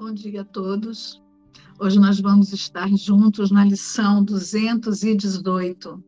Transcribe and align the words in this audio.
Bom 0.00 0.12
dia 0.14 0.40
a 0.40 0.44
todos. 0.46 1.22
Hoje 1.78 2.00
nós 2.00 2.18
vamos 2.18 2.54
estar 2.54 2.88
juntos 2.96 3.50
na 3.50 3.66
lição 3.66 4.24
218, 4.24 6.02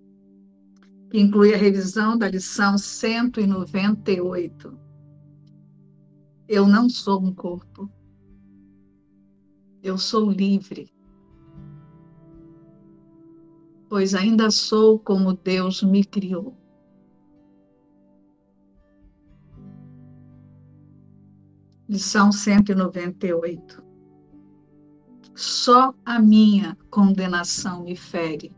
que 1.10 1.20
inclui 1.20 1.52
a 1.52 1.58
revisão 1.58 2.16
da 2.16 2.26
lição 2.26 2.78
198. 2.78 4.78
Eu 6.48 6.66
não 6.66 6.88
sou 6.88 7.22
um 7.22 7.34
corpo. 7.34 7.92
Eu 9.82 9.98
sou 9.98 10.30
livre. 10.30 10.90
Pois 13.90 14.14
ainda 14.14 14.50
sou 14.50 14.98
como 14.98 15.34
Deus 15.34 15.82
me 15.82 16.02
criou. 16.02 16.56
Lição 21.92 22.32
198. 22.32 23.84
Só 25.34 25.92
a 26.06 26.18
minha 26.18 26.74
condenação 26.88 27.84
me 27.84 27.94
fere. 27.94 28.50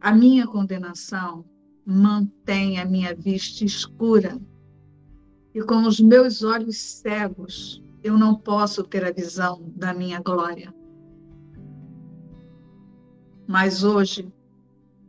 A 0.00 0.10
minha 0.14 0.46
condenação 0.46 1.44
mantém 1.84 2.80
a 2.80 2.86
minha 2.86 3.14
vista 3.14 3.66
escura. 3.66 4.40
E 5.54 5.60
com 5.62 5.82
os 5.82 6.00
meus 6.00 6.42
olhos 6.42 6.78
cegos, 6.78 7.84
eu 8.02 8.16
não 8.16 8.34
posso 8.34 8.82
ter 8.84 9.04
a 9.04 9.12
visão 9.12 9.62
da 9.76 9.92
minha 9.92 10.22
glória. 10.22 10.74
Mas 13.46 13.84
hoje 13.84 14.32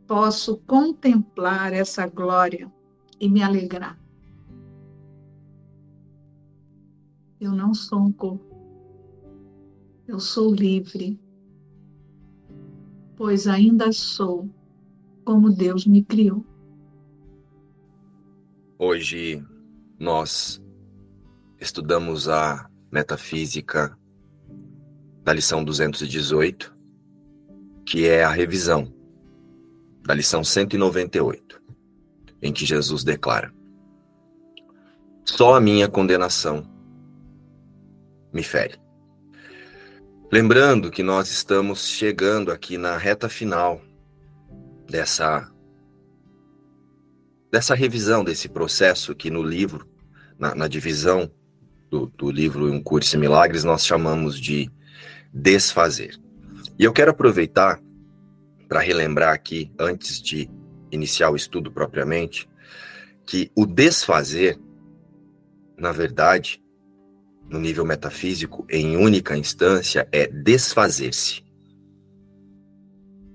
posso 0.06 0.58
contemplar 0.66 1.72
essa 1.72 2.06
glória 2.06 2.70
e 3.18 3.30
me 3.30 3.42
alegrar. 3.42 4.03
Eu 7.40 7.52
não 7.52 7.74
sou 7.74 8.00
um 8.00 8.12
corpo. 8.12 8.54
Eu 10.06 10.20
sou 10.20 10.54
livre, 10.54 11.18
pois 13.16 13.46
ainda 13.46 13.90
sou 13.92 14.48
como 15.24 15.50
Deus 15.50 15.86
me 15.86 16.04
criou. 16.04 16.44
Hoje 18.78 19.42
nós 19.98 20.62
estudamos 21.58 22.28
a 22.28 22.68
metafísica 22.92 23.98
da 25.22 25.32
lição 25.32 25.64
218, 25.64 26.76
que 27.86 28.06
é 28.06 28.22
a 28.22 28.30
revisão 28.30 28.92
da 30.02 30.12
lição 30.12 30.44
198, 30.44 31.62
em 32.42 32.52
que 32.52 32.66
Jesus 32.66 33.02
declara: 33.02 33.54
Só 35.24 35.54
a 35.54 35.60
minha 35.60 35.88
condenação 35.88 36.73
me 38.34 38.42
fere. 38.42 38.74
Lembrando 40.30 40.90
que 40.90 41.02
nós 41.02 41.30
estamos 41.30 41.86
chegando 41.86 42.50
aqui 42.50 42.76
na 42.76 42.96
reta 42.96 43.28
final 43.28 43.80
dessa 44.90 45.48
dessa 47.52 47.72
revisão 47.72 48.24
desse 48.24 48.48
processo 48.48 49.14
que 49.14 49.30
no 49.30 49.40
livro, 49.40 49.88
na, 50.36 50.56
na 50.56 50.66
divisão 50.66 51.30
do, 51.88 52.06
do 52.06 52.28
livro 52.28 52.66
Um 52.66 52.82
Curso 52.82 53.16
em 53.16 53.20
Milagres, 53.20 53.62
nós 53.62 53.86
chamamos 53.86 54.40
de 54.40 54.68
desfazer. 55.32 56.18
E 56.76 56.82
eu 56.82 56.92
quero 56.92 57.12
aproveitar 57.12 57.80
para 58.68 58.80
relembrar 58.80 59.32
aqui, 59.32 59.70
antes 59.78 60.20
de 60.20 60.50
iniciar 60.90 61.30
o 61.30 61.36
estudo 61.36 61.70
propriamente, 61.70 62.50
que 63.24 63.52
o 63.54 63.64
desfazer, 63.64 64.58
na 65.78 65.92
verdade, 65.92 66.60
no 67.48 67.60
nível 67.60 67.84
metafísico, 67.84 68.66
em 68.70 68.96
única 68.96 69.36
instância, 69.36 70.08
é 70.10 70.26
desfazer-se. 70.26 71.44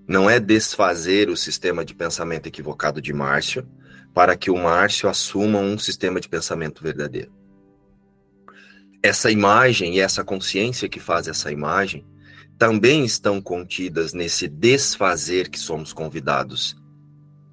Não 0.08 0.30
é 0.30 0.40
desfazer 0.40 1.30
o 1.30 1.38
sistema 1.38 1.86
de 1.86 1.94
pensamento 1.94 2.48
equivocado 2.48 3.02
de 3.02 3.14
Márcio 3.14 3.68
para 4.14 4.36
que 4.36 4.50
o 4.50 4.58
Márcio 4.58 5.08
assuma 5.08 5.60
um 5.60 5.78
sistema 5.78 6.20
de 6.20 6.28
pensamento 6.28 6.82
verdadeiro. 6.82 7.32
Essa 9.04 9.30
imagem 9.30 9.96
e 9.96 10.00
essa 10.00 10.24
consciência 10.24 10.90
que 10.90 11.00
faz 11.00 11.28
essa 11.28 11.52
imagem 11.52 12.06
também 12.58 13.06
estão 13.06 13.40
contidas 13.40 14.14
nesse 14.14 14.48
desfazer 14.48 15.50
que 15.50 15.60
somos 15.60 15.94
convidados 15.94 16.76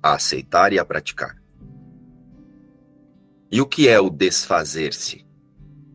a 0.03 0.15
aceitar 0.15 0.73
e 0.73 0.79
a 0.79 0.85
praticar. 0.85 1.37
E 3.53 3.61
o 3.61 3.67
que 3.67 3.87
é 3.87 4.01
o 4.01 4.09
desfazer-se? 4.09 5.26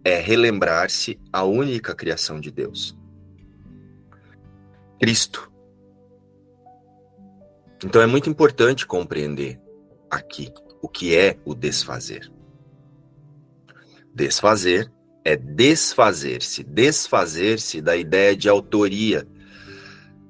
É 0.03 0.19
relembrar-se 0.19 1.19
a 1.31 1.43
única 1.43 1.93
criação 1.93 2.39
de 2.39 2.51
Deus. 2.51 2.97
Cristo. 4.99 5.51
Então 7.83 8.01
é 8.01 8.05
muito 8.05 8.29
importante 8.29 8.85
compreender 8.85 9.59
aqui 10.09 10.51
o 10.81 10.87
que 10.87 11.15
é 11.15 11.37
o 11.45 11.55
desfazer. 11.55 12.31
Desfazer 14.13 14.91
é 15.23 15.35
desfazer-se, 15.35 16.63
desfazer-se 16.63 17.81
da 17.81 17.95
ideia 17.95 18.35
de 18.35 18.49
autoria 18.49 19.27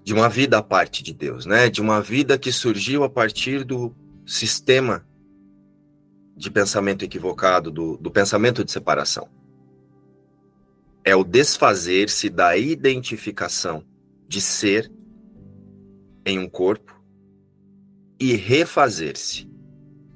de 0.04 0.14
uma 0.14 0.30
vida 0.30 0.58
à 0.58 0.64
parte 0.64 1.04
de 1.04 1.14
Deus, 1.14 1.46
né? 1.46 1.70
De 1.70 1.82
uma 1.82 2.02
vida 2.02 2.38
que 2.38 2.52
surgiu 2.52 3.04
a 3.04 3.10
partir 3.10 3.64
do 3.64 3.96
sistema 4.26 5.06
de 6.36 6.50
pensamento 6.50 7.04
equivocado, 7.04 7.70
do, 7.70 7.98
do 7.98 8.12
pensamento 8.12 8.64
de 8.64 8.72
separação 8.72 9.30
é 11.04 11.16
o 11.16 11.24
desfazer-se 11.24 12.30
da 12.30 12.56
identificação 12.58 13.84
de 14.28 14.40
ser 14.40 14.92
em 16.26 16.38
um 16.38 16.48
corpo 16.48 17.02
e 18.20 18.34
refazer-se, 18.36 19.50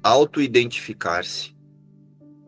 auto-identificar-se 0.02 1.56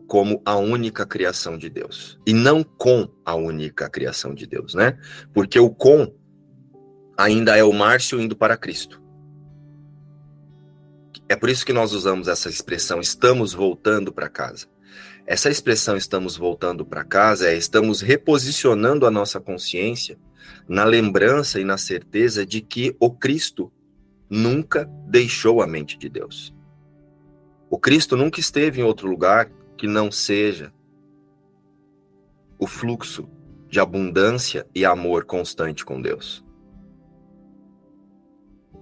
como 0.07 0.41
a 0.45 0.55
única 0.55 1.05
criação 1.05 1.57
de 1.57 1.69
Deus 1.69 2.17
e 2.25 2.33
não 2.33 2.63
com 2.63 3.07
a 3.23 3.35
única 3.35 3.89
criação 3.89 4.33
de 4.33 4.47
Deus, 4.47 4.73
né? 4.73 4.97
Porque 5.33 5.59
o 5.59 5.69
com 5.69 6.11
ainda 7.17 7.55
é 7.57 7.63
o 7.63 7.73
Márcio 7.73 8.19
indo 8.19 8.35
para 8.35 8.57
Cristo. 8.57 9.03
É 11.27 11.35
por 11.35 11.49
isso 11.49 11.65
que 11.65 11.73
nós 11.73 11.93
usamos 11.93 12.27
essa 12.27 12.49
expressão 12.49 12.99
estamos 12.99 13.53
voltando 13.53 14.11
para 14.11 14.29
casa. 14.29 14.65
Essa 15.29 15.47
expressão 15.47 15.95
estamos 15.95 16.35
voltando 16.35 16.83
para 16.83 17.03
casa 17.03 17.49
é 17.49 17.55
estamos 17.55 18.01
reposicionando 18.01 19.05
a 19.05 19.11
nossa 19.11 19.39
consciência 19.39 20.17
na 20.67 20.83
lembrança 20.83 21.61
e 21.61 21.63
na 21.63 21.77
certeza 21.77 22.43
de 22.43 22.61
que 22.61 22.95
o 22.99 23.11
Cristo 23.11 23.71
nunca 24.27 24.89
deixou 25.07 25.61
a 25.61 25.67
mente 25.67 25.99
de 25.99 26.09
Deus. 26.09 26.51
O 27.69 27.77
Cristo 27.77 28.17
nunca 28.17 28.39
esteve 28.39 28.81
em 28.81 28.83
outro 28.83 29.07
lugar 29.07 29.51
que 29.77 29.85
não 29.85 30.11
seja 30.11 30.73
o 32.57 32.65
fluxo 32.65 33.29
de 33.69 33.79
abundância 33.79 34.65
e 34.73 34.83
amor 34.83 35.25
constante 35.25 35.85
com 35.85 36.01
Deus. 36.01 36.43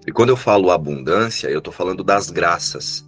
E 0.07 0.13
quando 0.13 0.29
eu 0.29 0.37
falo 0.37 0.71
abundância, 0.71 1.49
eu 1.49 1.57
estou 1.57 1.73
falando 1.73 2.05
das 2.05 2.29
graças, 2.29 3.05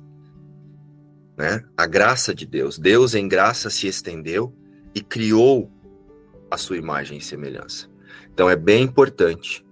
né? 1.39 1.63
A 1.77 1.85
graça 1.85 2.35
de 2.35 2.45
Deus. 2.45 2.77
Deus 2.77 3.15
em 3.15 3.25
graça 3.25 3.69
se 3.69 3.87
estendeu 3.87 4.53
e 4.93 4.99
criou 4.99 5.71
a 6.51 6.57
sua 6.57 6.75
imagem 6.75 7.17
e 7.17 7.21
semelhança. 7.21 7.87
Então 8.33 8.49
é 8.49 8.57
bem 8.57 8.83
importante 8.83 9.65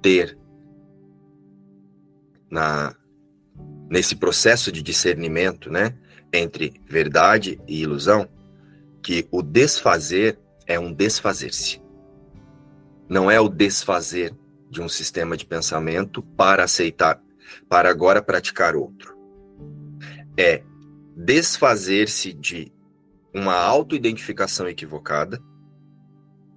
ter 0.00 0.38
na 2.48 2.94
nesse 3.90 4.16
processo 4.16 4.72
de 4.72 4.82
discernimento, 4.82 5.70
né, 5.70 5.94
entre 6.32 6.80
verdade 6.88 7.60
e 7.68 7.82
ilusão, 7.82 8.28
que 9.02 9.28
o 9.30 9.42
desfazer 9.42 10.38
é 10.66 10.78
um 10.78 10.92
desfazer-se. 10.92 11.82
Não 13.08 13.30
é 13.30 13.38
o 13.38 13.48
desfazer 13.48 14.34
de 14.70 14.80
um 14.80 14.88
sistema 14.88 15.36
de 15.36 15.44
pensamento 15.44 16.22
para 16.22 16.64
aceitar, 16.64 17.20
para 17.68 17.90
agora 17.90 18.22
praticar 18.22 18.74
outro 18.74 19.13
é 20.36 20.62
desfazer-se 21.16 22.32
de 22.32 22.72
uma 23.32 23.54
autoidentificação 23.54 24.68
equivocada 24.68 25.42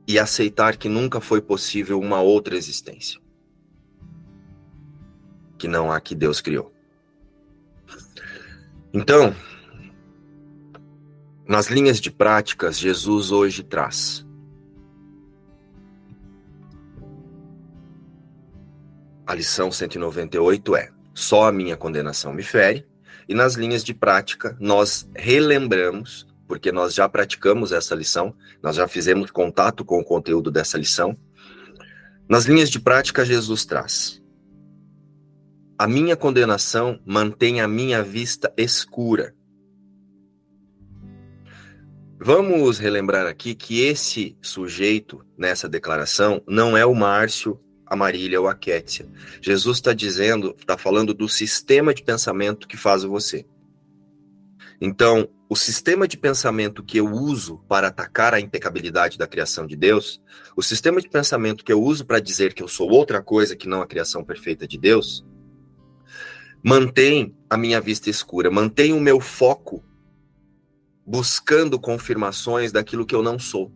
e 0.08 0.18
aceitar 0.18 0.78
que 0.78 0.88
nunca 0.88 1.20
foi 1.20 1.42
possível 1.42 2.00
uma 2.00 2.22
outra 2.22 2.56
existência. 2.56 3.20
Que 5.58 5.68
não 5.68 5.92
há 5.92 6.00
que 6.00 6.16
Deus 6.16 6.40
criou. 6.40 6.74
Então, 8.94 9.36
nas 11.48 11.68
linhas 11.68 12.00
de 12.00 12.12
práticas, 12.12 12.78
Jesus 12.78 13.32
hoje 13.32 13.64
traz 13.64 14.28
a 19.28 19.36
lição 19.36 19.70
198 19.70 20.76
é: 20.78 20.90
só 21.14 21.48
a 21.48 21.52
minha 21.52 21.76
condenação 21.76 22.34
me 22.34 22.42
fere, 22.42 22.87
e 23.28 23.36
nas 23.36 23.56
linhas 23.56 23.84
de 23.84 23.94
prática, 23.94 24.56
nós 24.60 25.10
relembramos 25.16 26.26
porque 26.48 26.72
nós 26.72 26.94
já 26.94 27.08
praticamos 27.10 27.74
essa 27.74 27.94
lição, 27.94 28.34
nós 28.64 28.76
já 28.78 28.88
fizemos 28.88 29.30
contato 29.30 29.84
com 29.84 30.00
o 30.00 30.04
conteúdo 30.04 30.50
dessa 30.50 30.78
lição. 30.78 31.16
Nas 32.30 32.46
linhas 32.46 32.70
de 32.70 32.80
prática, 32.80 33.26
Jesus 33.26 33.66
traz: 33.66 34.22
A 35.78 35.88
minha 35.88 36.16
condenação 36.16 37.00
mantém 37.06 37.60
a 37.60 37.68
minha 37.68 38.02
vista 38.02 38.54
escura. 38.56 39.36
Vamos 42.20 42.80
relembrar 42.80 43.28
aqui 43.28 43.54
que 43.54 43.82
esse 43.82 44.36
sujeito 44.42 45.24
nessa 45.38 45.70
declaração 45.70 46.42
não 46.48 46.76
é 46.76 46.86
o 46.86 46.96
Márcio, 46.96 47.60
a 47.90 47.96
Marília 47.96 48.40
ou 48.40 48.48
a 48.48 48.54
Kétia. 48.54 49.08
Jesus 49.42 49.78
está 49.78 49.94
dizendo, 49.94 50.56
está 50.58 50.78
falando 50.78 51.14
do 51.14 51.28
sistema 51.28 51.94
de 51.94 52.04
pensamento 52.04 52.68
que 52.68 52.78
faz 52.78 53.04
você. 53.04 53.46
Então, 54.80 55.28
o 55.50 55.56
sistema 55.56 56.08
de 56.08 56.18
pensamento 56.18 56.84
que 56.84 56.98
eu 56.98 57.08
uso 57.10 57.60
para 57.68 57.88
atacar 57.88 58.34
a 58.34 58.40
impecabilidade 58.40 59.18
da 59.18 59.26
criação 59.26 59.66
de 59.66 59.76
Deus, 59.76 60.22
o 60.56 60.62
sistema 60.62 61.02
de 61.02 61.10
pensamento 61.10 61.64
que 61.64 61.72
eu 61.72 61.82
uso 61.82 62.06
para 62.06 62.20
dizer 62.20 62.54
que 62.54 62.62
eu 62.62 62.68
sou 62.68 62.90
outra 62.92 63.22
coisa 63.22 63.56
que 63.56 63.68
não 63.68 63.82
a 63.82 63.88
criação 63.88 64.24
perfeita 64.24 64.68
de 64.68 64.78
Deus, 64.78 65.26
mantém 66.62 67.36
a 67.50 67.58
minha 67.58 67.80
vista 67.80 68.10
escura, 68.10 68.52
mantém 68.52 68.94
o 68.94 69.00
meu 69.00 69.20
foco 69.22 69.84
buscando 71.06 71.80
confirmações 71.80 72.74
daquilo 72.74 73.06
que 73.06 73.16
eu 73.16 73.24
não 73.24 73.40
sou. 73.40 73.72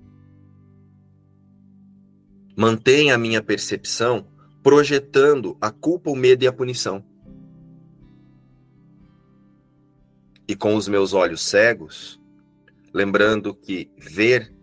Mantém 2.61 3.11
a 3.11 3.17
minha 3.17 3.41
percepção 3.41 4.27
projetando 4.61 5.57
a 5.59 5.71
culpa, 5.71 6.11
o 6.11 6.15
medo 6.15 6.43
e 6.43 6.47
a 6.47 6.53
punição. 6.53 7.03
e 10.51 10.55
com 10.55 10.75
os 10.75 10.85
meus 10.85 11.13
olhos 11.13 11.41
cegos, 11.43 12.19
lembrando 12.93 13.55
que 13.55 13.89
ver 13.97 14.53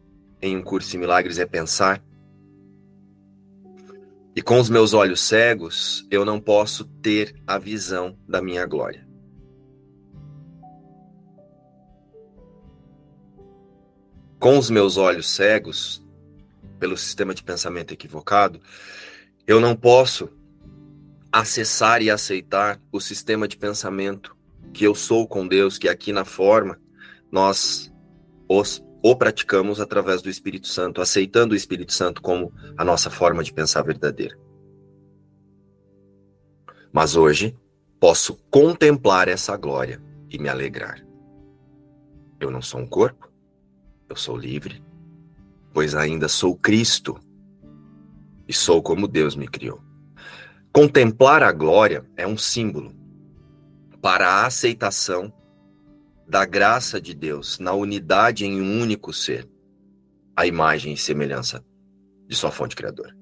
em 0.43 0.55
um 0.55 0.62
curso 0.62 0.91
de 0.91 0.99
milagres 0.99 1.39
é 1.39 1.47
pensar, 1.47 2.05
e 4.37 4.43
com 4.43 4.61
os 4.61 4.69
meus 4.69 4.93
olhos 4.93 5.23
cegos, 5.23 6.06
eu 6.11 6.27
não 6.27 6.39
posso 6.39 6.85
ter 7.00 7.35
a 7.47 7.56
visão 7.56 8.19
da 8.29 8.43
minha 8.43 8.67
glória. 8.67 9.09
Com 14.39 14.59
os 14.59 14.69
meus 14.69 14.99
olhos 14.99 15.31
cegos, 15.31 16.06
pelo 16.79 16.97
sistema 16.97 17.35
de 17.35 17.43
pensamento 17.43 17.93
equivocado, 17.93 18.61
eu 19.47 19.61
não 19.61 19.75
posso 19.75 20.31
acessar 21.33 22.03
e 22.03 22.11
aceitar 22.11 22.81
o 22.91 23.01
sistema 23.01 23.47
de 23.47 23.57
pensamento 23.57 24.37
que 24.73 24.85
eu 24.85 24.95
sou 24.95 25.27
com 25.27 25.47
Deus, 25.47 25.79
que 25.79 25.89
aqui 25.89 26.13
na 26.13 26.25
forma 26.25 26.79
nós 27.31 27.93
os, 28.49 28.83
o 29.03 29.15
praticamos 29.17 29.81
através 29.81 30.23
do 30.23 30.31
Espírito 30.31 30.69
Santo, 30.69 31.01
aceitando 31.01 31.53
o 31.53 31.57
Espírito 31.57 31.93
Santo 31.93 32.23
como 32.23 32.53
a 32.77 32.85
nossa 32.85 33.11
forma 33.11 33.43
de 33.43 33.53
pensar 33.53 33.83
verdadeira. 33.83 34.39
Mas 36.93 37.17
hoje 37.17 37.57
posso 38.01 38.37
contemplar 38.51 39.29
essa 39.29 39.57
glória 39.57 40.03
e 40.31 40.39
me 40.39 40.49
alegrar. 40.49 41.05
Eu 42.41 42.51
não 42.51 42.63
sou 42.63 42.81
um 42.81 42.87
corpo, 42.87 43.31
eu 44.09 44.17
sou 44.17 44.37
livre, 44.37 44.83
pois 45.73 45.94
ainda 45.94 46.29
sou 46.29 46.56
Cristo 46.56 47.19
e 48.47 48.53
sou 48.53 48.82
como 48.82 49.06
Deus 49.06 49.37
me 49.37 49.47
criou. 49.47 49.82
Contemplar 50.73 51.43
a 51.43 51.53
glória 51.53 52.05
é 52.17 52.26
um 52.26 52.37
símbolo, 52.37 52.93
para 54.00 54.29
a 54.29 54.47
aceitação 54.47 55.32
da 56.26 56.44
graça 56.44 57.00
de 57.00 57.15
Deus 57.15 57.59
na 57.59 57.73
unidade 57.73 58.44
em 58.44 58.61
um 58.61 58.81
único 58.81 59.12
ser, 59.12 59.49
a 60.37 60.47
imagem 60.47 60.93
e 60.93 60.97
semelhança 60.97 61.65
de 62.29 62.37
sua 62.37 62.50
fonte 62.50 62.76
criadora. 62.76 63.17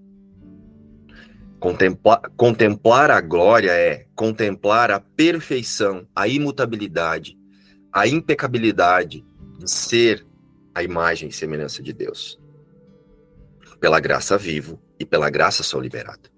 Contemplar, 2.36 3.10
a 3.10 3.20
glória 3.20 3.70
é 3.70 4.06
contemplar 4.14 4.90
a 4.90 5.00
perfeição, 5.00 6.06
a 6.14 6.28
imutabilidade, 6.28 7.38
a 7.92 8.06
impecabilidade 8.06 9.24
de 9.58 9.70
ser 9.70 10.26
a 10.76 10.82
imagem 10.82 11.30
e 11.30 11.32
semelhança 11.32 11.82
de 11.82 11.90
Deus. 11.90 12.38
Pela 13.80 13.98
graça 13.98 14.36
vivo 14.36 14.78
e 14.98 15.06
pela 15.06 15.30
graça 15.30 15.62
sou 15.62 15.80
liberado. 15.80 16.28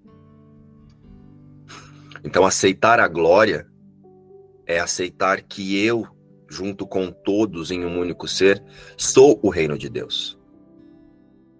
Então, 2.23 2.45
aceitar 2.45 3.01
a 3.01 3.07
glória 3.09 3.67
é 4.65 4.79
aceitar 4.79 5.41
que 5.41 5.77
eu, 5.83 6.07
junto 6.49 6.87
com 6.87 7.11
todos 7.11 7.69
em 7.69 7.83
um 7.83 7.99
único 7.99 8.29
ser, 8.29 8.63
sou 8.95 9.37
o 9.43 9.49
reino 9.49 9.77
de 9.77 9.89
Deus. 9.89 10.39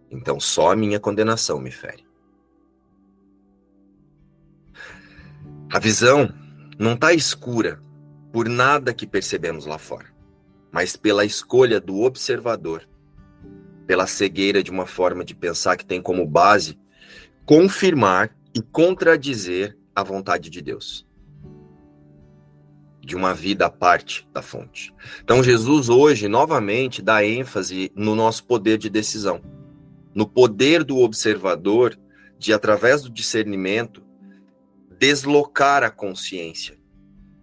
Então 0.09 0.39
só 0.39 0.71
a 0.71 0.75
minha 0.75 1.01
condenação 1.01 1.59
me 1.59 1.71
fere. 1.71 2.07
A 5.69 5.79
visão 5.79 6.33
não 6.79 6.93
está 6.93 7.13
escura 7.13 7.81
por 8.31 8.47
nada 8.47 8.93
que 8.93 9.05
percebemos 9.05 9.65
lá 9.65 9.77
fora, 9.77 10.07
mas 10.71 10.95
pela 10.95 11.25
escolha 11.25 11.79
do 11.79 12.01
observador, 12.01 12.87
pela 13.87 14.05
cegueira 14.07 14.61
de 14.61 14.71
uma 14.71 14.85
forma 14.85 15.25
de 15.25 15.35
pensar 15.35 15.75
que 15.77 15.85
tem 15.85 16.01
como 16.01 16.25
base 16.25 16.77
confirmar 17.45 18.35
e 18.53 18.61
contradizer 18.61 19.77
a 19.95 20.03
vontade 20.03 20.49
de 20.49 20.61
Deus 20.61 21.07
de 23.09 23.15
uma 23.15 23.33
vida 23.33 23.65
à 23.65 23.69
parte 23.71 24.27
da 24.31 24.39
fonte. 24.39 24.93
Então, 25.23 25.41
Jesus 25.41 25.89
hoje, 25.89 26.27
novamente, 26.27 27.01
dá 27.01 27.25
ênfase 27.25 27.91
no 27.95 28.13
nosso 28.13 28.43
poder 28.43 28.77
de 28.77 28.87
decisão, 28.87 29.41
no 30.13 30.27
poder 30.27 30.83
do 30.83 30.99
observador 30.99 31.97
de, 32.37 32.53
através 32.53 33.01
do 33.01 33.09
discernimento, 33.09 34.03
deslocar 34.99 35.81
a 35.81 35.89
consciência 35.89 36.77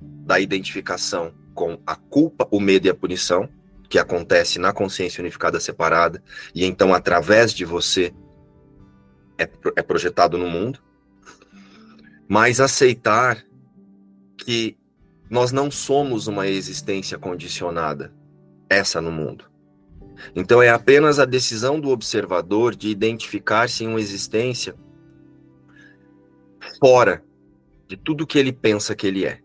da 0.00 0.38
identificação 0.38 1.34
com 1.56 1.81
a 1.85 1.97
culpa, 1.97 2.47
o 2.50 2.61
medo 2.61 2.87
e 2.87 2.91
a 2.91 2.94
punição, 2.94 3.49
que 3.88 3.99
acontece 3.99 4.58
na 4.58 4.73
consciência 4.73 5.20
unificada 5.20 5.58
separada, 5.58 6.23
e 6.55 6.64
então, 6.64 6.94
através 6.94 7.53
de 7.53 7.64
você, 7.64 8.14
é, 9.38 9.49
é 9.76 9.83
projetado 9.83 10.37
no 10.37 10.49
mundo, 10.49 10.81
mas 12.28 12.61
aceitar 12.61 13.45
que 14.37 14.76
nós 15.31 15.50
não 15.50 15.71
somos 15.71 16.26
uma 16.26 16.47
existência 16.47 17.19
condicionada, 17.19 18.12
essa 18.69 19.00
no 19.00 19.11
mundo. 19.11 19.50
Então 20.35 20.62
é 20.62 20.71
apenas 20.71 21.19
a 21.19 21.25
decisão 21.25 21.81
do 21.81 21.90
observador 21.90 22.75
de 22.75 22.88
identificar-se 22.88 23.85
em 23.85 23.88
uma 23.88 24.00
existência 24.00 24.75
fora 26.81 27.23
de 27.87 27.97
tudo 27.97 28.26
que 28.26 28.38
ele 28.38 28.52
pensa 28.52 28.95
que 28.95 29.07
ele 29.07 29.25
é. 29.25 29.40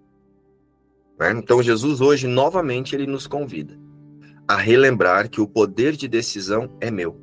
Né? 1.21 1.31
Então 1.37 1.61
Jesus 1.61 2.01
hoje 2.01 2.25
novamente 2.25 2.95
ele 2.95 3.05
nos 3.05 3.27
convida 3.27 3.77
a 4.47 4.55
relembrar 4.55 5.29
que 5.29 5.39
o 5.39 5.47
poder 5.47 5.95
de 5.95 6.07
decisão 6.07 6.75
é 6.81 6.89
meu. 6.89 7.21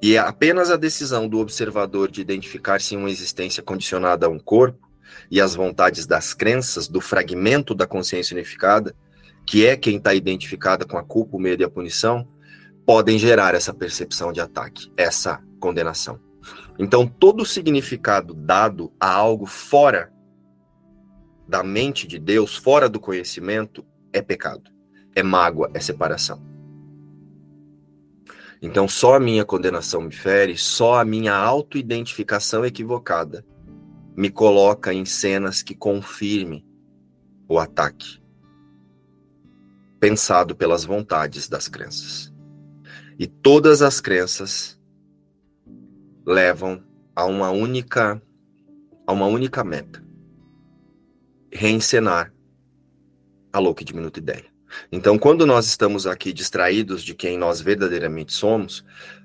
E 0.00 0.14
é 0.14 0.18
apenas 0.18 0.70
a 0.70 0.76
decisão 0.76 1.28
do 1.28 1.38
observador 1.38 2.10
de 2.10 2.22
identificar-se 2.22 2.94
em 2.94 2.98
uma 2.98 3.10
existência 3.10 3.62
condicionada 3.62 4.26
a 4.26 4.30
um 4.30 4.38
corpo 4.38 4.88
e 5.30 5.40
as 5.40 5.54
vontades 5.54 6.06
das 6.06 6.32
crenças, 6.32 6.88
do 6.88 7.00
fragmento 7.02 7.74
da 7.74 7.86
consciência 7.86 8.34
unificada, 8.34 8.96
que 9.46 9.66
é 9.66 9.76
quem 9.76 9.98
está 9.98 10.14
identificada 10.14 10.86
com 10.86 10.96
a 10.96 11.04
culpa, 11.04 11.36
o 11.36 11.40
medo 11.40 11.62
e 11.62 11.64
a 11.64 11.70
punição, 11.70 12.26
podem 12.86 13.18
gerar 13.18 13.54
essa 13.54 13.74
percepção 13.74 14.32
de 14.32 14.40
ataque, 14.40 14.90
essa 14.96 15.40
condenação. 15.60 16.18
Então, 16.78 17.06
todo 17.06 17.44
significado 17.44 18.34
dado 18.34 18.90
a 18.98 19.12
algo 19.12 19.46
fora 19.46 20.10
da 21.46 21.62
mente 21.62 22.06
de 22.06 22.18
Deus, 22.18 22.56
fora 22.56 22.88
do 22.88 23.00
conhecimento, 23.00 23.84
é 24.12 24.22
pecado, 24.22 24.70
é 25.14 25.22
mágoa, 25.22 25.70
é 25.74 25.80
separação. 25.80 26.42
Então, 28.60 28.86
só 28.86 29.16
a 29.16 29.20
minha 29.20 29.44
condenação 29.44 30.00
me 30.02 30.12
fere, 30.12 30.56
só 30.56 31.00
a 31.00 31.04
minha 31.04 31.34
autoidentificação 31.34 32.64
equivocada 32.64 33.44
me 34.16 34.30
coloca 34.30 34.92
em 34.92 35.04
cenas 35.04 35.62
que 35.62 35.74
confirme 35.74 36.64
o 37.48 37.58
ataque, 37.58 38.22
pensado 39.98 40.54
pelas 40.54 40.84
vontades 40.84 41.48
das 41.48 41.66
crenças. 41.66 42.32
E 43.18 43.26
todas 43.26 43.82
as 43.82 44.00
crenças 44.00 44.78
levam 46.24 46.82
a 47.14 47.24
uma 47.24 47.50
única 47.50 48.22
a 49.06 49.12
uma 49.12 49.26
única 49.26 49.64
meta: 49.64 50.01
reencenar 51.52 52.32
a 53.52 53.58
louca 53.58 53.82
e 53.82 53.84
diminuta 53.84 54.18
ideia. 54.18 54.44
Então, 54.90 55.18
quando 55.18 55.44
nós 55.44 55.66
estamos 55.66 56.06
aqui 56.06 56.32
distraídos 56.32 57.02
de 57.02 57.14
quem 57.14 57.36
nós 57.36 57.60
verdadeiramente 57.60 58.32
somos, 58.32 58.84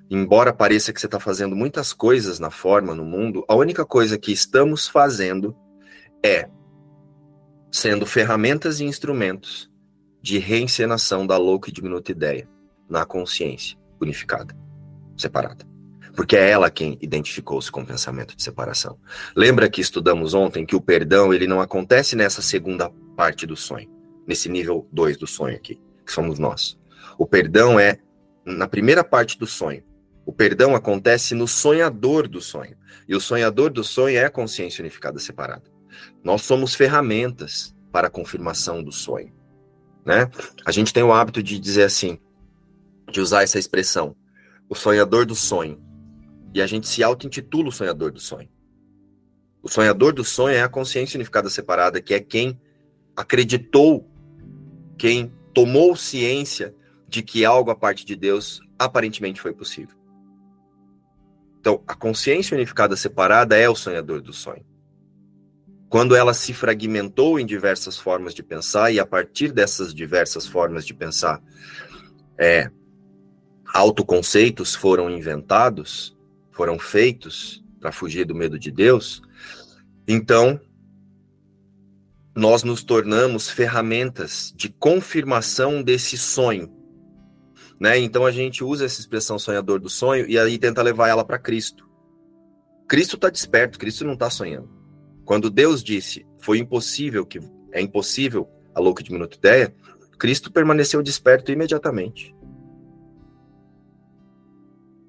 embora 0.09 0.53
pareça 0.53 0.91
que 0.91 0.99
você 0.99 1.07
está 1.07 1.19
fazendo 1.19 1.55
muitas 1.55 1.93
coisas 1.93 2.37
na 2.37 2.51
forma, 2.51 2.93
no 2.93 3.05
mundo, 3.05 3.45
a 3.47 3.55
única 3.55 3.85
coisa 3.85 4.17
que 4.17 4.31
estamos 4.31 4.87
fazendo 4.87 5.55
é 6.23 6.49
sendo 7.71 8.05
ferramentas 8.05 8.79
e 8.79 8.85
instrumentos 8.85 9.71
de 10.21 10.37
reencenação 10.37 11.25
da 11.25 11.37
louca 11.37 11.69
e 11.69 11.73
diminuta 11.73 12.11
ideia 12.11 12.49
na 12.89 13.05
consciência 13.05 13.77
unificada, 14.01 14.55
separada. 15.17 15.76
Porque 16.17 16.35
é 16.35 16.49
ela 16.49 16.71
quem 16.71 16.97
identificou-se 16.99 17.71
com 17.71 17.81
o 17.81 17.85
pensamento 17.85 18.35
de 18.35 18.41
separação. 18.41 18.97
Lembra 19.35 19.69
que 19.69 19.79
estudamos 19.79 20.33
ontem 20.33 20.65
que 20.65 20.75
o 20.75 20.81
perdão 20.81 21.31
ele 21.31 21.45
não 21.45 21.61
acontece 21.61 22.15
nessa 22.15 22.41
segunda 22.41 22.89
parte 23.15 23.45
do 23.45 23.55
sonho, 23.55 23.87
nesse 24.25 24.49
nível 24.49 24.87
2 24.91 25.15
do 25.15 25.27
sonho 25.27 25.55
aqui, 25.55 25.79
que 26.03 26.11
somos 26.11 26.39
nós. 26.39 26.75
O 27.19 27.27
perdão 27.27 27.79
é 27.79 27.99
na 28.43 28.67
primeira 28.67 29.03
parte 29.03 29.37
do 29.37 29.45
sonho. 29.45 29.83
O 30.25 30.33
perdão 30.33 30.75
acontece 30.75 31.35
no 31.35 31.47
sonhador 31.47 32.27
do 32.27 32.41
sonho. 32.41 32.75
E 33.07 33.15
o 33.15 33.21
sonhador 33.21 33.69
do 33.69 33.83
sonho 33.83 34.17
é 34.17 34.25
a 34.25 34.31
consciência 34.31 34.81
unificada 34.81 35.19
separada. 35.19 35.65
Nós 36.23 36.41
somos 36.41 36.73
ferramentas 36.73 37.75
para 37.91 38.07
a 38.07 38.11
confirmação 38.11 38.83
do 38.83 38.91
sonho. 38.91 39.31
Né? 40.03 40.27
A 40.65 40.71
gente 40.71 40.91
tem 40.91 41.03
o 41.03 41.13
hábito 41.13 41.43
de 41.43 41.59
dizer 41.59 41.83
assim, 41.83 42.17
de 43.11 43.21
usar 43.21 43.43
essa 43.43 43.59
expressão, 43.59 44.15
o 44.67 44.73
sonhador 44.73 45.23
do 45.23 45.35
sonho. 45.35 45.85
E 46.57 46.61
a 46.61 46.65
gente 46.65 46.87
se 46.87 47.03
auto-intitula 47.03 47.69
o 47.69 47.71
sonhador 47.71 48.11
do 48.11 48.19
sonho. 48.19 48.49
O 49.61 49.69
sonhador 49.69 50.11
do 50.11 50.23
sonho 50.23 50.55
é 50.55 50.63
a 50.63 50.67
consciência 50.67 51.15
unificada 51.15 51.51
separada, 51.51 52.01
que 52.01 52.15
é 52.15 52.19
quem 52.19 52.59
acreditou, 53.15 54.09
quem 54.97 55.31
tomou 55.53 55.95
ciência 55.95 56.73
de 57.07 57.21
que 57.21 57.45
algo 57.45 57.69
a 57.69 57.75
parte 57.75 58.03
de 58.03 58.15
Deus 58.15 58.59
aparentemente 58.79 59.39
foi 59.39 59.53
possível. 59.53 59.95
Então, 61.59 61.83
a 61.87 61.93
consciência 61.93 62.55
unificada 62.55 62.95
separada 62.95 63.55
é 63.55 63.69
o 63.69 63.75
sonhador 63.75 64.19
do 64.19 64.33
sonho. 64.33 64.65
Quando 65.87 66.15
ela 66.15 66.33
se 66.33 66.55
fragmentou 66.55 67.39
em 67.39 67.45
diversas 67.45 67.99
formas 67.99 68.33
de 68.33 68.41
pensar, 68.41 68.91
e 68.91 68.99
a 68.99 69.05
partir 69.05 69.51
dessas 69.51 69.93
diversas 69.93 70.47
formas 70.47 70.87
de 70.87 70.95
pensar, 70.95 71.39
é, 72.35 72.71
autoconceitos 73.71 74.73
foram 74.73 75.07
inventados, 75.07 76.16
foram 76.57 76.79
feitos 76.79 77.63
para 77.79 77.91
fugir 77.91 78.25
do 78.25 78.33
medo 78.33 78.57
de 78.57 78.71
Deus, 78.71 79.21
então 80.07 80.59
nós 82.35 82.63
nos 82.63 82.83
tornamos 82.83 83.47
ferramentas 83.47 84.51
de 84.55 84.67
confirmação 84.67 85.83
desse 85.83 86.17
sonho. 86.17 86.75
Né? 87.79 87.99
Então 87.99 88.25
a 88.25 88.31
gente 88.31 88.63
usa 88.63 88.85
essa 88.85 88.99
expressão 88.99 89.37
sonhador 89.37 89.79
do 89.79 89.87
sonho 89.87 90.25
e 90.27 90.39
aí 90.39 90.57
tenta 90.57 90.81
levar 90.81 91.09
ela 91.09 91.23
para 91.23 91.37
Cristo. 91.37 91.87
Cristo 92.87 93.17
está 93.17 93.29
desperto, 93.29 93.77
Cristo 93.77 94.03
não 94.03 94.13
está 94.13 94.27
sonhando. 94.27 94.67
Quando 95.25 95.51
Deus 95.51 95.83
disse, 95.83 96.25
foi 96.39 96.57
impossível 96.57 97.23
que 97.23 97.39
é 97.71 97.81
impossível 97.81 98.49
a 98.73 98.79
louca 98.79 99.03
diminuta 99.03 99.37
ideia, 99.37 99.75
Cristo 100.17 100.51
permaneceu 100.51 101.03
desperto 101.03 101.51
imediatamente. 101.51 102.35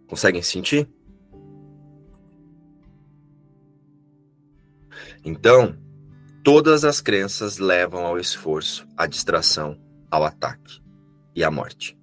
Conseguem 0.06 0.42
sentir? 0.42 0.90
Então, 5.25 5.76
todas 6.42 6.84
as 6.84 7.00
crenças 7.00 7.58
levam 7.58 8.06
ao 8.06 8.18
esforço, 8.18 8.87
à 8.96 9.06
distração, 9.06 9.78
ao 10.10 10.25
ataque 10.25 10.80
e 11.34 11.44
à 11.44 11.50
morte. 11.50 11.96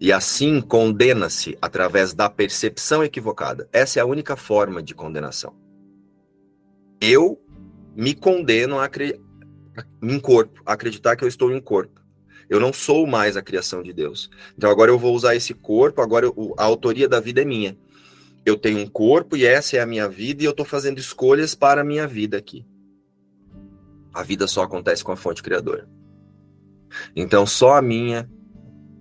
E 0.00 0.12
assim 0.12 0.60
condena-se 0.60 1.56
através 1.60 2.12
da 2.12 2.28
percepção 2.28 3.02
equivocada. 3.02 3.68
Essa 3.72 3.98
é 3.98 4.02
a 4.02 4.06
única 4.06 4.36
forma 4.36 4.82
de 4.82 4.94
condenação. 4.94 5.54
Eu 7.00 7.40
me 7.96 8.14
condeno 8.14 8.78
a 8.78 8.90
em 10.02 10.18
corpo, 10.18 10.62
a 10.66 10.72
acreditar 10.72 11.16
que 11.16 11.24
eu 11.24 11.28
estou 11.28 11.52
em 11.52 11.60
corpo. 11.60 12.00
Eu 12.48 12.58
não 12.58 12.72
sou 12.72 13.06
mais 13.06 13.36
a 13.36 13.42
criação 13.42 13.82
de 13.82 13.92
Deus. 13.92 14.28
Então 14.56 14.70
agora 14.70 14.90
eu 14.90 14.98
vou 14.98 15.14
usar 15.14 15.36
esse 15.36 15.54
corpo, 15.54 16.02
agora 16.02 16.26
eu, 16.26 16.54
a 16.58 16.64
autoria 16.64 17.08
da 17.08 17.20
vida 17.20 17.42
é 17.42 17.44
minha. 17.44 17.78
Eu 18.44 18.56
tenho 18.56 18.78
um 18.78 18.86
corpo 18.86 19.36
e 19.36 19.44
essa 19.44 19.76
é 19.76 19.80
a 19.80 19.86
minha 19.86 20.08
vida 20.08 20.42
e 20.42 20.46
eu 20.46 20.50
estou 20.50 20.64
fazendo 20.64 20.98
escolhas 20.98 21.54
para 21.54 21.82
a 21.82 21.84
minha 21.84 22.06
vida 22.06 22.36
aqui. 22.36 22.66
A 24.12 24.22
vida 24.22 24.46
só 24.46 24.62
acontece 24.62 25.04
com 25.04 25.12
a 25.12 25.16
fonte 25.16 25.42
criadora. 25.42 25.88
Então 27.14 27.46
só 27.46 27.74
a 27.74 27.82
minha 27.82 28.28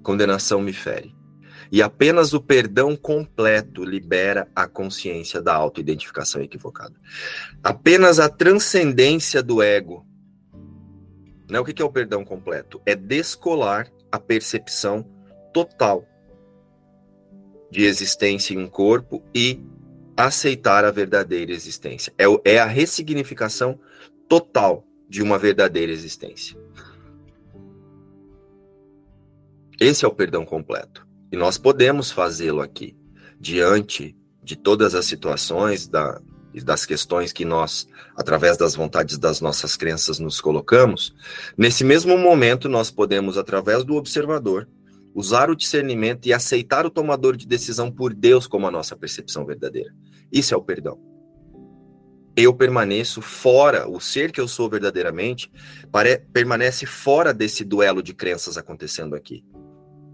condenação 0.03 0.61
me 0.61 0.73
fere. 0.73 1.15
E 1.71 1.81
apenas 1.83 2.33
o 2.33 2.41
perdão 2.41 2.95
completo 2.95 3.83
libera 3.83 4.47
a 4.55 4.67
consciência 4.67 5.39
da 5.41 5.53
autoidentificação 5.53 6.41
equivocada. 6.41 6.95
Apenas 7.63 8.19
a 8.19 8.27
transcendência 8.27 9.43
do 9.43 9.61
ego. 9.61 10.05
Né? 11.49 11.59
O 11.59 11.65
que 11.65 11.81
é 11.81 11.85
o 11.85 11.91
perdão 11.91 12.25
completo? 12.25 12.81
É 12.85 12.95
descolar 12.95 13.87
a 14.11 14.19
percepção 14.19 15.05
total 15.53 16.05
de 17.71 17.85
existência 17.85 18.53
em 18.53 18.57
um 18.57 18.67
corpo 18.67 19.23
e 19.33 19.61
aceitar 20.15 20.83
a 20.83 20.91
verdadeira 20.91 21.51
existência. 21.51 22.13
É, 22.17 22.25
é 22.43 22.59
a 22.59 22.65
ressignificação 22.65 23.79
total 24.27 24.85
de 25.07 25.21
uma 25.21 25.37
verdadeira 25.37 25.91
existência. 25.91 26.57
Esse 29.79 30.03
é 30.03 30.07
o 30.07 30.13
perdão 30.13 30.45
completo. 30.45 31.07
E 31.31 31.37
nós 31.37 31.57
podemos 31.57 32.11
fazê-lo 32.11 32.61
aqui, 32.61 32.97
diante 33.39 34.15
de 34.43 34.55
todas 34.55 34.93
as 34.93 35.05
situações 35.05 35.87
da, 35.87 36.19
das 36.63 36.85
questões 36.85 37.31
que 37.31 37.45
nós, 37.45 37.87
através 38.15 38.57
das 38.57 38.75
vontades 38.75 39.17
das 39.17 39.39
nossas 39.39 39.77
crenças, 39.77 40.19
nos 40.19 40.41
colocamos. 40.41 41.15
Nesse 41.57 41.83
mesmo 41.83 42.17
momento, 42.17 42.67
nós 42.67 42.91
podemos, 42.91 43.37
através 43.37 43.83
do 43.83 43.95
observador, 43.95 44.67
usar 45.13 45.49
o 45.49 45.55
discernimento 45.55 46.27
e 46.27 46.33
aceitar 46.33 46.85
o 46.85 46.89
tomador 46.89 47.35
de 47.35 47.47
decisão 47.47 47.91
por 47.91 48.13
Deus 48.13 48.47
como 48.47 48.67
a 48.67 48.71
nossa 48.71 48.95
percepção 48.95 49.45
verdadeira. 49.45 49.93
Isso 50.31 50.53
é 50.53 50.57
o 50.57 50.61
perdão. 50.61 50.99
Eu 52.35 52.53
permaneço 52.53 53.21
fora, 53.21 53.89
o 53.89 53.99
ser 53.99 54.31
que 54.31 54.39
eu 54.39 54.47
sou 54.47 54.69
verdadeiramente 54.69 55.51
permanece 56.31 56.85
fora 56.85 57.33
desse 57.33 57.65
duelo 57.65 58.01
de 58.01 58.13
crenças 58.13 58.57
acontecendo 58.57 59.15
aqui. 59.15 59.43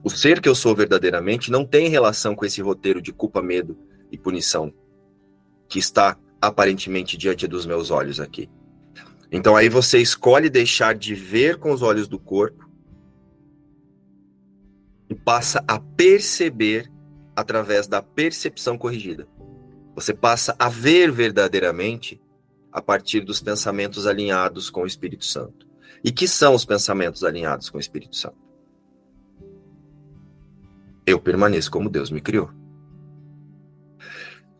O 0.04 0.10
ser 0.10 0.40
que 0.40 0.50
eu 0.50 0.56
sou 0.56 0.76
verdadeiramente 0.76 1.52
não 1.52 1.66
tem 1.66 1.90
relação 1.90 2.36
com 2.36 2.46
esse 2.46 2.62
roteiro 2.62 3.02
de 3.02 3.12
culpa, 3.12 3.42
medo 3.42 3.78
e 4.12 4.18
punição 4.18 4.74
que 5.68 5.80
está 5.80 6.18
aparentemente 6.42 7.18
diante 7.18 7.48
dos 7.48 7.66
meus 7.66 7.92
olhos 7.92 8.20
aqui. 8.20 8.50
Então 9.32 9.56
aí 9.56 9.68
você 9.68 10.00
escolhe 10.00 10.50
deixar 10.50 10.96
de 10.96 11.14
ver 11.14 11.58
com 11.58 11.72
os 11.72 11.82
olhos 11.82 12.08
do 12.08 12.20
corpo 12.20 12.65
e 15.10 15.16
passa 15.16 15.64
a 15.68 15.80
perceber 15.80 16.92
através 17.36 17.88
da 17.88 18.02
percepção 18.02 18.78
corrigida. 18.78 19.28
Você 19.94 20.14
passa 20.14 20.56
a 20.58 20.70
ver 20.70 21.12
verdadeiramente 21.12 22.22
a 22.72 22.82
partir 22.82 23.22
dos 23.22 23.40
pensamentos 23.40 24.06
alinhados 24.06 24.70
com 24.70 24.82
o 24.82 24.88
Espírito 24.88 25.26
Santo. 25.26 25.66
E 26.04 26.12
que 26.12 26.28
são 26.28 26.54
os 26.54 26.66
pensamentos 26.66 27.24
alinhados 27.24 27.70
com 27.70 27.78
o 27.78 27.82
Espírito 27.82 28.16
Santo? 28.16 28.38
Eu 31.06 31.20
permaneço 31.20 31.72
como 31.72 31.90
Deus 31.90 32.10
me 32.10 32.20
criou. 32.20 32.52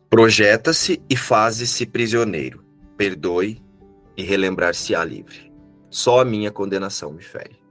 Projeta-se 0.08 1.02
e 1.10 1.16
faze-se 1.16 1.84
prisioneiro. 1.84 2.64
Perdoe 2.96 3.62
e 4.16 4.22
relembrar-se-á 4.22 5.04
livre. 5.04 5.52
Só 5.90 6.20
a 6.20 6.24
minha 6.24 6.50
condenação 6.50 7.12
me 7.12 7.22
fere. 7.22 7.65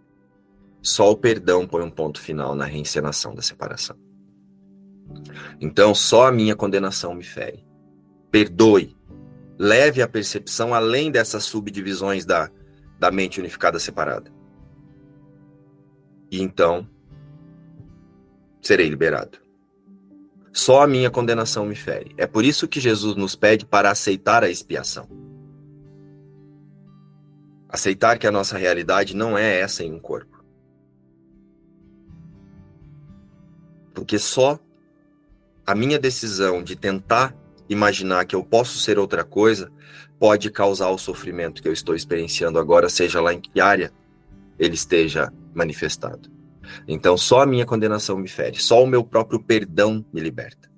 Só 0.85 1.09
o 1.09 1.17
perdão 1.17 1.65
põe 1.65 1.81
um 1.81 1.89
ponto 1.89 2.21
final 2.21 2.53
na 2.53 2.63
reencenação 2.63 3.33
da 3.33 3.41
separação. 3.41 3.97
Então, 5.59 5.95
só 5.95 6.27
a 6.27 6.31
minha 6.31 6.55
condenação 6.55 7.15
me 7.15 7.23
fere. 7.23 7.65
Perdoe. 8.29 8.95
Leve 9.57 10.03
a 10.03 10.07
percepção 10.07 10.75
além 10.75 11.09
dessas 11.09 11.43
subdivisões 11.43 12.23
da, 12.23 12.51
da 12.99 13.09
mente 13.09 13.39
unificada 13.39 13.79
separada. 13.79 14.31
E 16.29 16.39
então, 16.39 16.87
serei 18.61 18.87
liberado. 18.87 19.39
Só 20.53 20.83
a 20.83 20.87
minha 20.87 21.09
condenação 21.09 21.65
me 21.65 21.75
fere. 21.75 22.13
É 22.15 22.27
por 22.27 22.45
isso 22.45 22.67
que 22.67 22.79
Jesus 22.79 23.15
nos 23.15 23.35
pede 23.35 23.65
para 23.65 23.89
aceitar 23.89 24.43
a 24.43 24.51
expiação. 24.51 25.09
Aceitar 27.67 28.19
que 28.19 28.27
a 28.27 28.31
nossa 28.31 28.55
realidade 28.55 29.15
não 29.15 29.35
é 29.35 29.59
essa 29.59 29.83
em 29.83 29.91
um 29.91 29.99
corpo. 29.99 30.34
Porque 33.95 34.19
só 34.19 34.59
a 35.65 35.73
minha 35.73 35.97
decisão 35.97 36.61
de 36.61 36.75
tentar 36.75 37.35
imaginar 37.67 38.25
que 38.25 38.35
eu 38.35 38.43
posso 38.43 38.77
ser 38.77 38.99
outra 38.99 39.23
coisa 39.23 39.71
pode 40.19 40.51
causar 40.51 40.89
o 40.89 40.97
sofrimento 40.97 41.61
que 41.61 41.67
eu 41.67 41.73
estou 41.73 41.95
experienciando 41.95 42.59
agora, 42.59 42.89
seja 42.89 43.19
lá 43.19 43.33
em 43.33 43.41
que 43.41 43.59
área 43.59 43.91
ele 44.59 44.75
esteja 44.75 45.33
manifestado. 45.53 46.29
Então, 46.87 47.17
só 47.17 47.41
a 47.41 47.45
minha 47.45 47.65
condenação 47.65 48.17
me 48.17 48.27
fere, 48.27 48.59
só 48.59 48.83
o 48.83 48.87
meu 48.87 49.03
próprio 49.03 49.41
perdão 49.41 50.05
me 50.13 50.21
liberta. 50.21 50.69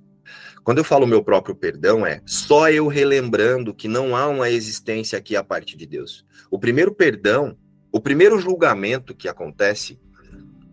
Quando 0.64 0.80
eu 0.80 0.84
falo 0.84 1.08
meu 1.08 1.24
próprio 1.24 1.56
perdão, 1.56 2.06
é 2.06 2.22
só 2.26 2.70
eu 2.70 2.88
relembrando 2.88 3.74
que 3.74 3.88
não 3.88 4.16
há 4.16 4.28
uma 4.28 4.50
existência 4.50 5.18
aqui 5.18 5.36
a 5.36 5.44
parte 5.44 5.78
de 5.78 5.86
Deus. 5.86 6.26
O 6.52 6.60
primeiro 6.60 6.94
perdão, 6.94 7.58
o 7.92 8.02
primeiro 8.02 8.38
julgamento 8.38 9.16
que 9.16 9.30
acontece 9.30 9.98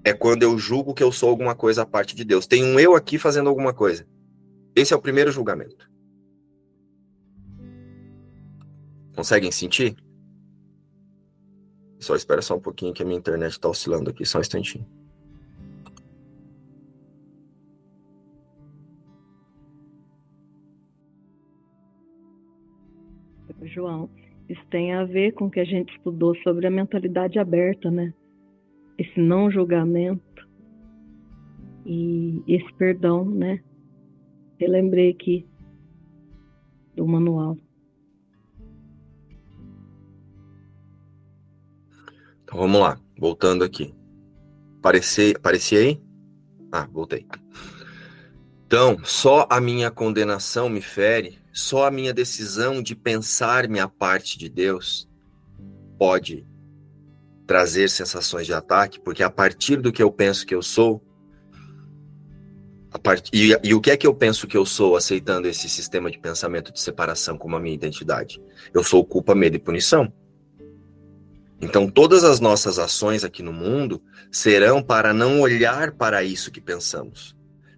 é 0.04 0.12
quando 0.12 0.42
eu 0.42 0.58
julgo 0.58 0.92
que 0.92 1.02
eu 1.02 1.11
sou 1.11 1.30
alguma 1.30 1.54
coisa 1.54 1.82
à 1.82 1.87
parte 1.87 2.14
de 2.14 2.25
Deus. 2.25 2.46
Tem 2.46 2.62
um 2.62 2.78
eu 2.78 2.94
aqui 2.94 3.18
fazendo 3.18 3.49
alguma 3.49 3.73
coisa. 3.73 4.06
Esse 4.76 4.92
é 4.92 4.96
o 4.96 5.00
primeiro 5.00 5.32
julgamento. 5.32 5.90
Conseguem 9.16 9.50
sentir? 9.50 9.96
Só 11.99 12.14
espera 12.14 12.42
só 12.42 12.56
um 12.56 12.61
pouquinho 12.61 12.92
que 12.92 13.02
a 13.02 13.06
minha 13.06 13.18
internet 13.18 13.52
está 13.52 13.68
oscilando 13.68 14.11
aqui, 14.11 14.26
só 14.26 14.38
um 14.38 14.40
instantinho. 14.42 14.87
João, 23.62 24.11
isso 24.49 24.61
tem 24.70 24.92
a 24.92 25.04
ver 25.04 25.32
com 25.32 25.46
o 25.46 25.50
que 25.50 25.58
a 25.58 25.64
gente 25.64 25.96
estudou 25.96 26.37
sobre 26.42 26.66
a 26.66 26.70
mentalidade 26.70 27.38
aberta, 27.38 27.90
né? 27.90 28.12
Esse 28.96 29.20
não 29.20 29.50
julgamento 29.50 30.48
e 31.84 32.42
esse 32.46 32.72
perdão, 32.74 33.24
né? 33.24 33.62
Eu 34.58 34.70
lembrei 34.70 35.10
aqui 35.10 35.46
do 36.94 37.06
manual. 37.06 37.58
Então 42.44 42.58
vamos 42.58 42.80
lá, 42.80 42.98
voltando 43.18 43.64
aqui. 43.64 43.94
Apareci, 44.78 45.34
apareci 45.36 45.76
aí? 45.76 46.02
Ah, 46.70 46.86
voltei. 46.86 47.26
Então, 48.66 48.98
só 49.04 49.46
a 49.50 49.60
minha 49.60 49.90
condenação 49.90 50.68
me 50.68 50.80
fere, 50.80 51.38
só 51.52 51.86
a 51.86 51.90
minha 51.90 52.12
decisão 52.12 52.82
de 52.82 52.94
pensar-me 52.94 53.78
a 53.78 53.88
parte 53.88 54.38
de 54.38 54.48
Deus 54.48 55.08
pode 55.98 56.46
trazer 57.46 57.90
sensações 57.90 58.46
de 58.46 58.54
ataque, 58.54 59.00
porque 59.00 59.22
a 59.22 59.30
partir 59.30 59.76
do 59.76 59.92
que 59.92 60.02
eu 60.02 60.10
penso 60.10 60.46
que 60.46 60.54
eu 60.54 60.62
sou, 60.62 61.02
part... 63.02 63.30
e, 63.32 63.56
e 63.62 63.74
o 63.74 63.80
que 63.80 63.90
é 63.90 63.96
que 63.96 64.06
eu 64.06 64.14
penso 64.14 64.46
que 64.46 64.56
eu 64.56 64.64
sou 64.64 64.96
aceitando 64.96 65.48
esse 65.48 65.68
sistema 65.68 66.10
de 66.10 66.18
pensamento 66.18 66.72
de 66.72 66.80
separação 66.80 67.36
como 67.36 67.56
a 67.56 67.60
minha 67.60 67.74
identidade? 67.74 68.40
Eu 68.72 68.82
sou 68.82 69.04
culpa, 69.04 69.34
medo 69.34 69.56
e 69.56 69.60
punição. 69.60 70.12
Então, 71.60 71.88
todas 71.88 72.24
as 72.24 72.40
nossas 72.40 72.78
ações 72.78 73.24
aqui 73.24 73.42
no 73.42 73.52
mundo 73.52 74.02
serão 74.30 74.82
para 74.82 75.14
não 75.14 75.40
olhar 75.40 75.92
para 75.92 76.22
isso 76.22 76.50
que 76.50 76.60
pensamos, 76.60 77.34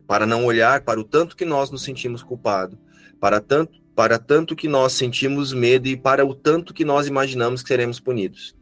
para 0.07 0.27
não 0.27 0.45
olhar 0.45 0.83
para 0.83 0.99
o 0.99 1.05
tanto 1.05 1.37
que 1.37 1.45
nós 1.45 1.71
nos 1.71 1.83
sentimos 1.83 2.23
culpados, 2.23 2.79
para 3.21 3.41
tanto, 3.41 3.79
para 3.95 4.19
tanto 4.19 4.57
que 4.57 4.67
nós 4.67 4.93
sentimos 4.93 5.53
medo 5.53 5.87
e 5.87 5.97
para 5.97 6.25
o 6.25 6.35
tanto 6.35 6.75
que 6.75 6.85
nós 6.85 7.07
imaginamos 7.07 7.63
que 7.63 7.69
seremos 7.69 8.01
punidos. 8.01 8.56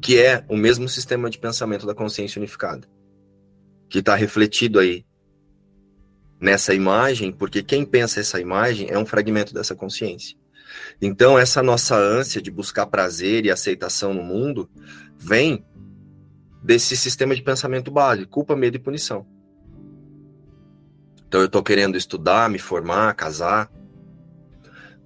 Que 0.00 0.18
é 0.18 0.44
o 0.48 0.56
mesmo 0.56 0.88
sistema 0.88 1.28
de 1.28 1.38
pensamento 1.38 1.86
da 1.86 1.94
consciência 1.94 2.38
unificada, 2.38 2.88
que 3.88 3.98
está 3.98 4.14
refletido 4.14 4.78
aí 4.78 5.04
nessa 6.40 6.72
imagem, 6.72 7.30
porque 7.32 7.62
quem 7.62 7.84
pensa 7.84 8.18
essa 8.18 8.40
imagem 8.40 8.88
é 8.90 8.98
um 8.98 9.04
fragmento 9.04 9.52
dessa 9.52 9.74
consciência. 9.74 10.36
Então, 11.00 11.38
essa 11.38 11.62
nossa 11.62 11.96
ânsia 11.96 12.40
de 12.40 12.50
buscar 12.50 12.86
prazer 12.86 13.44
e 13.44 13.50
aceitação 13.50 14.14
no 14.14 14.22
mundo 14.22 14.70
vem 15.18 15.64
desse 16.62 16.96
sistema 16.96 17.34
de 17.34 17.42
pensamento 17.42 17.90
básico, 17.90 18.30
culpa, 18.30 18.56
medo 18.56 18.76
e 18.76 18.80
punição. 18.80 19.26
Então, 21.26 21.40
eu 21.40 21.46
estou 21.46 21.62
querendo 21.62 21.96
estudar, 21.96 22.48
me 22.48 22.58
formar, 22.58 23.14
casar. 23.14 23.70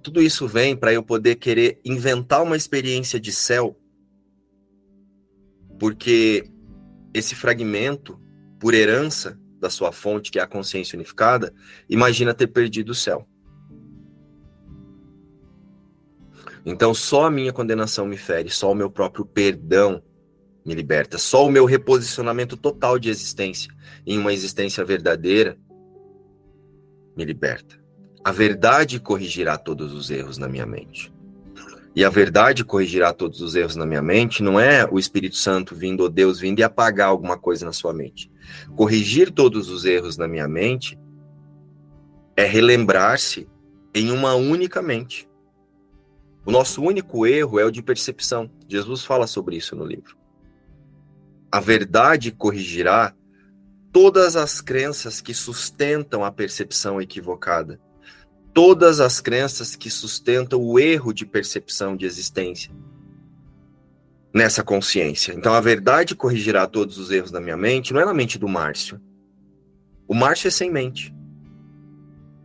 Tudo 0.01 0.21
isso 0.21 0.47
vem 0.47 0.75
para 0.75 0.93
eu 0.93 1.03
poder 1.03 1.35
querer 1.35 1.79
inventar 1.83 2.43
uma 2.43 2.55
experiência 2.55 3.19
de 3.19 3.31
céu, 3.31 3.77
porque 5.79 6.49
esse 7.13 7.35
fragmento, 7.35 8.19
por 8.59 8.73
herança 8.73 9.39
da 9.59 9.69
sua 9.69 9.91
fonte, 9.91 10.31
que 10.31 10.39
é 10.39 10.41
a 10.41 10.47
consciência 10.47 10.95
unificada, 10.95 11.53
imagina 11.89 12.33
ter 12.33 12.47
perdido 12.47 12.89
o 12.89 12.95
céu. 12.95 13.27
Então, 16.65 16.93
só 16.93 17.25
a 17.25 17.31
minha 17.31 17.53
condenação 17.53 18.05
me 18.05 18.17
fere, 18.17 18.49
só 18.49 18.71
o 18.71 18.75
meu 18.75 18.89
próprio 18.89 19.25
perdão 19.25 20.01
me 20.65 20.73
liberta, 20.73 21.17
só 21.17 21.45
o 21.45 21.51
meu 21.51 21.65
reposicionamento 21.65 22.57
total 22.57 22.97
de 22.97 23.09
existência 23.09 23.71
em 24.05 24.17
uma 24.17 24.33
existência 24.33 24.83
verdadeira 24.83 25.57
me 27.15 27.23
liberta. 27.23 27.79
A 28.23 28.31
verdade 28.31 28.99
corrigirá 28.99 29.57
todos 29.57 29.93
os 29.93 30.09
erros 30.09 30.39
na 30.39 30.49
minha 30.49 30.65
mente. 30.65 31.14
E 31.95 32.03
a 32.03 32.09
verdade 32.09 32.65
corrigirá 32.65 33.13
todos 33.13 33.39
os 33.39 33.55
erros 33.55 33.77
na 33.77 33.85
minha 33.85 34.01
mente 34.01 34.43
não 34.43 34.59
é 34.59 34.85
o 34.91 34.99
Espírito 34.99 35.37
Santo 35.37 35.73
vindo 35.73 36.01
ou 36.01 36.09
Deus 36.09 36.39
vindo 36.39 36.59
e 36.59 36.63
apagar 36.63 37.07
alguma 37.07 37.37
coisa 37.37 37.65
na 37.65 37.71
sua 37.71 37.93
mente. 37.93 38.29
Corrigir 38.75 39.31
todos 39.31 39.69
os 39.69 39.85
erros 39.85 40.17
na 40.17 40.27
minha 40.27 40.47
mente 40.47 40.99
é 42.35 42.43
relembrar-se 42.43 43.47
em 43.93 44.11
uma 44.11 44.35
única 44.35 44.81
mente. 44.81 45.29
O 46.45 46.51
nosso 46.51 46.83
único 46.83 47.25
erro 47.25 47.59
é 47.59 47.63
o 47.63 47.71
de 47.71 47.81
percepção. 47.81 48.51
Jesus 48.67 49.05
fala 49.05 49.25
sobre 49.25 49.55
isso 49.55 49.73
no 49.73 49.85
livro. 49.85 50.17
A 51.49 51.61
verdade 51.61 52.29
corrigirá 52.29 53.15
todas 53.93 54.35
as 54.35 54.59
crenças 54.59 55.21
que 55.21 55.33
sustentam 55.33 56.25
a 56.25 56.31
percepção 56.31 57.01
equivocada, 57.01 57.79
todas 58.55 59.01
as 59.01 59.19
crenças 59.19 59.75
que 59.75 59.89
sustentam 59.89 60.63
o 60.63 60.79
erro 60.79 61.11
de 61.11 61.25
percepção 61.25 61.93
de 61.93 62.05
existência 62.05 62.73
nessa 64.33 64.63
consciência. 64.63 65.33
Então 65.33 65.53
a 65.53 65.59
verdade 65.59 66.15
corrigirá 66.15 66.65
todos 66.65 66.97
os 66.97 67.11
erros 67.11 67.31
da 67.31 67.41
minha 67.41 67.57
mente, 67.57 67.93
não 67.93 67.99
é 67.99 68.05
na 68.05 68.13
mente 68.13 68.39
do 68.39 68.47
Márcio. 68.47 68.99
O 70.07 70.15
Márcio 70.15 70.47
é 70.47 70.51
sem 70.51 70.71
mente. 70.71 71.13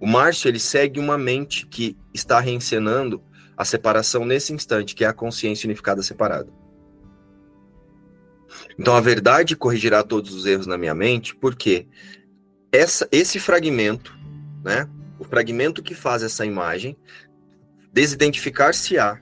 O 0.01 0.07
Márcio 0.07 0.49
ele 0.49 0.59
segue 0.59 0.99
uma 0.99 1.17
mente 1.17 1.65
que 1.65 1.97
está 2.13 2.41
reencenando 2.41 3.23
a 3.57 3.65
separação 3.65 4.25
nesse 4.25 4.53
instante, 4.53 4.97
que 4.97 5.05
é 5.05 5.07
a 5.07 5.13
consciência 5.13 5.69
unificada 5.69 6.03
separada. 6.03 6.53
Então 8.77 8.97
a 8.97 9.01
verdade 9.01 9.55
corrigirá 9.55 10.03
todos 10.03 10.35
os 10.35 10.45
erros 10.45 10.67
na 10.67 10.77
minha 10.77 10.95
mente, 10.95 11.37
porque 11.37 11.87
essa, 12.73 13.09
esse 13.13 13.39
fragmento, 13.39 14.19
né, 14.65 14.89
o 15.21 15.25
fragmento 15.25 15.83
que 15.83 15.95
faz 15.95 16.23
essa 16.23 16.47
imagem, 16.47 16.97
desidentificar-se-á 17.93 19.21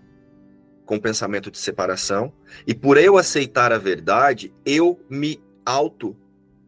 com 0.86 0.96
o 0.96 1.00
pensamento 1.00 1.50
de 1.50 1.58
separação, 1.58 2.32
e 2.66 2.72
por 2.72 2.96
eu 2.96 3.18
aceitar 3.18 3.72
a 3.72 3.78
verdade, 3.78 4.54
eu 4.64 5.04
me 5.10 5.42
auto 5.66 6.16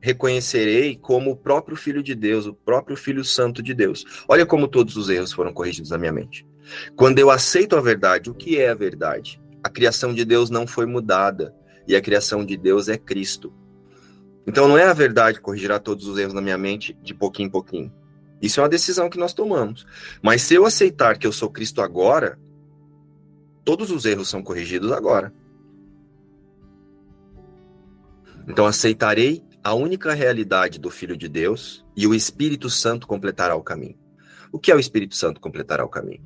reconhecerei 0.00 0.96
como 0.96 1.30
o 1.30 1.36
próprio 1.36 1.76
Filho 1.76 2.02
de 2.02 2.14
Deus, 2.14 2.46
o 2.46 2.54
próprio 2.54 2.96
Filho 2.96 3.24
Santo 3.24 3.62
de 3.62 3.74
Deus. 3.74 4.04
Olha 4.26 4.46
como 4.46 4.66
todos 4.66 4.96
os 4.96 5.08
erros 5.08 5.32
foram 5.32 5.52
corrigidos 5.52 5.90
na 5.90 5.98
minha 5.98 6.12
mente. 6.12 6.46
Quando 6.96 7.18
eu 7.18 7.30
aceito 7.30 7.76
a 7.76 7.80
verdade, 7.80 8.30
o 8.30 8.34
que 8.34 8.58
é 8.58 8.70
a 8.70 8.74
verdade? 8.74 9.40
A 9.62 9.68
criação 9.68 10.14
de 10.14 10.24
Deus 10.24 10.48
não 10.48 10.66
foi 10.66 10.86
mudada 10.86 11.54
e 11.86 11.94
a 11.94 12.00
criação 12.00 12.44
de 12.44 12.56
Deus 12.56 12.88
é 12.88 12.96
Cristo. 12.96 13.52
Então 14.46 14.66
não 14.66 14.78
é 14.78 14.84
a 14.84 14.92
verdade 14.94 15.40
corrigirá 15.40 15.78
todos 15.78 16.06
os 16.06 16.18
erros 16.18 16.34
na 16.34 16.40
minha 16.40 16.58
mente 16.58 16.96
de 17.02 17.14
pouquinho 17.14 17.48
em 17.48 17.50
pouquinho. 17.50 17.99
Isso 18.40 18.60
é 18.60 18.62
uma 18.62 18.68
decisão 18.68 19.10
que 19.10 19.18
nós 19.18 19.32
tomamos. 19.32 19.86
Mas 20.22 20.42
se 20.42 20.54
eu 20.54 20.64
aceitar 20.64 21.18
que 21.18 21.26
eu 21.26 21.32
sou 21.32 21.50
Cristo 21.50 21.82
agora, 21.82 22.38
todos 23.64 23.90
os 23.90 24.04
erros 24.04 24.28
são 24.28 24.42
corrigidos 24.42 24.92
agora. 24.92 25.32
Então 28.48 28.66
aceitarei 28.66 29.44
a 29.62 29.74
única 29.74 30.14
realidade 30.14 30.78
do 30.78 30.90
Filho 30.90 31.16
de 31.16 31.28
Deus 31.28 31.84
e 31.94 32.06
o 32.06 32.14
Espírito 32.14 32.70
Santo 32.70 33.06
completará 33.06 33.54
o 33.54 33.62
caminho. 33.62 33.98
O 34.50 34.58
que 34.58 34.72
é 34.72 34.74
o 34.74 34.80
Espírito 34.80 35.14
Santo 35.14 35.40
completará 35.40 35.84
o 35.84 35.88
caminho? 35.88 36.22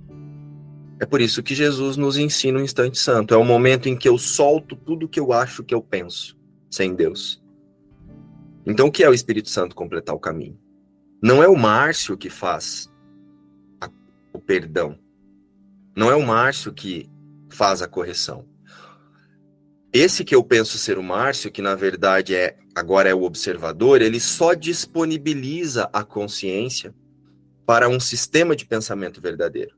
É 1.01 1.05
por 1.05 1.21
isso 1.21 1.43
que 1.43 1.55
Jesus 1.55 1.97
nos 1.97 2.17
ensina 2.17 2.59
o 2.59 2.63
instante 2.63 2.99
santo. 2.99 3.35
É 3.35 3.37
o 3.37 3.45
momento 3.45 3.89
em 3.89 3.97
que 3.97 4.09
eu 4.09 4.17
solto 4.17 4.77
tudo 4.77 5.09
que 5.09 5.19
eu 5.19 5.33
acho 5.33 5.65
que 5.65 5.75
eu 5.75 5.83
penso, 5.83 6.39
sem 6.71 6.95
Deus. 6.95 7.43
Então, 8.65 8.87
o 8.87 8.93
que 8.93 9.03
é 9.05 9.11
o 9.11 9.13
Espírito 9.15 9.51
Santo 9.51 9.75
completar 9.75 10.15
o 10.15 10.21
caminho? 10.21 10.59
Não 11.25 11.43
é 11.43 11.49
o 11.49 11.57
Márcio 11.57 12.19
que 12.19 12.29
faz 12.29 12.93
a, 13.81 13.89
o 14.31 14.39
perdão. 14.39 14.99
Não 15.97 16.11
é 16.11 16.15
o 16.15 16.21
Márcio 16.21 16.71
que 16.71 17.09
faz 17.49 17.81
a 17.81 17.89
correção. 17.89 18.45
Esse 19.91 20.23
que 20.23 20.35
eu 20.35 20.45
penso 20.45 20.77
ser 20.77 20.99
o 20.99 21.03
Márcio, 21.03 21.51
que 21.51 21.63
na 21.63 21.75
verdade 21.75 22.35
é 22.35 22.59
agora 22.75 23.09
é 23.09 23.15
o 23.15 23.23
observador, 23.23 24.03
ele 24.03 24.21
só 24.21 24.53
disponibiliza 24.53 25.89
a 25.95 26.05
consciência 26.05 26.95
para 27.65 27.89
um 27.89 27.99
sistema 27.99 28.55
de 28.55 28.67
pensamento 28.67 29.19
verdadeiro. 29.19 29.75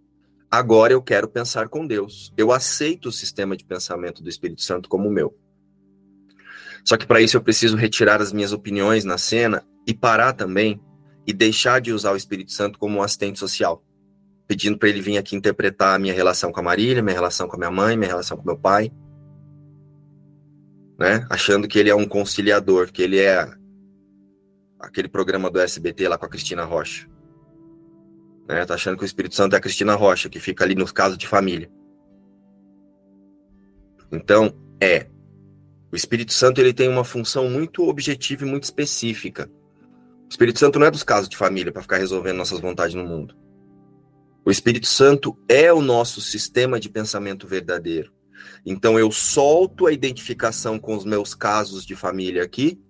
Agora 0.50 0.94
eu 0.94 1.00
quero 1.00 1.28
pensar 1.28 1.68
com 1.68 1.86
Deus. 1.86 2.32
Eu 2.36 2.50
aceito 2.50 3.10
o 3.10 3.12
sistema 3.12 3.56
de 3.56 3.64
pensamento 3.64 4.20
do 4.20 4.28
Espírito 4.28 4.62
Santo 4.62 4.88
como 4.88 5.08
meu. 5.08 5.38
Só 6.84 6.96
que 6.96 7.06
para 7.06 7.20
isso 7.20 7.36
eu 7.36 7.40
preciso 7.40 7.76
retirar 7.76 8.20
as 8.20 8.32
minhas 8.32 8.52
opiniões 8.52 9.04
na 9.04 9.16
cena 9.16 9.64
e 9.86 9.94
parar 9.94 10.32
também 10.32 10.80
e 11.26 11.32
deixar 11.32 11.80
de 11.80 11.92
usar 11.92 12.12
o 12.12 12.16
Espírito 12.16 12.52
Santo 12.52 12.78
como 12.78 12.98
um 12.98 13.02
assistente 13.02 13.38
social, 13.38 13.82
pedindo 14.46 14.78
para 14.78 14.88
ele 14.88 15.00
vir 15.00 15.18
aqui 15.18 15.34
interpretar 15.34 15.96
a 15.96 15.98
minha 15.98 16.14
relação 16.14 16.52
com 16.52 16.60
a 16.60 16.62
Marília, 16.62 17.02
minha 17.02 17.14
relação 17.14 17.48
com 17.48 17.56
a 17.56 17.58
minha 17.58 17.70
mãe, 17.70 17.96
minha 17.96 18.08
relação 18.08 18.36
com 18.36 18.44
meu 18.44 18.56
pai. 18.56 18.92
né? 20.98 21.26
Achando 21.28 21.66
que 21.68 21.78
ele 21.78 21.90
é 21.90 21.94
um 21.94 22.06
conciliador, 22.06 22.90
que 22.92 23.02
ele 23.02 23.18
é 23.18 23.46
aquele 24.78 25.08
programa 25.08 25.50
do 25.50 25.60
SBT 25.60 26.08
lá 26.08 26.16
com 26.16 26.26
a 26.26 26.28
Cristina 26.28 26.64
Rocha. 26.64 27.08
Né? 28.48 28.64
Tá 28.64 28.74
achando 28.74 28.96
que 28.96 29.02
o 29.02 29.06
Espírito 29.06 29.34
Santo 29.34 29.54
é 29.54 29.58
a 29.58 29.60
Cristina 29.60 29.94
Rocha, 29.94 30.28
que 30.28 30.38
fica 30.38 30.64
ali 30.64 30.74
nos 30.74 30.92
casos 30.92 31.18
de 31.18 31.26
família. 31.26 31.70
Então, 34.12 34.54
é. 34.80 35.08
O 35.92 35.96
Espírito 35.96 36.32
Santo 36.32 36.60
ele 36.60 36.72
tem 36.72 36.88
uma 36.88 37.04
função 37.04 37.50
muito 37.50 37.88
objetiva 37.88 38.44
e 38.44 38.48
muito 38.48 38.64
específica. 38.64 39.50
O 40.26 40.28
Espírito 40.28 40.58
Santo 40.58 40.78
não 40.78 40.86
é 40.86 40.90
dos 40.90 41.02
casos 41.02 41.28
de 41.28 41.36
família 41.36 41.72
para 41.72 41.82
ficar 41.82 41.98
resolvendo 41.98 42.36
nossas 42.36 42.60
vontades 42.60 42.94
no 42.94 43.04
mundo. 43.04 43.36
O 44.44 44.50
Espírito 44.50 44.86
Santo 44.86 45.38
é 45.48 45.72
o 45.72 45.80
nosso 45.80 46.20
sistema 46.20 46.78
de 46.78 46.88
pensamento 46.88 47.46
verdadeiro. 47.46 48.12
Então 48.64 48.98
eu 48.98 49.10
solto 49.10 49.86
a 49.86 49.92
identificação 49.92 50.78
com 50.78 50.96
os 50.96 51.04
meus 51.04 51.34
casos 51.34 51.86
de 51.86 51.94
família 51.94 52.42
aqui, 52.42 52.80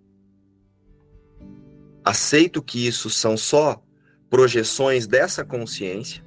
aceito 2.04 2.62
que 2.62 2.86
isso 2.86 3.10
são 3.10 3.36
só 3.36 3.82
projeções 4.30 5.06
dessa 5.06 5.44
consciência 5.44 6.24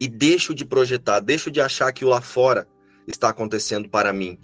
e 0.00 0.08
deixo 0.08 0.54
de 0.54 0.64
projetar, 0.64 1.20
deixo 1.20 1.50
de 1.50 1.60
achar 1.60 1.92
que 1.92 2.04
o 2.04 2.08
lá 2.08 2.20
fora 2.20 2.68
está 3.06 3.28
acontecendo 3.28 3.88
para 3.88 4.12
mim. 4.12 4.38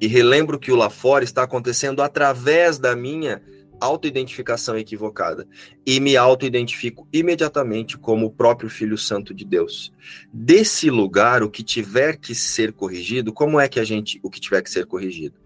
E 0.00 0.06
relembro 0.06 0.58
que 0.58 0.70
o 0.70 0.76
lá 0.76 0.90
fora 0.90 1.24
está 1.24 1.42
acontecendo 1.42 2.02
através 2.02 2.78
da 2.78 2.94
minha 2.94 3.42
autoidentificação 3.80 4.76
equivocada 4.76 5.46
e 5.84 6.00
me 6.00 6.16
autoidentifico 6.16 7.06
imediatamente 7.12 7.98
como 7.98 8.26
o 8.26 8.30
próprio 8.30 8.70
Filho 8.70 8.96
Santo 8.96 9.34
de 9.34 9.44
Deus. 9.44 9.92
Desse 10.32 10.90
lugar, 10.90 11.42
o 11.42 11.50
que 11.50 11.62
tiver 11.62 12.16
que 12.16 12.34
ser 12.34 12.72
corrigido, 12.72 13.32
como 13.32 13.60
é 13.60 13.68
que 13.68 13.80
a 13.80 13.84
gente, 13.84 14.18
o 14.22 14.30
que 14.30 14.40
tiver 14.40 14.62
que 14.62 14.70
ser 14.70 14.86
corrigido? 14.86 15.38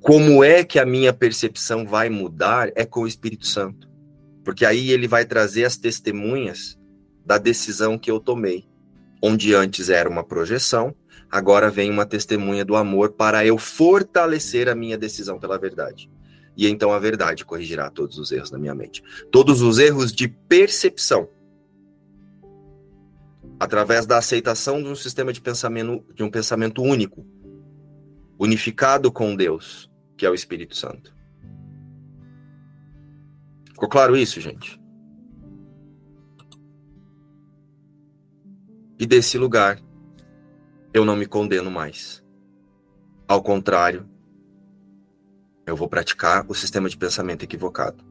Como 0.00 0.44
é 0.44 0.62
que 0.62 0.78
a 0.78 0.86
minha 0.86 1.12
percepção 1.12 1.86
vai 1.86 2.08
mudar? 2.08 2.70
É 2.74 2.84
com 2.84 3.00
o 3.00 3.06
Espírito 3.06 3.46
Santo. 3.46 3.88
Porque 4.44 4.64
aí 4.64 4.90
ele 4.90 5.08
vai 5.08 5.24
trazer 5.24 5.64
as 5.64 5.76
testemunhas 5.76 6.78
da 7.24 7.36
decisão 7.36 7.98
que 7.98 8.10
eu 8.10 8.20
tomei. 8.20 8.64
Onde 9.22 9.54
antes 9.54 9.90
era 9.90 10.08
uma 10.08 10.22
projeção, 10.22 10.94
agora 11.30 11.70
vem 11.70 11.90
uma 11.90 12.06
testemunha 12.06 12.64
do 12.64 12.76
amor 12.76 13.12
para 13.12 13.44
eu 13.44 13.58
fortalecer 13.58 14.68
a 14.68 14.74
minha 14.74 14.96
decisão 14.98 15.38
pela 15.38 15.58
verdade 15.58 16.10
e 16.58 16.66
então 16.66 16.92
a 16.92 16.98
verdade 16.98 17.44
corrigirá 17.44 17.88
todos 17.88 18.18
os 18.18 18.32
erros 18.32 18.50
da 18.50 18.58
minha 18.58 18.74
mente. 18.74 19.00
Todos 19.30 19.62
os 19.62 19.78
erros 19.78 20.12
de 20.12 20.26
percepção. 20.26 21.28
Através 23.60 24.06
da 24.06 24.18
aceitação 24.18 24.82
de 24.82 24.88
um 24.88 24.96
sistema 24.96 25.32
de 25.32 25.40
pensamento, 25.40 26.04
de 26.12 26.24
um 26.24 26.28
pensamento 26.28 26.82
único, 26.82 27.24
unificado 28.36 29.12
com 29.12 29.36
Deus, 29.36 29.88
que 30.16 30.26
é 30.26 30.30
o 30.30 30.34
Espírito 30.34 30.74
Santo. 30.74 31.14
Ficou 33.66 33.88
claro 33.88 34.16
isso, 34.16 34.40
gente? 34.40 34.80
E 38.98 39.06
desse 39.06 39.38
lugar, 39.38 39.80
eu 40.92 41.04
não 41.04 41.16
me 41.16 41.26
condeno 41.26 41.70
mais. 41.70 42.24
Ao 43.26 43.42
contrário, 43.42 44.08
eu 45.66 45.76
vou 45.76 45.88
praticar 45.88 46.46
o 46.48 46.54
sistema 46.54 46.88
de 46.88 46.96
pensamento 46.96 47.42
equivocado. 47.42 48.02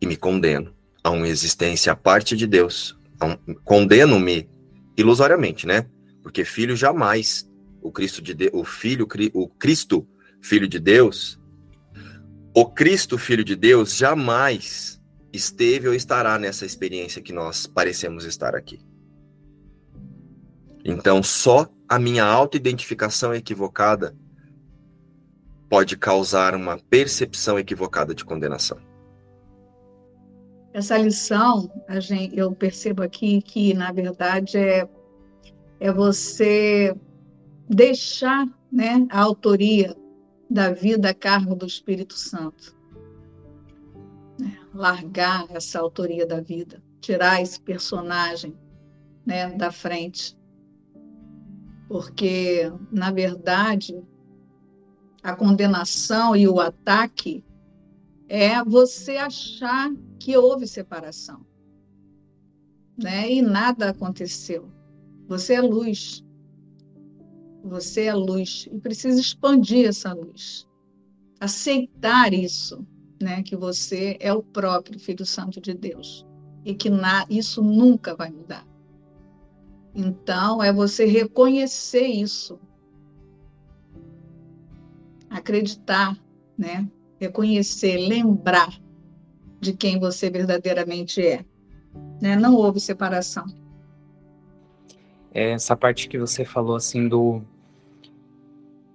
E 0.00 0.06
me 0.06 0.16
condeno 0.16 0.74
a 1.02 1.10
uma 1.10 1.28
existência 1.28 1.92
à 1.92 1.96
parte 1.96 2.36
de 2.36 2.46
Deus. 2.46 2.98
Um, 3.22 3.54
Condeno-me 3.64 4.48
ilusoriamente, 4.96 5.66
né? 5.66 5.86
Porque 6.22 6.44
filho 6.44 6.76
jamais, 6.76 7.50
o 7.80 7.90
Cristo 7.90 8.20
de 8.20 8.34
Deus, 8.34 8.52
o 8.54 8.64
filho, 8.64 9.08
o 9.32 9.48
Cristo, 9.48 10.06
filho 10.42 10.68
de 10.68 10.78
Deus, 10.78 11.40
o 12.54 12.66
Cristo, 12.66 13.16
filho 13.16 13.44
de 13.44 13.56
Deus, 13.56 13.96
jamais 13.96 15.00
esteve 15.32 15.88
ou 15.88 15.94
estará 15.94 16.38
nessa 16.38 16.66
experiência 16.66 17.22
que 17.22 17.32
nós 17.32 17.66
parecemos 17.66 18.24
estar 18.24 18.54
aqui. 18.54 18.89
Então, 20.84 21.22
só 21.22 21.68
a 21.88 21.98
minha 21.98 22.24
autoidentificação 22.24 23.34
equivocada 23.34 24.16
pode 25.68 25.96
causar 25.96 26.54
uma 26.54 26.78
percepção 26.78 27.58
equivocada 27.58 28.14
de 28.14 28.24
condenação. 28.24 28.78
Essa 30.72 30.96
lição, 30.96 31.70
gente, 31.98 32.38
eu 32.38 32.52
percebo 32.52 33.02
aqui 33.02 33.42
que, 33.42 33.74
na 33.74 33.92
verdade, 33.92 34.56
é, 34.56 34.88
é 35.80 35.92
você 35.92 36.94
deixar 37.68 38.46
né, 38.70 39.06
a 39.10 39.20
autoria 39.20 39.96
da 40.48 40.72
vida 40.72 41.10
a 41.10 41.14
cargo 41.14 41.54
do 41.54 41.66
Espírito 41.66 42.14
Santo. 42.14 42.76
Né, 44.38 44.58
largar 44.72 45.46
essa 45.50 45.78
autoria 45.78 46.24
da 46.24 46.40
vida, 46.40 46.82
tirar 47.00 47.42
esse 47.42 47.60
personagem 47.60 48.56
né, 49.26 49.50
da 49.50 49.70
frente 49.70 50.36
porque, 51.90 52.72
na 52.92 53.10
verdade, 53.10 54.00
a 55.24 55.34
condenação 55.34 56.36
e 56.36 56.46
o 56.46 56.60
ataque 56.60 57.44
é 58.28 58.62
você 58.62 59.16
achar 59.16 59.92
que 60.20 60.36
houve 60.36 60.68
separação. 60.68 61.44
Né? 62.96 63.32
E 63.32 63.42
nada 63.42 63.90
aconteceu. 63.90 64.70
Você 65.26 65.54
é 65.54 65.60
luz. 65.60 66.24
Você 67.64 68.02
é 68.02 68.14
luz 68.14 68.68
e 68.70 68.78
precisa 68.78 69.20
expandir 69.20 69.88
essa 69.88 70.12
luz. 70.12 70.68
Aceitar 71.40 72.32
isso, 72.32 72.86
né? 73.20 73.42
Que 73.42 73.56
você 73.56 74.16
é 74.20 74.32
o 74.32 74.44
próprio 74.44 75.00
Filho 75.00 75.26
Santo 75.26 75.60
de 75.60 75.74
Deus 75.74 76.24
e 76.64 76.72
que 76.72 76.88
na, 76.88 77.26
isso 77.28 77.60
nunca 77.64 78.14
vai 78.14 78.30
mudar. 78.30 78.69
Então, 79.94 80.62
é 80.62 80.72
você 80.72 81.04
reconhecer 81.04 82.06
isso. 82.06 82.58
Acreditar, 85.28 86.16
né? 86.56 86.88
Reconhecer, 87.18 87.96
lembrar 87.96 88.80
de 89.60 89.72
quem 89.72 89.98
você 89.98 90.30
verdadeiramente 90.30 91.24
é. 91.24 91.44
Né? 92.20 92.36
Não 92.36 92.54
houve 92.54 92.80
separação. 92.80 93.44
É 95.32 95.50
essa 95.50 95.76
parte 95.76 96.08
que 96.08 96.18
você 96.18 96.44
falou 96.44 96.74
assim 96.74 97.08
do 97.08 97.42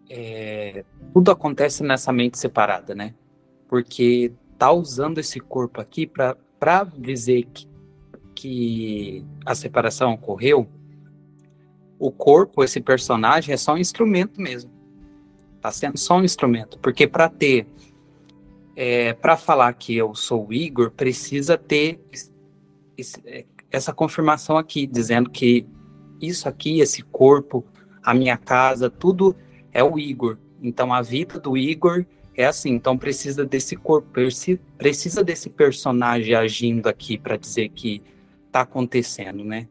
é, 0.10 0.84
tudo 1.14 1.32
acontece 1.32 1.84
nessa 1.84 2.12
mente 2.12 2.38
separada, 2.38 2.94
né? 2.94 3.14
Porque 3.68 4.32
tá 4.58 4.72
usando 4.72 5.18
esse 5.18 5.40
corpo 5.40 5.82
aqui 5.82 6.06
para 6.06 6.84
dizer 6.98 7.48
que, 7.54 7.68
que 8.36 9.26
a 9.46 9.56
separação 9.56 10.14
ocorreu, 10.14 10.68
o 11.98 12.12
corpo, 12.12 12.64
esse 12.64 12.82
personagem, 12.82 13.54
é 13.54 13.58
só 13.58 13.74
um 13.74 13.78
instrumento 13.78 14.40
mesmo. 14.40 14.72
Tá 15.62 15.72
sendo 15.72 15.98
só 15.98 16.18
um 16.18 16.24
instrumento. 16.24 16.78
Porque 16.80 17.08
para 17.08 17.30
ter. 17.30 17.68
É, 18.76 19.14
para 19.14 19.38
falar 19.38 19.72
que 19.74 19.96
eu 19.96 20.14
sou 20.14 20.48
o 20.48 20.54
Igor, 20.54 20.92
precisa 20.92 21.58
ter 21.58 22.00
esse, 22.98 23.22
é, 23.26 23.46
essa 23.72 23.94
confirmação 23.94 24.58
aqui, 24.58 24.86
dizendo 24.86 25.30
que 25.30 25.66
isso 26.22 26.48
aqui, 26.50 26.80
esse 26.80 27.02
corpo, 27.02 27.66
a 28.04 28.14
minha 28.14 28.38
casa, 28.38 28.90
tudo 28.90 29.36
é 29.72 29.84
o 29.84 29.98
Igor. 29.98 30.38
Então 30.62 30.94
a 30.94 31.02
vida 31.02 31.40
do 31.40 31.58
Igor 31.58 32.06
é 32.36 32.46
assim. 32.46 32.72
Então 32.72 32.98
precisa 32.98 33.46
desse 33.46 33.76
corpo, 33.76 34.10
precisa 34.78 35.24
desse 35.24 35.50
personagem 35.50 36.36
agindo 36.36 36.88
aqui 36.88 37.18
para 37.18 37.38
dizer 37.38 37.70
que 37.70 38.02
tá 38.52 38.62
acontecendo, 38.62 39.44
né? 39.44 39.68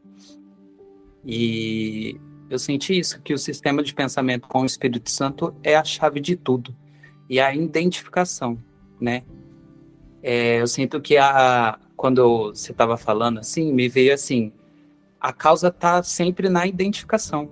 E 1.27 2.21
eu 2.51 2.59
senti 2.59 2.99
isso, 2.99 3.21
que 3.23 3.33
o 3.33 3.39
sistema 3.39 3.83
de 3.83 3.95
pensamento 3.95 4.47
com 4.47 4.61
o 4.63 4.67
Espírito 4.67 5.11
Santo 5.11 5.55
é 5.63 5.77
a 5.77 5.85
chave 5.85 6.21
de 6.21 6.37
tudo. 6.37 6.75
E 7.29 7.41
a 7.41 7.55
identificação, 7.55 8.59
né? 9.01 9.23
É, 10.23 10.61
eu 10.61 10.67
sinto 10.67 11.01
que 11.01 11.17
a, 11.17 11.79
quando 11.97 12.49
você 12.55 12.73
estava 12.73 12.97
falando 12.97 13.39
assim, 13.39 13.73
me 13.73 13.89
veio 13.89 14.13
assim, 14.13 14.53
a 15.21 15.33
causa 15.33 15.69
está 15.69 16.03
sempre 16.03 16.49
na 16.49 16.67
identificação. 16.67 17.51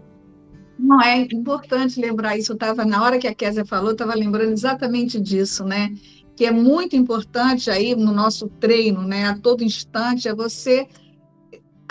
Não 0.78 1.00
é 1.00 1.20
importante 1.32 2.00
lembrar 2.00 2.36
isso. 2.36 2.52
Estava 2.52 2.84
na 2.84 3.02
hora 3.02 3.18
que 3.18 3.26
a 3.26 3.34
Kézia 3.34 3.64
falou, 3.64 3.92
estava 3.92 4.14
lembrando 4.14 4.52
exatamente 4.52 5.20
disso, 5.20 5.64
né? 5.64 5.90
Que 6.36 6.46
é 6.46 6.50
muito 6.50 6.96
importante 6.96 7.70
aí 7.70 7.94
no 7.94 8.12
nosso 8.12 8.48
treino, 8.48 9.02
né? 9.02 9.26
A 9.26 9.38
todo 9.38 9.62
instante 9.62 10.28
é 10.28 10.34
você 10.34 10.86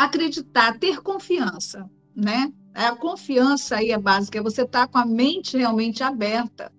acreditar, 0.03 0.79
ter 0.79 1.01
confiança, 1.01 1.89
né? 2.15 2.51
A 2.73 2.95
confiança 2.95 3.77
aí 3.77 3.91
é 3.91 3.97
básica, 3.97 4.39
é 4.39 4.41
você 4.41 4.63
estar 4.63 4.87
tá 4.87 4.87
com 4.87 4.97
a 4.97 5.05
mente 5.05 5.57
realmente 5.57 6.03
aberta, 6.03 6.71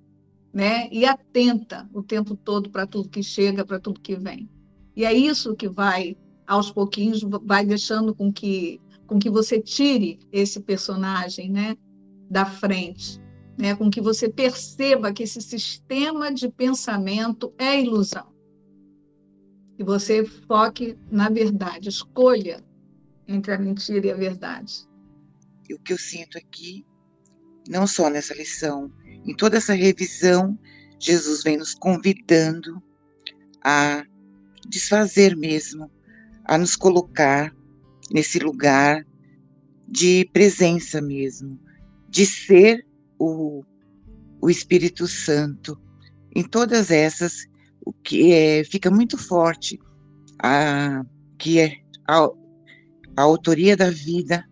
né? 0.53 0.89
E 0.91 1.05
atenta 1.05 1.89
o 1.93 2.03
tempo 2.03 2.35
todo 2.35 2.71
para 2.71 2.87
tudo 2.87 3.09
que 3.09 3.23
chega, 3.23 3.65
para 3.65 3.79
tudo 3.79 4.01
que 4.01 4.17
vem. 4.17 4.49
E 4.97 5.05
é 5.05 5.13
isso 5.13 5.55
que 5.55 5.69
vai, 5.69 6.17
aos 6.47 6.71
pouquinhos, 6.71 7.23
vai 7.45 7.65
deixando 7.65 8.15
com 8.15 8.33
que, 8.33 8.81
com 9.07 9.19
que 9.19 9.31
você 9.31 9.61
tire 9.61 10.19
esse 10.31 10.61
personagem, 10.61 11.51
né, 11.51 11.77
da 12.29 12.45
frente, 12.45 13.21
né, 13.59 13.75
com 13.75 13.91
que 13.91 14.01
você 14.01 14.29
perceba 14.29 15.13
que 15.13 15.23
esse 15.23 15.41
sistema 15.41 16.33
de 16.33 16.49
pensamento 16.49 17.53
é 17.57 17.81
ilusão. 17.81 18.33
E 19.79 19.85
você 19.85 20.25
foque 20.25 20.99
na 21.11 21.31
verdade, 21.31 21.89
escolha 21.89 22.63
entre 23.27 23.53
a 23.53 23.59
mentira 23.59 24.07
e 24.07 24.11
a 24.11 24.17
verdade. 24.17 24.87
E 25.69 25.75
o 25.75 25.79
que 25.79 25.93
eu 25.93 25.99
sinto 25.99 26.39
aqui, 26.39 26.85
não 27.69 27.87
só 27.87 28.11
nessa 28.11 28.35
lição, 28.35 28.93
em 29.25 29.35
toda 29.35 29.57
essa 29.57 29.75
revisão, 29.75 30.59
Jesus 30.99 31.43
vem 31.43 31.57
nos 31.57 31.75
convidando 31.75 32.83
a 33.65 34.05
desfazer 34.69 35.37
mesmo, 35.37 35.91
a 36.45 36.59
nos 36.59 36.77
colocar 36.77 37.55
nesse 38.11 38.39
lugar 38.39 39.05
de 39.89 40.29
presença 40.33 41.01
mesmo, 41.01 41.59
de 42.09 42.27
ser 42.27 42.87
o, 43.19 43.65
o 44.41 44.51
Espírito 44.51 45.07
Santo. 45.07 45.81
Em 46.35 46.43
todas 46.43 46.91
essas, 46.91 47.47
o 47.85 47.93
que 47.93 48.33
é, 48.33 48.65
fica 48.65 48.91
muito 48.91 49.19
forte 49.19 49.79
a, 50.43 51.05
que 51.39 51.61
é 51.61 51.79
a, 52.09 52.29
a 53.17 53.23
autoria 53.23 53.77
da 53.77 53.91
vida 53.91 54.45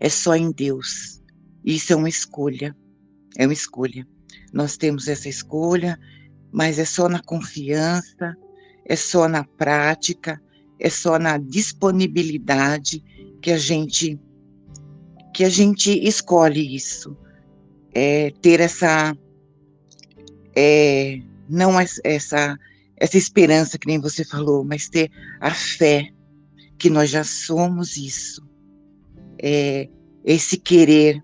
é 0.00 0.08
só 0.08 0.34
em 0.34 0.50
Deus. 0.50 1.22
Isso 1.64 1.92
é 1.92 1.96
uma 1.96 2.08
escolha, 2.08 2.76
é 3.36 3.46
uma 3.46 3.52
escolha. 3.52 4.06
Nós 4.52 4.76
temos 4.76 5.06
essa 5.08 5.28
escolha, 5.28 5.98
mas 6.50 6.78
é 6.78 6.84
só 6.84 7.08
na 7.08 7.20
confiança, 7.20 8.36
é 8.84 8.96
só 8.96 9.28
na 9.28 9.44
prática, 9.44 10.42
é 10.78 10.90
só 10.90 11.18
na 11.18 11.38
disponibilidade 11.38 13.02
que 13.40 13.50
a 13.50 13.58
gente 13.58 14.18
que 15.34 15.44
a 15.44 15.48
gente 15.48 15.90
escolhe 16.06 16.76
isso, 16.76 17.16
é, 17.94 18.30
ter 18.42 18.60
essa 18.60 19.16
é, 20.54 21.18
não 21.48 21.78
essa 22.04 22.58
essa 22.96 23.18
esperança 23.18 23.78
que 23.78 23.86
nem 23.86 23.98
você 23.98 24.24
falou, 24.24 24.64
mas 24.64 24.88
ter 24.88 25.10
a 25.40 25.50
fé 25.50 26.12
que 26.82 26.90
nós 26.90 27.10
já 27.10 27.22
somos 27.22 27.96
isso, 27.96 28.44
é, 29.40 29.88
esse 30.24 30.56
querer, 30.58 31.22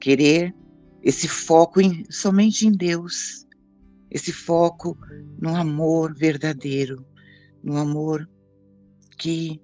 querer, 0.00 0.52
esse 1.00 1.28
foco 1.28 1.80
em, 1.80 2.04
somente 2.10 2.66
em 2.66 2.72
Deus, 2.72 3.46
esse 4.10 4.32
foco 4.32 4.98
no 5.40 5.54
amor 5.54 6.12
verdadeiro, 6.12 7.06
no 7.62 7.76
amor 7.76 8.28
que, 9.16 9.60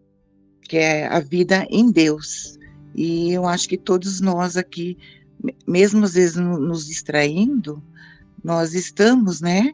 que 0.62 0.76
é 0.76 1.08
a 1.08 1.18
vida 1.18 1.66
em 1.70 1.90
Deus. 1.90 2.56
E 2.94 3.32
eu 3.32 3.48
acho 3.48 3.68
que 3.68 3.76
todos 3.76 4.20
nós 4.20 4.56
aqui, 4.56 4.96
mesmo 5.66 6.04
às 6.04 6.14
vezes 6.14 6.36
nos 6.36 6.86
distraindo, 6.86 7.82
nós 8.44 8.74
estamos, 8.74 9.40
né? 9.40 9.72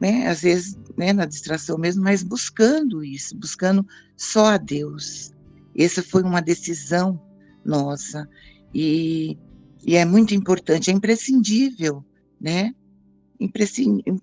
né 0.00 0.28
às 0.28 0.42
vezes, 0.42 0.78
né, 0.98 1.12
na 1.12 1.24
distração 1.24 1.78
mesmo, 1.78 2.02
mas 2.02 2.24
buscando 2.24 3.04
isso, 3.04 3.36
buscando 3.36 3.86
só 4.16 4.46
a 4.46 4.56
Deus. 4.56 5.32
Essa 5.76 6.02
foi 6.02 6.24
uma 6.24 6.42
decisão 6.42 7.22
nossa 7.64 8.28
e, 8.74 9.38
e 9.86 9.94
é 9.94 10.04
muito 10.04 10.34
importante, 10.34 10.90
é 10.90 10.92
imprescindível, 10.92 12.04
né? 12.40 12.74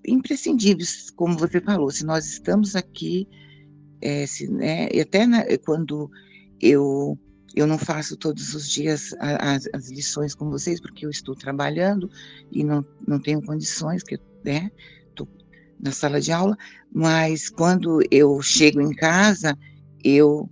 Imprescindível, 0.06 0.86
como 1.16 1.38
você 1.38 1.62
falou, 1.62 1.90
se 1.90 2.06
nós 2.06 2.26
estamos 2.28 2.76
aqui, 2.76 3.26
é, 4.02 4.28
se, 4.28 4.52
né, 4.52 4.90
e 4.92 5.00
até 5.00 5.26
na, 5.26 5.46
quando 5.64 6.12
eu 6.60 7.18
eu 7.56 7.66
não 7.66 7.78
faço 7.78 8.18
todos 8.18 8.54
os 8.54 8.70
dias 8.70 9.16
as, 9.18 9.66
as, 9.74 9.90
lições 9.90 10.36
com 10.36 10.50
vocês, 10.50 10.82
porque 10.82 11.06
eu 11.06 11.10
estou 11.10 11.34
trabalhando 11.34 12.12
e 12.52 12.66
não, 12.66 12.86
não 13.08 13.18
tenho 13.18 13.42
condições, 13.42 14.04
que, 14.04 14.20
né, 14.44 14.70
na 15.80 15.92
sala 15.92 16.20
de 16.20 16.32
aula, 16.32 16.58
mas 16.92 17.50
quando 17.50 18.02
eu 18.10 18.42
chego 18.42 18.82
em 18.82 18.94
casa, 18.94 19.58
eu, 20.04 20.50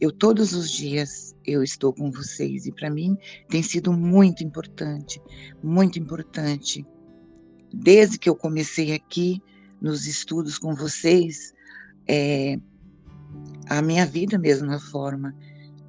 eu 0.00 0.10
todos 0.10 0.52
os 0.52 0.70
dias 0.70 1.34
eu 1.44 1.62
estou 1.62 1.92
com 1.92 2.10
vocês 2.10 2.66
e 2.66 2.72
para 2.72 2.90
mim 2.90 3.16
tem 3.48 3.62
sido 3.62 3.92
muito 3.92 4.44
importante, 4.44 5.20
muito 5.62 5.98
importante. 5.98 6.84
Desde 7.72 8.18
que 8.18 8.28
eu 8.28 8.36
comecei 8.36 8.92
aqui 8.92 9.42
nos 9.80 10.06
estudos 10.06 10.58
com 10.58 10.74
vocês, 10.74 11.54
é, 12.06 12.58
a 13.68 13.80
minha 13.82 14.04
vida 14.06 14.38
mesmo 14.38 14.66
na 14.66 14.80
forma 14.80 15.34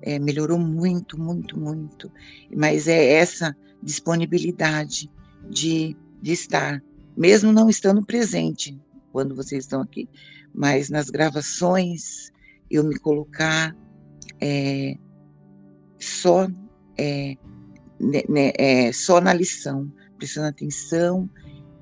é, 0.01 0.19
melhorou 0.19 0.59
muito, 0.59 1.19
muito, 1.19 1.59
muito. 1.59 2.11
Mas 2.55 2.87
é 2.87 3.13
essa 3.13 3.55
disponibilidade 3.81 5.09
de, 5.49 5.95
de 6.21 6.31
estar, 6.31 6.81
mesmo 7.19 7.51
não 7.51 7.69
estando 7.69 8.03
presente 8.03 8.79
quando 9.11 9.35
vocês 9.35 9.65
estão 9.65 9.81
aqui, 9.81 10.07
mas 10.53 10.89
nas 10.89 11.09
gravações 11.09 12.31
eu 12.71 12.83
me 12.83 12.97
colocar 12.97 13.75
é, 14.39 14.95
só 15.99 16.47
é, 16.97 17.35
né, 17.99 18.21
né, 18.29 18.51
é, 18.57 18.93
só 18.93 19.19
na 19.19 19.33
lição, 19.33 19.91
prestando 20.17 20.47
atenção 20.47 21.29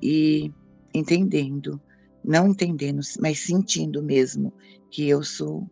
e 0.02 0.52
entendendo, 0.92 1.80
não 2.24 2.48
entendendo, 2.48 3.00
mas 3.20 3.38
sentindo 3.38 4.02
mesmo 4.02 4.52
que 4.90 5.08
eu 5.08 5.22
sou 5.22 5.70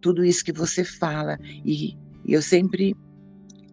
tudo 0.00 0.24
isso 0.24 0.44
que 0.44 0.52
você 0.52 0.84
fala. 0.84 1.38
E, 1.64 1.96
eu 2.26 2.42
sempre 2.42 2.96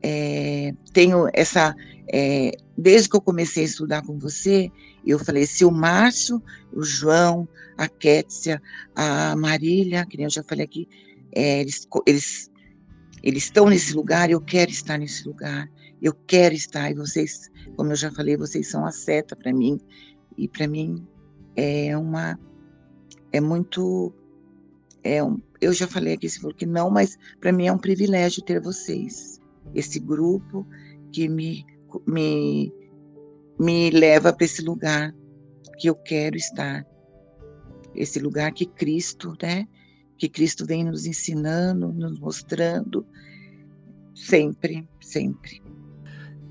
é, 0.02 0.74
tenho 0.94 1.28
essa. 1.34 1.76
É, 2.14 2.52
desde 2.78 3.10
que 3.10 3.16
eu 3.16 3.22
comecei 3.22 3.64
a 3.64 3.66
estudar 3.66 4.02
com 4.06 4.18
você, 4.20 4.70
eu 5.10 5.20
falei: 5.20 5.46
se 5.46 5.66
o 5.66 5.72
Márcio, 5.72 6.42
o 6.74 6.84
João, 6.84 7.48
a 7.78 7.88
Kétia, 7.88 8.62
a 8.96 9.36
Marília, 9.36 10.06
que 10.06 10.18
nem 10.18 10.26
eu 10.26 10.30
já 10.30 10.44
falei 10.44 10.66
aqui, 10.66 10.88
é, 11.34 11.62
eles, 11.62 11.88
eles, 12.06 12.52
eles 13.24 13.44
estão 13.44 13.68
nesse 13.70 13.94
lugar, 13.94 14.30
eu 14.30 14.42
quero 14.42 14.70
estar 14.70 14.98
nesse 14.98 15.28
lugar, 15.28 15.70
eu 16.02 16.14
quero 16.28 16.54
estar. 16.54 16.92
E 16.92 16.94
vocês, 16.94 17.50
como 17.76 17.92
eu 17.92 17.96
já 17.96 18.12
falei, 18.12 18.38
vocês 18.38 18.70
são 18.70 18.86
a 18.86 18.92
seta 18.92 19.36
para 19.36 19.52
mim. 19.54 19.80
E 20.38 20.48
para 20.48 20.68
mim 20.68 21.06
é 21.56 21.98
uma. 21.98 22.40
É 23.34 23.40
muito 23.40 24.14
é 25.04 25.24
um, 25.24 25.42
eu 25.60 25.74
já 25.74 25.88
falei 25.88 26.14
aqui, 26.14 26.30
você 26.30 26.40
falou 26.40 26.56
que 26.56 26.66
não, 26.66 26.90
mas 26.90 27.18
para 27.40 27.52
mim 27.52 27.68
é 27.68 27.74
um 27.74 27.78
privilégio 27.78 28.44
ter 28.44 28.62
vocês, 28.62 29.40
esse 29.74 30.00
grupo 30.00 30.66
que 31.12 31.28
me, 31.28 31.66
me, 32.08 32.72
me 33.62 33.91
leva 33.91 34.34
para 34.34 34.43
esse 34.43 34.63
lugar 34.63 35.13
que 35.78 35.88
eu 35.88 35.93
quero 35.93 36.36
estar, 36.36 36.84
esse 37.93 38.19
lugar 38.19 38.52
que 38.52 38.65
Cristo, 38.65 39.38
né? 39.39 39.67
Que 40.17 40.28
Cristo 40.28 40.65
vem 40.65 40.84
nos 40.84 41.06
ensinando, 41.06 41.93
nos 41.93 42.19
mostrando, 42.19 43.06
sempre, 44.15 44.89
sempre. 45.00 45.62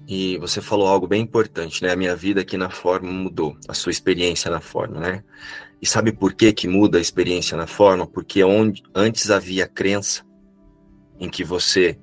E 0.06 0.38
você 0.38 0.60
falou 0.60 0.86
algo 0.86 1.08
bem 1.08 1.22
importante, 1.22 1.82
né? 1.82 1.90
A 1.90 1.96
minha 1.96 2.14
vida 2.14 2.42
aqui 2.42 2.56
na 2.56 2.70
forma 2.70 3.10
mudou, 3.10 3.56
a 3.66 3.74
sua 3.74 3.90
experiência 3.90 4.48
na 4.48 4.60
forma, 4.60 5.00
né? 5.00 5.24
E 5.82 5.86
sabe 5.86 6.12
por 6.12 6.32
que 6.32 6.52
que 6.52 6.68
muda 6.68 6.98
a 6.98 7.00
experiência 7.00 7.56
na 7.56 7.66
forma? 7.66 8.06
Porque 8.06 8.44
onde 8.44 8.84
antes 8.94 9.32
havia 9.32 9.66
crença 9.66 10.24
em 11.18 11.28
que 11.28 11.42
você, 11.42 11.98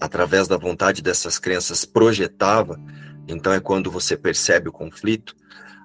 através 0.00 0.46
da 0.46 0.56
vontade 0.56 1.02
dessas 1.02 1.40
crenças, 1.40 1.84
projetava, 1.84 2.80
então 3.26 3.52
é 3.52 3.60
quando 3.60 3.90
você 3.90 4.16
percebe 4.16 4.68
o 4.68 4.72
conflito, 4.72 5.34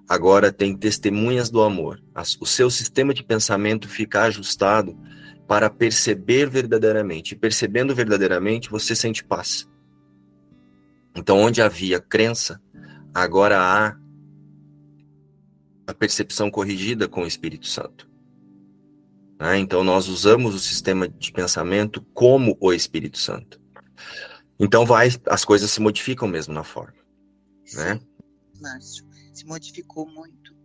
agora 0.07 0.51
tem 0.51 0.75
testemunhas 0.75 1.49
do 1.49 1.61
amor. 1.61 2.01
O 2.39 2.45
seu 2.45 2.69
sistema 2.69 3.13
de 3.13 3.23
pensamento 3.23 3.87
fica 3.87 4.23
ajustado 4.23 4.97
para 5.47 5.69
perceber 5.69 6.47
verdadeiramente. 6.47 7.33
E 7.33 7.37
percebendo 7.37 7.95
verdadeiramente, 7.95 8.69
você 8.69 8.95
sente 8.95 9.23
paz. 9.23 9.67
Então, 11.15 11.39
onde 11.39 11.59
havia 11.59 11.99
crença, 11.99 12.61
agora 13.13 13.59
há 13.59 13.97
a 15.87 15.93
percepção 15.93 16.51
corrigida 16.51 17.07
com 17.07 17.23
o 17.23 17.27
Espírito 17.27 17.65
Santo. 17.65 18.07
Né? 19.39 19.57
Então, 19.57 19.83
nós 19.83 20.07
usamos 20.07 20.53
o 20.53 20.59
sistema 20.59 21.07
de 21.07 21.31
pensamento 21.31 22.05
como 22.13 22.55
o 22.59 22.71
Espírito 22.71 23.17
Santo. 23.17 23.59
Então, 24.59 24.85
vai, 24.85 25.09
as 25.25 25.43
coisas 25.43 25.71
se 25.71 25.81
modificam 25.81 26.27
mesmo 26.27 26.53
na 26.53 26.63
forma. 26.63 26.98
Né? 27.75 27.99
Márcio, 28.61 29.05
se 29.33 29.45
modificou 29.45 30.07
muito 30.07 30.55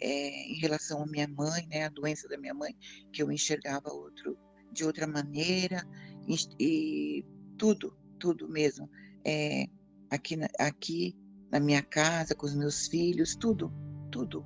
é, 0.00 0.50
em 0.50 0.58
relação 0.60 1.02
à 1.02 1.06
minha 1.06 1.28
mãe, 1.28 1.66
né, 1.68 1.84
a 1.84 1.88
doença 1.88 2.28
da 2.28 2.38
minha 2.38 2.54
mãe, 2.54 2.76
que 3.12 3.22
eu 3.22 3.30
enxergava 3.30 3.92
outro 3.92 4.36
de 4.72 4.84
outra 4.84 5.06
maneira, 5.06 5.86
e, 6.28 6.36
e 6.60 7.24
tudo, 7.56 7.96
tudo 8.18 8.48
mesmo. 8.48 8.88
É, 9.24 9.66
aqui, 10.10 10.36
na, 10.36 10.48
aqui 10.58 11.16
na 11.50 11.58
minha 11.58 11.82
casa, 11.82 12.34
com 12.34 12.46
os 12.46 12.54
meus 12.54 12.86
filhos, 12.86 13.34
tudo, 13.34 13.72
tudo 14.10 14.44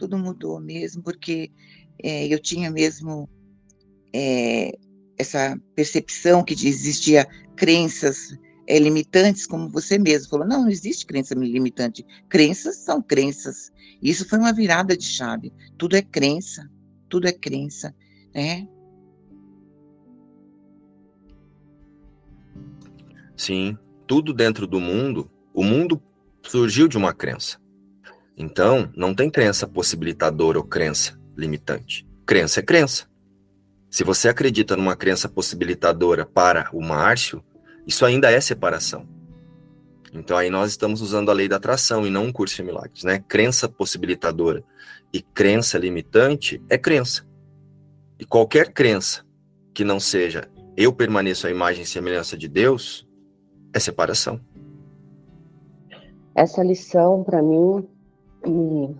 tudo 0.00 0.16
mudou 0.16 0.58
mesmo, 0.58 1.02
porque 1.02 1.52
é, 2.02 2.26
eu 2.26 2.38
tinha 2.38 2.70
mesmo 2.70 3.28
é, 4.14 4.72
essa 5.18 5.60
percepção 5.76 6.42
que 6.42 6.54
existia 6.54 7.28
crenças 7.54 8.34
é, 8.70 8.78
limitantes, 8.78 9.46
como 9.46 9.68
você 9.68 9.98
mesmo 9.98 10.30
falou. 10.30 10.46
Não, 10.46 10.62
não 10.62 10.70
existe 10.70 11.04
crença 11.04 11.34
limitante. 11.34 12.06
Crenças 12.28 12.76
são 12.76 13.02
crenças. 13.02 13.72
Isso 14.00 14.28
foi 14.28 14.38
uma 14.38 14.52
virada 14.52 14.96
de 14.96 15.04
chave. 15.04 15.52
Tudo 15.76 15.96
é 15.96 16.02
crença, 16.02 16.70
tudo 17.08 17.26
é 17.26 17.32
crença, 17.32 17.92
né? 18.32 18.68
Sim, 23.36 23.76
tudo 24.06 24.32
dentro 24.32 24.68
do 24.68 24.78
mundo, 24.78 25.28
o 25.52 25.64
mundo 25.64 26.00
surgiu 26.40 26.86
de 26.86 26.96
uma 26.96 27.12
crença. 27.12 27.58
Então, 28.36 28.88
não 28.96 29.14
tem 29.14 29.28
crença 29.28 29.66
possibilitadora 29.66 30.58
ou 30.58 30.64
crença 30.64 31.18
limitante. 31.36 32.06
Crença 32.24 32.60
é 32.60 32.62
crença. 32.62 33.10
Se 33.90 34.04
você 34.04 34.28
acredita 34.28 34.76
numa 34.76 34.94
crença 34.94 35.28
possibilitadora 35.28 36.24
para 36.24 36.70
o 36.72 36.80
Márcio, 36.80 37.42
isso 37.90 38.06
ainda 38.06 38.30
é 38.30 38.40
separação. 38.40 39.04
Então 40.14 40.36
aí 40.36 40.48
nós 40.48 40.70
estamos 40.70 41.02
usando 41.02 41.28
a 41.28 41.34
lei 41.34 41.48
da 41.48 41.56
atração 41.56 42.06
e 42.06 42.10
não 42.10 42.26
um 42.26 42.32
curso 42.32 42.54
de 42.54 42.62
milagres, 42.62 43.02
né? 43.02 43.18
Crença 43.26 43.68
possibilitadora 43.68 44.62
e 45.12 45.20
crença 45.20 45.76
limitante 45.76 46.62
é 46.68 46.78
crença. 46.78 47.26
E 48.16 48.24
qualquer 48.24 48.72
crença 48.72 49.26
que 49.74 49.82
não 49.82 49.98
seja 49.98 50.48
eu 50.76 50.92
permaneço 50.92 51.48
à 51.48 51.50
imagem 51.50 51.82
e 51.82 51.86
semelhança 51.86 52.38
de 52.38 52.46
Deus 52.46 53.04
é 53.74 53.80
separação. 53.80 54.40
Essa 56.32 56.62
lição 56.62 57.24
para 57.24 57.42
mim 57.42 57.88
e, 58.46 58.94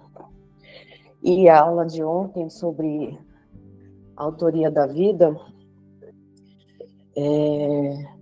e 1.23 1.49
a 1.49 1.61
aula 1.61 1.87
de 1.87 2.03
ontem 2.03 2.51
sobre 2.51 3.17
a 4.17 4.25
autoria 4.25 4.69
da 4.69 4.89
vida 4.89 5.33
é, 7.17 8.20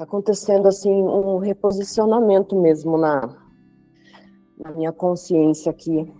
tá 0.00 0.04
acontecendo 0.04 0.66
assim 0.66 0.90
um 0.90 1.36
reposicionamento 1.36 2.58
mesmo 2.58 2.96
na, 2.96 3.36
na 4.58 4.72
minha 4.72 4.92
consciência 4.92 5.70
aqui 5.70 6.10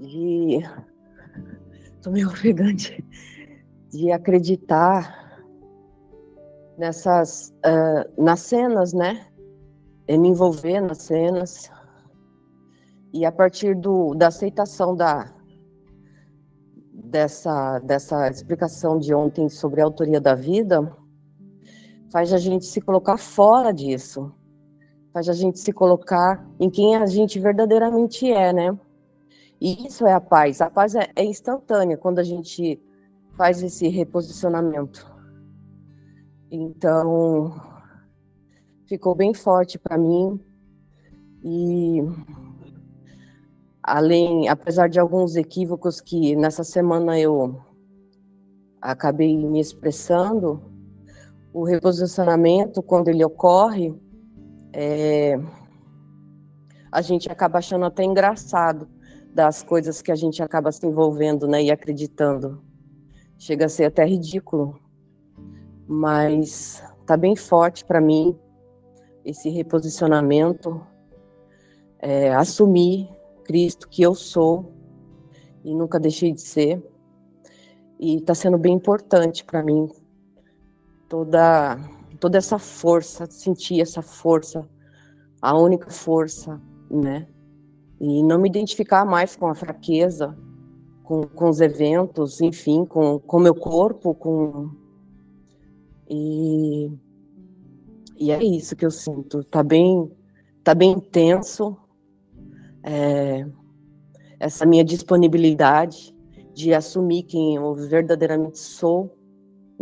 de 0.00 0.58
tô 2.02 2.10
meio 2.10 2.26
ofegante 2.34 3.04
de 3.90 4.10
acreditar 4.10 5.40
nessas 6.76 7.54
uh, 7.64 8.20
nas 8.20 8.40
cenas, 8.40 8.92
né? 8.92 9.24
E 10.08 10.18
me 10.18 10.30
envolver 10.30 10.80
nas 10.80 10.98
cenas 10.98 11.70
e 13.12 13.24
a 13.24 13.30
partir 13.30 13.76
do, 13.76 14.14
da 14.14 14.28
aceitação 14.28 14.96
da 14.96 15.32
dessa 16.92 17.78
dessa 17.78 18.28
explicação 18.28 18.98
de 18.98 19.14
ontem 19.14 19.48
sobre 19.48 19.80
a 19.80 19.84
autoria 19.84 20.20
da 20.20 20.34
vida 20.34 21.00
faz 22.12 22.30
a 22.32 22.38
gente 22.38 22.66
se 22.66 22.80
colocar 22.80 23.16
fora 23.16 23.72
disso, 23.72 24.30
faz 25.14 25.28
a 25.30 25.32
gente 25.32 25.58
se 25.58 25.72
colocar 25.72 26.46
em 26.60 26.68
quem 26.68 26.94
a 26.94 27.06
gente 27.06 27.40
verdadeiramente 27.40 28.30
é, 28.30 28.52
né? 28.52 28.78
E 29.58 29.86
isso 29.86 30.06
é 30.06 30.12
a 30.12 30.20
paz. 30.20 30.60
A 30.60 30.68
paz 30.68 30.94
é, 30.94 31.08
é 31.16 31.24
instantânea 31.24 31.96
quando 31.96 32.18
a 32.18 32.22
gente 32.22 32.80
faz 33.36 33.62
esse 33.62 33.88
reposicionamento. 33.88 35.10
Então, 36.50 37.58
ficou 38.86 39.14
bem 39.14 39.32
forte 39.32 39.78
para 39.78 39.96
mim 39.96 40.38
e 41.42 42.02
além, 43.82 44.48
apesar 44.48 44.88
de 44.88 45.00
alguns 45.00 45.34
equívocos 45.34 46.00
que 46.00 46.36
nessa 46.36 46.62
semana 46.62 47.18
eu 47.18 47.58
acabei 48.82 49.34
me 49.36 49.60
expressando, 49.60 50.71
o 51.52 51.64
reposicionamento, 51.64 52.82
quando 52.82 53.08
ele 53.08 53.24
ocorre, 53.24 53.94
é, 54.72 55.38
a 56.90 57.02
gente 57.02 57.30
acaba 57.30 57.58
achando 57.58 57.84
até 57.84 58.02
engraçado 58.02 58.88
das 59.34 59.62
coisas 59.62 60.00
que 60.00 60.10
a 60.10 60.14
gente 60.14 60.42
acaba 60.42 60.72
se 60.72 60.86
envolvendo 60.86 61.46
né, 61.46 61.62
e 61.62 61.70
acreditando. 61.70 62.62
Chega 63.38 63.66
a 63.66 63.68
ser 63.68 63.84
até 63.84 64.04
ridículo. 64.04 64.78
Mas 65.86 66.82
tá 67.06 67.16
bem 67.16 67.36
forte 67.36 67.84
para 67.84 68.00
mim 68.00 68.38
esse 69.24 69.50
reposicionamento, 69.50 70.80
é, 71.98 72.32
assumir 72.32 73.08
Cristo 73.44 73.88
que 73.88 74.02
eu 74.02 74.14
sou 74.14 74.72
e 75.64 75.74
nunca 75.74 76.00
deixei 76.00 76.32
de 76.32 76.40
ser. 76.40 76.82
E 78.00 78.16
está 78.16 78.34
sendo 78.34 78.58
bem 78.58 78.74
importante 78.74 79.44
para 79.44 79.62
mim 79.62 79.88
toda 81.12 81.78
toda 82.18 82.38
essa 82.38 82.58
força, 82.58 83.26
sentir 83.26 83.82
essa 83.82 84.00
força, 84.00 84.66
a 85.42 85.58
única 85.58 85.90
força, 85.90 86.58
né? 86.90 87.28
E 88.00 88.22
não 88.22 88.40
me 88.40 88.48
identificar 88.48 89.04
mais 89.04 89.36
com 89.36 89.46
a 89.46 89.54
fraqueza, 89.54 90.34
com, 91.02 91.24
com 91.24 91.50
os 91.50 91.60
eventos, 91.60 92.40
enfim, 92.40 92.86
com 92.86 93.20
o 93.26 93.38
meu 93.38 93.54
corpo, 93.54 94.14
com 94.14 94.70
e 96.08 96.90
e 98.16 98.30
é 98.30 98.42
isso 98.42 98.74
que 98.74 98.86
eu 98.86 98.90
sinto. 98.90 99.44
Tá 99.44 99.62
bem, 99.62 100.10
tá 100.64 100.74
bem 100.74 100.92
intenso. 100.92 101.76
É, 102.82 103.44
essa 104.40 104.64
minha 104.64 104.84
disponibilidade 104.84 106.14
de 106.54 106.72
assumir 106.72 107.24
quem 107.24 107.56
eu 107.56 107.74
verdadeiramente 107.74 108.58
sou 108.58 109.21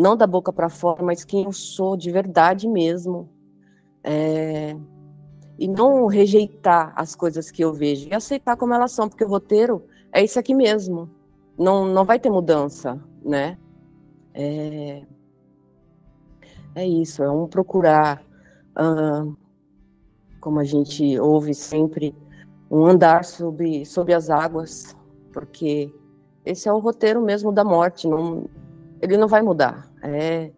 não 0.01 0.17
da 0.17 0.27
boca 0.27 0.53
para 0.53 0.71
fora, 0.71 1.03
mas 1.03 1.25
quem 1.25 1.45
eu 1.45 1.53
sou 1.53 1.97
de 1.97 2.11
verdade 2.11 2.67
mesmo. 2.67 3.29
É, 4.03 4.75
e 5.59 5.69
não 5.69 6.07
rejeitar 6.07 6.95
as 6.97 7.15
coisas 7.15 7.51
que 7.51 7.63
eu 7.63 7.75
vejo 7.75 8.09
e 8.09 8.15
aceitar 8.15 8.57
como 8.57 8.73
elas 8.73 8.93
são, 8.93 9.11
porque 9.11 9.25
o 9.25 9.29
roteiro 9.29 9.85
é 10.11 10.25
isso 10.25 10.39
aqui 10.39 10.55
mesmo. 10.55 11.11
Não, 11.59 11.85
não 11.85 12.07
vai 12.07 12.19
ter 12.19 12.31
mudança, 12.31 12.99
né? 13.23 13.59
É, 14.33 15.03
é 16.75 16.87
isso, 16.87 17.23
é 17.23 17.31
um 17.31 17.47
procurar, 17.47 18.25
uh, 18.79 19.37
como 20.41 20.61
a 20.61 20.65
gente 20.65 21.19
ouve 21.19 21.53
sempre, 21.53 22.15
um 22.71 22.87
andar 22.87 23.27
sobre, 23.27 23.85
sobre 23.85 24.15
as 24.15 24.31
águas, 24.31 24.97
porque 25.31 25.93
esse 26.43 26.71
é 26.71 26.73
o 26.73 26.79
roteiro 26.79 27.21
mesmo 27.21 27.53
da 27.53 27.65
morte, 27.65 28.09
não, 28.09 28.49
ele 29.01 29.17
não 29.17 29.29
vai 29.29 29.43
mudar 29.43 29.91
é 30.03 30.51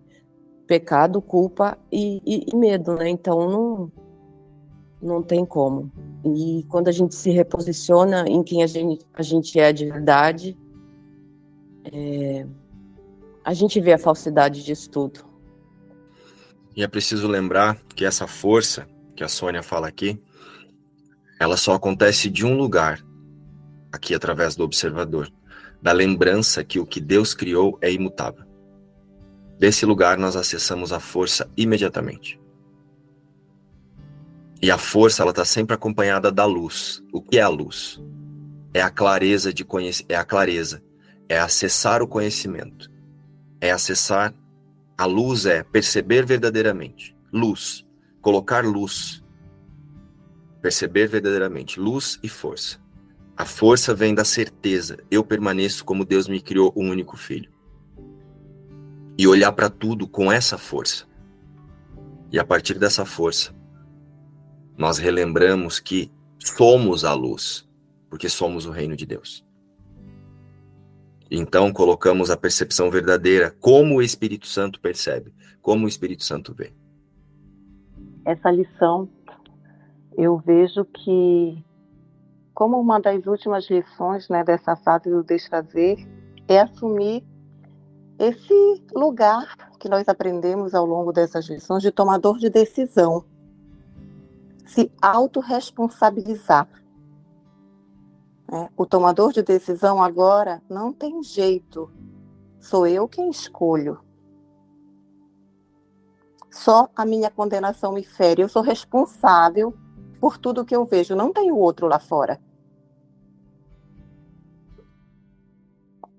pecado, 0.66 1.20
culpa 1.20 1.76
e, 1.90 2.22
e, 2.24 2.46
e 2.50 2.56
medo, 2.56 2.94
né? 2.94 3.08
Então 3.08 3.48
não, 3.50 3.92
não 5.02 5.22
tem 5.22 5.44
como. 5.44 5.92
E 6.24 6.64
quando 6.68 6.88
a 6.88 6.92
gente 6.92 7.14
se 7.14 7.30
reposiciona 7.30 8.24
em 8.28 8.42
quem 8.42 8.62
a 8.62 8.66
gente, 8.66 9.04
a 9.12 9.22
gente 9.22 9.58
é 9.58 9.72
de 9.72 9.86
verdade, 9.86 10.56
é, 11.92 12.46
a 13.44 13.52
gente 13.52 13.80
vê 13.80 13.92
a 13.92 13.98
falsidade 13.98 14.64
disso 14.64 14.88
tudo. 14.88 15.20
E 16.74 16.82
é 16.82 16.88
preciso 16.88 17.28
lembrar 17.28 17.78
que 17.94 18.04
essa 18.04 18.26
força 18.26 18.86
que 19.14 19.22
a 19.22 19.28
Sônia 19.28 19.62
fala 19.62 19.88
aqui, 19.88 20.18
ela 21.38 21.56
só 21.56 21.74
acontece 21.74 22.30
de 22.30 22.46
um 22.46 22.56
lugar, 22.56 23.04
aqui 23.92 24.14
através 24.14 24.56
do 24.56 24.64
observador, 24.64 25.30
da 25.82 25.90
lembrança 25.92 26.62
que 26.62 26.78
o 26.78 26.86
que 26.86 27.00
Deus 27.00 27.34
criou 27.34 27.76
é 27.82 27.92
imutável. 27.92 28.46
Desse 29.58 29.84
lugar 29.84 30.16
nós 30.16 30.36
acessamos 30.36 30.92
a 30.92 31.00
força 31.00 31.50
imediatamente. 31.56 32.40
E 34.62 34.70
a 34.70 34.78
força 34.78 35.22
ela 35.22 35.32
está 35.32 35.44
sempre 35.44 35.74
acompanhada 35.74 36.30
da 36.30 36.44
luz. 36.44 37.02
O 37.12 37.20
que 37.20 37.38
é 37.38 37.42
a 37.42 37.48
luz? 37.48 38.00
É 38.72 38.80
a 38.80 38.90
clareza 38.90 39.52
de 39.52 39.64
conhecer, 39.64 40.06
é 40.08 40.14
a 40.14 40.24
clareza, 40.24 40.82
é 41.28 41.38
acessar 41.38 42.00
o 42.00 42.06
conhecimento, 42.06 42.88
é 43.60 43.72
acessar 43.72 44.32
a 44.96 45.04
luz 45.04 45.46
é 45.46 45.64
perceber 45.64 46.24
verdadeiramente, 46.24 47.16
luz, 47.32 47.84
colocar 48.20 48.64
luz, 48.64 49.22
perceber 50.60 51.08
verdadeiramente, 51.08 51.80
luz 51.80 52.20
e 52.22 52.28
força. 52.28 52.81
A 53.42 53.44
força 53.44 53.92
vem 53.92 54.14
da 54.14 54.24
certeza, 54.24 54.98
eu 55.10 55.24
permaneço 55.24 55.84
como 55.84 56.04
Deus 56.04 56.28
me 56.28 56.40
criou, 56.40 56.72
um 56.76 56.88
único 56.88 57.16
filho 57.16 57.50
e 59.18 59.26
olhar 59.26 59.50
para 59.50 59.68
tudo 59.68 60.06
com 60.06 60.30
essa 60.30 60.56
força. 60.56 61.08
E 62.30 62.38
a 62.38 62.44
partir 62.44 62.78
dessa 62.78 63.04
força, 63.04 63.52
nós 64.78 64.96
relembramos 64.98 65.80
que 65.80 66.08
somos 66.38 67.04
a 67.04 67.14
luz, 67.14 67.68
porque 68.08 68.28
somos 68.28 68.64
o 68.64 68.70
reino 68.70 68.94
de 68.94 69.04
Deus. 69.04 69.44
Então 71.28 71.72
colocamos 71.72 72.30
a 72.30 72.36
percepção 72.36 72.92
verdadeira, 72.92 73.50
como 73.58 73.96
o 73.96 74.02
Espírito 74.02 74.46
Santo 74.46 74.78
percebe, 74.78 75.34
como 75.60 75.86
o 75.86 75.88
Espírito 75.88 76.22
Santo 76.22 76.54
vê. 76.54 76.72
Essa 78.24 78.52
lição, 78.52 79.08
eu 80.16 80.38
vejo 80.38 80.84
que, 80.84 81.60
como 82.54 82.78
uma 82.78 83.00
das 83.00 83.26
últimas 83.26 83.68
lições 83.68 84.28
né, 84.28 84.44
dessa 84.44 84.76
fase 84.76 85.10
do 85.10 85.22
desfazer, 85.22 86.06
é 86.46 86.60
assumir 86.60 87.24
esse 88.18 88.82
lugar 88.94 89.56
que 89.78 89.88
nós 89.88 90.08
aprendemos 90.08 90.74
ao 90.74 90.86
longo 90.86 91.12
dessas 91.12 91.46
lições 91.46 91.82
de 91.82 91.90
tomador 91.90 92.38
de 92.38 92.48
decisão, 92.48 93.24
se 94.64 94.92
autorresponsabilizar. 95.00 96.68
É, 98.52 98.68
o 98.76 98.84
tomador 98.84 99.32
de 99.32 99.42
decisão 99.42 100.02
agora 100.02 100.62
não 100.68 100.92
tem 100.92 101.22
jeito, 101.22 101.90
sou 102.60 102.86
eu 102.86 103.08
quem 103.08 103.30
escolho. 103.30 103.98
Só 106.50 106.90
a 106.94 107.06
minha 107.06 107.30
condenação 107.30 107.92
me 107.92 108.04
fere, 108.04 108.42
eu 108.42 108.48
sou 108.48 108.62
responsável 108.62 109.74
por 110.22 110.38
tudo 110.38 110.64
que 110.64 110.76
eu 110.76 110.84
vejo, 110.84 111.16
não 111.16 111.32
tem 111.32 111.50
o 111.50 111.56
outro 111.56 111.88
lá 111.88 111.98
fora. 111.98 112.40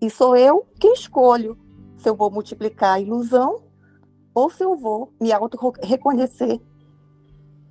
E 0.01 0.09
sou 0.09 0.35
eu 0.35 0.67
quem 0.77 0.91
escolho 0.91 1.57
se 1.95 2.09
eu 2.09 2.13
vou 2.13 2.29
multiplicar 2.29 2.95
a 2.95 2.99
ilusão 2.99 3.63
ou 4.35 4.49
se 4.49 4.61
eu 4.61 4.75
vou 4.75 5.13
me 5.21 5.31
auto-reconhecer 5.31 6.59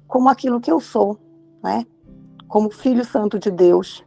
como 0.09 0.31
aquilo 0.31 0.59
que 0.59 0.73
eu 0.73 0.81
sou, 0.81 1.19
né? 1.63 1.87
como 2.49 2.71
filho 2.71 3.05
santo 3.05 3.39
de 3.39 3.51
Deus. 3.51 4.03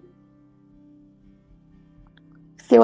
Se 2.57 2.73
eu 2.73 2.81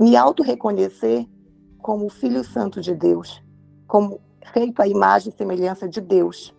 me 0.00 0.16
auto-reconhecer 0.16 1.28
como 1.76 2.08
filho 2.08 2.42
santo 2.42 2.80
de 2.80 2.94
Deus, 2.94 3.44
como 3.86 4.18
feito 4.50 4.80
à 4.80 4.88
imagem 4.88 5.30
e 5.30 5.36
semelhança 5.36 5.86
de 5.86 6.00
Deus. 6.00 6.54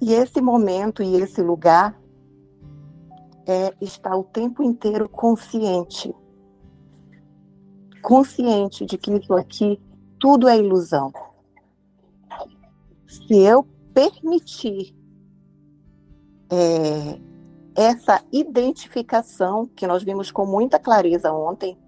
E 0.00 0.12
esse 0.12 0.40
momento 0.40 1.02
e 1.02 1.16
esse 1.16 1.40
lugar 1.40 1.98
é 3.46 3.72
estar 3.80 4.16
o 4.16 4.24
tempo 4.24 4.62
inteiro 4.62 5.08
consciente. 5.08 6.14
Consciente 8.02 8.84
de 8.84 8.98
que 8.98 9.12
isso 9.12 9.32
aqui 9.34 9.80
tudo 10.18 10.48
é 10.48 10.58
ilusão. 10.58 11.12
Se 13.06 13.38
eu 13.38 13.66
permitir 13.94 14.94
é, 16.50 17.18
essa 17.74 18.22
identificação 18.32 19.66
que 19.66 19.86
nós 19.86 20.02
vimos 20.02 20.30
com 20.30 20.44
muita 20.44 20.78
clareza 20.78 21.32
ontem, 21.32 21.78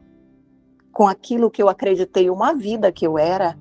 com 0.92 1.06
aquilo 1.06 1.50
que 1.50 1.62
eu 1.62 1.68
acreditei 1.68 2.30
uma 2.30 2.54
vida 2.54 2.90
que 2.90 3.06
eu 3.06 3.18
era, 3.18 3.58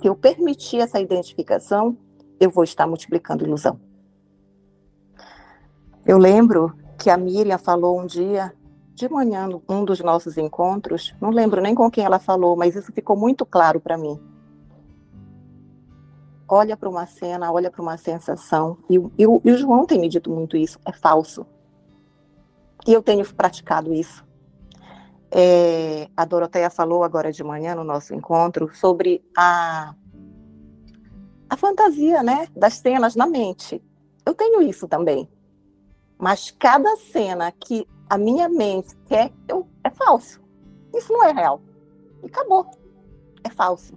se 0.00 0.06
eu 0.06 0.14
permitir 0.14 0.78
essa 0.78 1.00
identificação, 1.00 1.96
eu 2.38 2.50
vou 2.50 2.62
estar 2.62 2.86
multiplicando 2.86 3.44
ilusão. 3.44 3.87
Eu 6.08 6.16
lembro 6.16 6.74
que 6.98 7.10
a 7.10 7.18
Miriam 7.18 7.58
falou 7.58 8.00
um 8.00 8.06
dia, 8.06 8.54
de 8.94 9.06
manhã, 9.10 9.46
num 9.68 9.84
dos 9.84 10.00
nossos 10.00 10.38
encontros, 10.38 11.14
não 11.20 11.28
lembro 11.28 11.60
nem 11.60 11.74
com 11.74 11.90
quem 11.90 12.02
ela 12.02 12.18
falou, 12.18 12.56
mas 12.56 12.74
isso 12.74 12.90
ficou 12.94 13.14
muito 13.14 13.44
claro 13.44 13.78
para 13.78 13.98
mim. 13.98 14.18
Olha 16.48 16.78
para 16.78 16.88
uma 16.88 17.04
cena, 17.04 17.52
olha 17.52 17.70
para 17.70 17.82
uma 17.82 17.98
sensação, 17.98 18.78
e, 18.88 18.96
e, 18.96 19.22
e 19.22 19.52
o 19.52 19.56
João 19.58 19.84
tem 19.84 20.00
me 20.00 20.08
dito 20.08 20.30
muito 20.30 20.56
isso, 20.56 20.80
é 20.86 20.94
falso. 20.94 21.46
E 22.86 22.94
eu 22.94 23.02
tenho 23.02 23.22
praticado 23.34 23.92
isso. 23.92 24.24
É, 25.30 26.08
a 26.16 26.24
Doroteia 26.24 26.70
falou 26.70 27.04
agora 27.04 27.30
de 27.30 27.44
manhã 27.44 27.74
no 27.74 27.84
nosso 27.84 28.14
encontro 28.14 28.74
sobre 28.74 29.22
a, 29.36 29.94
a 31.50 31.56
fantasia 31.58 32.22
né, 32.22 32.48
das 32.56 32.78
cenas 32.78 33.14
na 33.14 33.26
mente. 33.26 33.84
Eu 34.24 34.32
tenho 34.32 34.62
isso 34.62 34.88
também. 34.88 35.28
Mas 36.18 36.50
cada 36.50 36.96
cena 36.96 37.52
que 37.52 37.86
a 38.08 38.18
minha 38.18 38.48
mente 38.48 38.96
quer, 39.06 39.32
eu, 39.46 39.68
é 39.84 39.90
falso. 39.90 40.40
Isso 40.94 41.12
não 41.12 41.24
é 41.24 41.32
real. 41.32 41.60
E 42.22 42.26
acabou. 42.26 42.66
É 43.44 43.50
falso. 43.50 43.94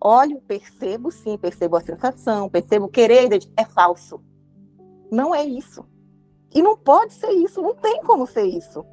Olho, 0.00 0.40
percebo 0.42 1.10
sim, 1.10 1.38
percebo 1.38 1.76
a 1.76 1.80
sensação, 1.80 2.50
percebo 2.50 2.88
querer, 2.88 3.30
é 3.56 3.64
falso. 3.64 4.20
Não 5.10 5.34
é 5.34 5.44
isso. 5.44 5.86
E 6.54 6.60
não 6.60 6.76
pode 6.76 7.14
ser 7.14 7.30
isso, 7.30 7.62
não 7.62 7.74
tem 7.74 8.02
como 8.02 8.26
ser 8.26 8.44
isso. 8.44 8.84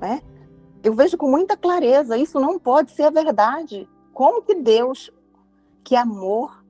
Né? 0.00 0.20
Eu 0.82 0.94
vejo 0.94 1.16
com 1.16 1.30
muita 1.30 1.56
clareza, 1.56 2.18
isso 2.18 2.40
não 2.40 2.58
pode 2.58 2.90
ser 2.90 3.04
a 3.04 3.10
verdade. 3.10 3.88
Como 4.12 4.42
que 4.42 4.54
Deus, 4.54 5.12
que 5.84 5.94
é 5.94 5.98
amor, 5.98 6.64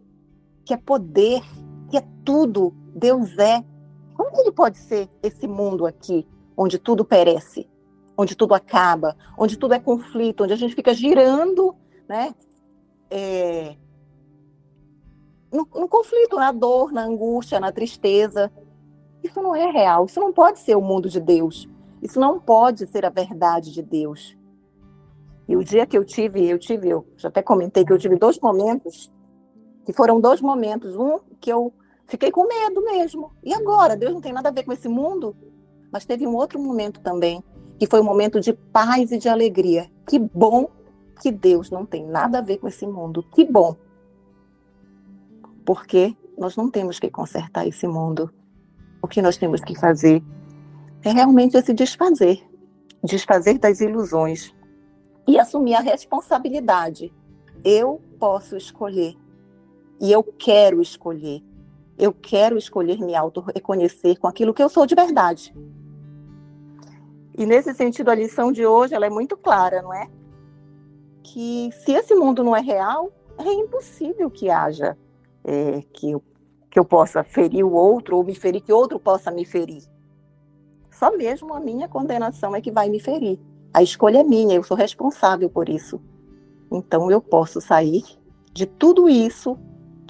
que 0.65 0.75
é 0.75 0.77
poder, 0.77 1.43
que 1.89 1.97
é 1.97 2.05
tudo, 2.25 2.75
Deus 2.95 3.39
é, 3.39 3.65
como 4.25 4.43
ele 4.43 4.53
pode 4.53 4.79
ser 4.79 5.09
esse 5.23 5.47
mundo 5.47 5.87
aqui, 5.87 6.27
onde 6.57 6.79
tudo 6.79 7.05
perece, 7.05 7.69
onde 8.17 8.37
tudo 8.37 8.55
acaba, 8.55 9.17
onde 9.39 9.57
tudo 9.57 9.75
é 9.75 9.79
conflito, 9.79 10.45
onde 10.45 10.53
a 10.53 10.57
gente 10.57 10.75
fica 10.75 10.93
girando, 10.93 11.75
né? 12.09 12.35
É, 13.11 13.77
no, 15.53 15.67
no 15.75 15.89
conflito, 15.89 16.37
na 16.37 16.53
dor, 16.53 16.93
na 16.93 17.05
angústia, 17.05 17.59
na 17.59 17.73
tristeza. 17.73 18.51
Isso 19.23 19.41
não 19.43 19.55
é 19.55 19.71
real, 19.71 20.07
isso 20.07 20.21
não 20.21 20.33
pode 20.33 20.61
ser 20.61 20.77
o 20.77 20.81
mundo 20.81 21.09
de 21.09 21.21
Deus. 21.21 21.69
Isso 22.03 22.19
não 22.19 22.41
pode 22.41 22.87
ser 22.87 23.05
a 23.05 23.11
verdade 23.11 23.73
de 23.73 23.83
Deus. 23.83 24.37
E 25.49 25.57
o 25.57 25.65
dia 25.65 25.87
que 25.87 25.99
eu 25.99 26.05
tive, 26.05 26.49
eu 26.49 26.59
tive, 26.59 26.89
eu 26.89 27.07
já 27.17 27.29
até 27.29 27.43
comentei 27.43 27.85
que 27.85 27.93
eu 27.93 27.99
tive 27.99 28.17
dois 28.17 28.39
momentos, 28.39 29.13
que 29.85 29.93
foram 29.93 30.21
dois 30.21 30.41
momentos. 30.41 30.97
Um 30.97 31.19
que 31.41 31.53
eu 31.53 31.73
Fiquei 32.11 32.31
com 32.31 32.47
medo 32.47 32.83
mesmo. 32.83 33.33
E 33.43 33.55
agora? 33.55 33.97
Deus 33.97 34.13
não 34.13 34.21
tem 34.21 34.33
nada 34.33 34.51
a 34.51 34.53
ver 34.53 34.65
com 34.65 34.73
esse 34.73 34.89
mundo? 34.89 35.35
Mas 35.91 36.05
teve 36.05 36.27
um 36.27 36.35
outro 36.35 36.61
momento 36.61 37.01
também, 37.01 37.43
que 37.79 37.87
foi 37.87 38.01
um 38.01 38.05
momento 38.05 38.39
de 38.39 38.53
paz 38.53 39.11
e 39.11 39.19
de 39.19 39.29
alegria. 39.29 39.91
Que 40.07 40.19
bom 40.19 40.69
que 41.23 41.31
Deus 41.31 41.71
não 41.71 41.87
tem 41.87 42.07
nada 42.07 42.39
a 42.39 42.43
ver 42.43 42.59
com 42.59 42.69
esse 42.69 42.87
mundo. 42.87 43.23
Que 43.35 43.45
bom. 43.45 43.75
Porque 45.65 46.15
nós 46.37 46.57
não 46.57 46.71
temos 46.71 46.99
que 46.99 47.11
consertar 47.11 47.67
esse 47.67 47.87
mundo. 47.87 48.31
O 49.03 49.09
que 49.09 49.23
nós 49.23 49.39
temos 49.39 49.63
que 49.63 49.79
fazer 49.79 50.23
é 51.03 51.11
realmente 51.13 51.61
se 51.63 51.73
desfazer 51.73 52.45
desfazer 53.03 53.59
das 53.59 53.81
ilusões 53.81 54.55
e 55.27 55.39
assumir 55.39 55.75
a 55.75 55.81
responsabilidade. 55.81 57.13
Eu 57.65 58.01
posso 58.19 58.57
escolher 58.57 59.17
e 60.01 60.11
eu 60.13 60.23
quero 60.23 60.81
escolher 60.81 61.43
eu 62.01 62.15
quero 62.15 62.57
escolher 62.57 62.99
me 62.99 63.15
auto-reconhecer 63.15 64.19
com 64.19 64.27
aquilo 64.27 64.55
que 64.55 64.63
eu 64.63 64.71
sou 64.71 64.87
de 64.87 64.95
verdade. 64.95 65.55
E 67.37 67.45
nesse 67.45 67.75
sentido, 67.75 68.11
a 68.11 68.15
lição 68.15 68.51
de 68.51 68.65
hoje 68.65 68.95
ela 68.95 69.07
é 69.07 69.11
muito 69.11 69.37
clara, 69.37 69.83
não 69.83 69.93
é? 69.93 70.09
Que 71.23 71.71
se 71.73 71.93
esse 71.93 72.15
mundo 72.15 72.43
não 72.43 72.57
é 72.57 72.61
real, 72.61 73.13
é 73.39 73.53
impossível 73.53 74.31
que 74.31 74.49
haja 74.49 74.97
é, 75.45 75.83
que, 75.93 76.11
eu, 76.13 76.23
que 76.71 76.79
eu 76.79 76.85
possa 76.85 77.23
ferir 77.23 77.65
o 77.65 77.73
outro 77.73 78.17
ou 78.17 78.25
me 78.25 78.35
ferir, 78.35 78.63
que 78.63 78.73
outro 78.73 78.99
possa 78.99 79.31
me 79.31 79.45
ferir. 79.45 79.83
Só 80.91 81.15
mesmo 81.15 81.53
a 81.53 81.61
minha 81.61 81.87
condenação 81.87 82.57
é 82.57 82.63
que 82.63 82.73
vai 82.73 82.89
me 82.89 82.99
ferir. 82.99 83.39
A 83.75 83.83
escolha 83.83 84.21
é 84.21 84.25
minha, 84.25 84.57
eu 84.57 84.63
sou 84.63 84.77
responsável 84.77 85.51
por 85.51 85.69
isso. 85.69 86.01
Então 86.73 87.11
eu 87.11 87.21
posso 87.21 87.61
sair 87.61 88.05
de 88.53 88.65
tudo 88.65 89.09
isso 89.09 89.59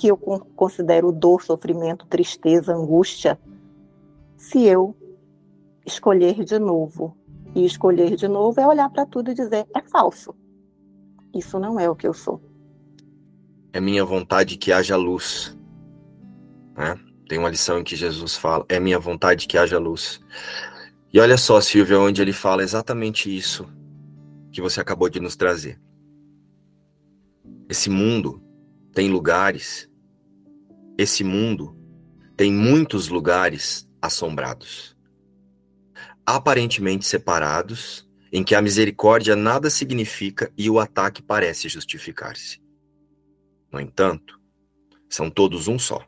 que 0.01 0.07
eu 0.07 0.17
considero 0.17 1.13
dor, 1.13 1.43
sofrimento, 1.43 2.07
tristeza, 2.07 2.73
angústia, 2.73 3.39
se 4.35 4.65
eu 4.65 4.97
escolher 5.85 6.43
de 6.43 6.59
novo. 6.59 7.15
E 7.55 7.67
escolher 7.67 8.17
de 8.17 8.27
novo 8.27 8.59
é 8.59 8.67
olhar 8.67 8.89
para 8.89 9.05
tudo 9.05 9.31
e 9.31 9.35
dizer: 9.35 9.67
é 9.77 9.83
falso. 9.83 10.35
Isso 11.35 11.61
não 11.61 11.79
é 11.79 11.91
o 11.91 11.95
que 11.95 12.07
eu 12.07 12.15
sou. 12.15 12.41
É 13.75 13.79
minha 13.79 14.03
vontade 14.03 14.57
que 14.57 14.73
haja 14.73 14.97
luz. 14.97 15.55
Né? 16.75 16.99
Tem 17.29 17.39
uma 17.39 17.51
lição 17.51 17.79
em 17.79 17.85
que 17.85 17.95
Jesus 17.95 18.37
fala: 18.37 18.65
é 18.71 18.81
minha 18.81 18.99
vontade 18.99 19.47
que 19.47 19.59
haja 19.59 19.79
luz. 19.79 20.19
E 21.13 21.21
olha 21.21 21.37
só, 21.37 21.61
Silvia, 21.61 22.01
onde 22.01 22.23
ele 22.23 22.33
fala 22.33 22.63
exatamente 22.63 23.37
isso 23.37 23.69
que 24.51 24.63
você 24.63 24.81
acabou 24.81 25.11
de 25.11 25.21
nos 25.21 25.37
trazer. 25.37 25.79
Esse 27.69 27.91
mundo 27.91 28.43
tem 28.95 29.11
lugares 29.11 29.90
esse 31.01 31.25
mundo 31.25 31.75
tem 32.37 32.53
muitos 32.53 33.09
lugares 33.09 33.89
assombrados, 34.03 34.95
aparentemente 36.27 37.07
separados, 37.07 38.07
em 38.31 38.45
que 38.45 38.55
a 38.55 38.61
misericórdia 38.61 39.35
nada 39.35 39.71
significa 39.71 40.53
e 40.59 40.69
o 40.69 40.79
ataque 40.79 41.23
parece 41.23 41.71
justificar-se. 41.71 42.61
No 43.73 43.81
entanto, 43.81 44.39
são 45.09 45.31
todos 45.31 45.69
um 45.69 45.79
só. 45.79 46.05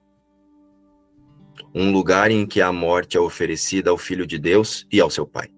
Um 1.75 1.91
lugar 1.91 2.31
em 2.31 2.47
que 2.47 2.61
a 2.61 2.71
morte 2.71 3.17
é 3.17 3.21
oferecida 3.21 3.89
ao 3.89 3.97
Filho 3.97 4.27
de 4.27 4.39
Deus 4.39 4.87
e 4.93 5.01
ao 5.01 5.09
seu 5.09 5.27
Pai. 5.27 5.49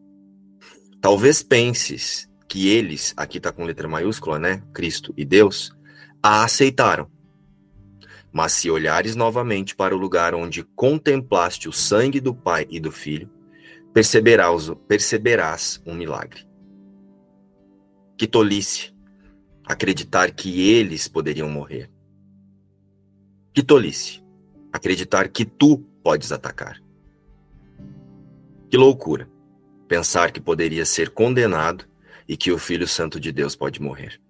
Talvez 1.01 1.43
penses 1.43 2.30
que 2.49 2.68
eles, 2.68 3.12
aqui 3.16 3.39
está 3.39 3.51
com 3.51 3.64
letra 3.64 3.89
maiúscula, 3.89 4.39
né? 4.39 4.62
Cristo 4.72 5.12
e 5.16 5.24
Deus, 5.24 5.76
a 6.22 6.45
aceitaram 6.45 7.11
mas 8.35 8.51
se 8.51 8.68
olhares 8.68 9.14
novamente 9.14 9.76
para 9.76 9.95
o 9.95 9.99
lugar 9.99 10.35
onde 10.35 10.64
contemplaste 10.64 11.68
o 11.68 11.72
sangue 11.72 12.18
do 12.18 12.35
Pai 12.35 12.66
e 12.68 12.80
do 12.80 12.91
Filho, 12.91 13.30
perceberás, 13.93 14.72
perceberás 14.89 15.80
um 15.87 15.95
milagre. 15.95 16.45
Que 18.18 18.26
tolice 18.26 18.93
acreditar 19.64 20.32
que 20.32 20.68
eles 20.68 21.07
poderiam 21.07 21.49
morrer. 21.49 21.89
Que 23.53 23.62
tolice 23.62 24.20
acreditar 24.72 25.28
que 25.28 25.45
tu 25.45 25.78
podes 26.03 26.32
atacar. 26.32 26.82
Que 28.68 28.76
loucura 28.76 29.30
pensar 29.87 30.32
que 30.32 30.41
poderia 30.41 30.85
ser 30.85 31.11
condenado 31.11 31.85
e 32.26 32.37
que 32.37 32.51
o 32.51 32.59
Filho 32.59 32.89
Santo 32.89 33.20
de 33.20 33.30
Deus 33.30 33.55
pode 33.55 33.80
morrer. 33.80 34.20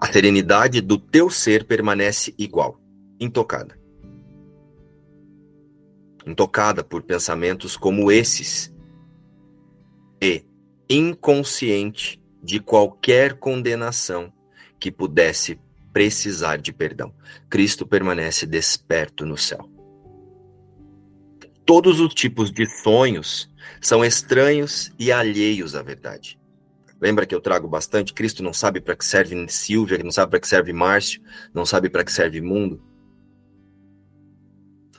A 0.00 0.12
serenidade 0.12 0.80
do 0.80 0.96
teu 0.96 1.28
ser 1.28 1.64
permanece 1.64 2.32
igual, 2.38 2.80
intocada. 3.18 3.76
Intocada 6.24 6.84
por 6.84 7.02
pensamentos 7.02 7.76
como 7.76 8.12
esses 8.12 8.72
e 10.22 10.44
inconsciente 10.88 12.22
de 12.42 12.60
qualquer 12.60 13.34
condenação 13.34 14.32
que 14.78 14.92
pudesse 14.92 15.60
precisar 15.92 16.58
de 16.58 16.72
perdão. 16.72 17.12
Cristo 17.50 17.86
permanece 17.86 18.46
desperto 18.46 19.26
no 19.26 19.36
céu. 19.36 19.68
Todos 21.66 21.98
os 22.00 22.14
tipos 22.14 22.52
de 22.52 22.66
sonhos 22.66 23.50
são 23.80 24.04
estranhos 24.04 24.92
e 24.98 25.10
alheios 25.10 25.74
à 25.74 25.82
verdade. 25.82 26.38
Lembra 27.00 27.26
que 27.26 27.34
eu 27.34 27.40
trago 27.40 27.68
bastante? 27.68 28.12
Cristo 28.12 28.42
não 28.42 28.52
sabe 28.52 28.80
para 28.80 28.96
que 28.96 29.04
serve 29.04 29.48
Silvia, 29.48 29.98
não 30.02 30.10
sabe 30.10 30.30
para 30.30 30.40
que 30.40 30.48
serve 30.48 30.72
Márcio, 30.72 31.22
não 31.54 31.64
sabe 31.64 31.88
para 31.88 32.04
que 32.04 32.12
serve 32.12 32.40
mundo. 32.40 32.82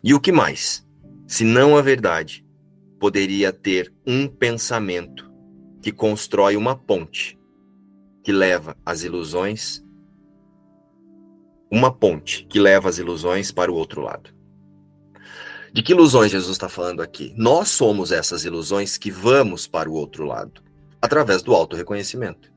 E 0.03 0.13
o 0.13 0.19
que 0.19 0.31
mais? 0.31 0.87
Se 1.27 1.43
não 1.43 1.75
a 1.75 1.81
verdade, 1.81 2.45
poderia 2.99 3.51
ter 3.51 3.93
um 4.05 4.27
pensamento 4.27 5.29
que 5.81 5.91
constrói 5.91 6.55
uma 6.55 6.75
ponte 6.75 7.37
que 8.23 8.31
leva 8.31 8.77
as 8.85 9.03
ilusões, 9.03 9.83
uma 11.71 11.93
ponte 11.93 12.45
que 12.45 12.59
leva 12.59 12.89
as 12.89 12.97
ilusões 12.97 13.51
para 13.51 13.71
o 13.71 13.75
outro 13.75 14.01
lado. 14.01 14.33
De 15.71 15.83
que 15.83 15.93
ilusões 15.93 16.31
Jesus 16.31 16.51
está 16.51 16.67
falando 16.67 17.01
aqui? 17.01 17.33
Nós 17.37 17.69
somos 17.69 18.11
essas 18.11 18.43
ilusões 18.43 18.97
que 18.97 19.11
vamos 19.11 19.67
para 19.67 19.89
o 19.89 19.93
outro 19.93 20.25
lado, 20.25 20.63
através 21.01 21.41
do 21.41 21.53
auto-reconhecimento. 21.53 22.51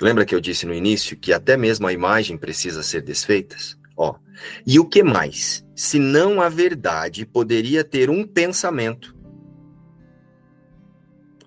Lembra 0.00 0.24
que 0.24 0.34
eu 0.34 0.40
disse 0.40 0.64
no 0.64 0.72
início 0.72 1.16
que 1.16 1.32
até 1.32 1.56
mesmo 1.56 1.86
a 1.86 1.92
imagem 1.92 2.38
precisa 2.38 2.82
ser 2.82 3.02
desfeita? 3.02 3.56
Ó, 3.94 4.14
e 4.66 4.78
o 4.78 4.88
que 4.88 5.02
mais? 5.02 5.66
Se 5.76 5.98
não 5.98 6.40
a 6.40 6.48
verdade 6.48 7.26
poderia 7.26 7.84
ter 7.84 8.08
um 8.08 8.26
pensamento, 8.26 9.14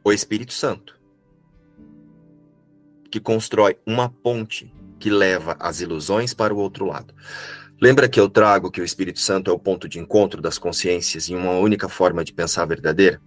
o 0.04 0.12
Espírito 0.12 0.54
Santo, 0.54 1.00
que 3.10 3.20
constrói 3.20 3.78
uma 3.88 4.08
ponte 4.10 4.72
que 5.00 5.10
leva 5.10 5.56
as 5.60 5.82
ilusões 5.82 6.34
para 6.34 6.54
o 6.54 6.58
outro 6.58 6.86
lado. 6.86 7.14
Lembra 7.82 8.08
que 8.08 8.20
eu 8.20 8.30
trago 8.30 8.72
que 8.72 8.82
o 8.82 8.86
Espírito 8.86 9.20
Santo 9.20 9.52
é 9.52 9.54
o 9.54 9.60
ponto 9.60 9.90
de 9.90 10.00
encontro 10.00 10.42
das 10.42 10.58
consciências 10.58 11.30
em 11.30 11.36
uma 11.36 11.52
única 11.52 11.90
forma 11.90 12.24
de 12.24 12.34
pensar 12.34 12.66
verdadeira? 12.66 13.22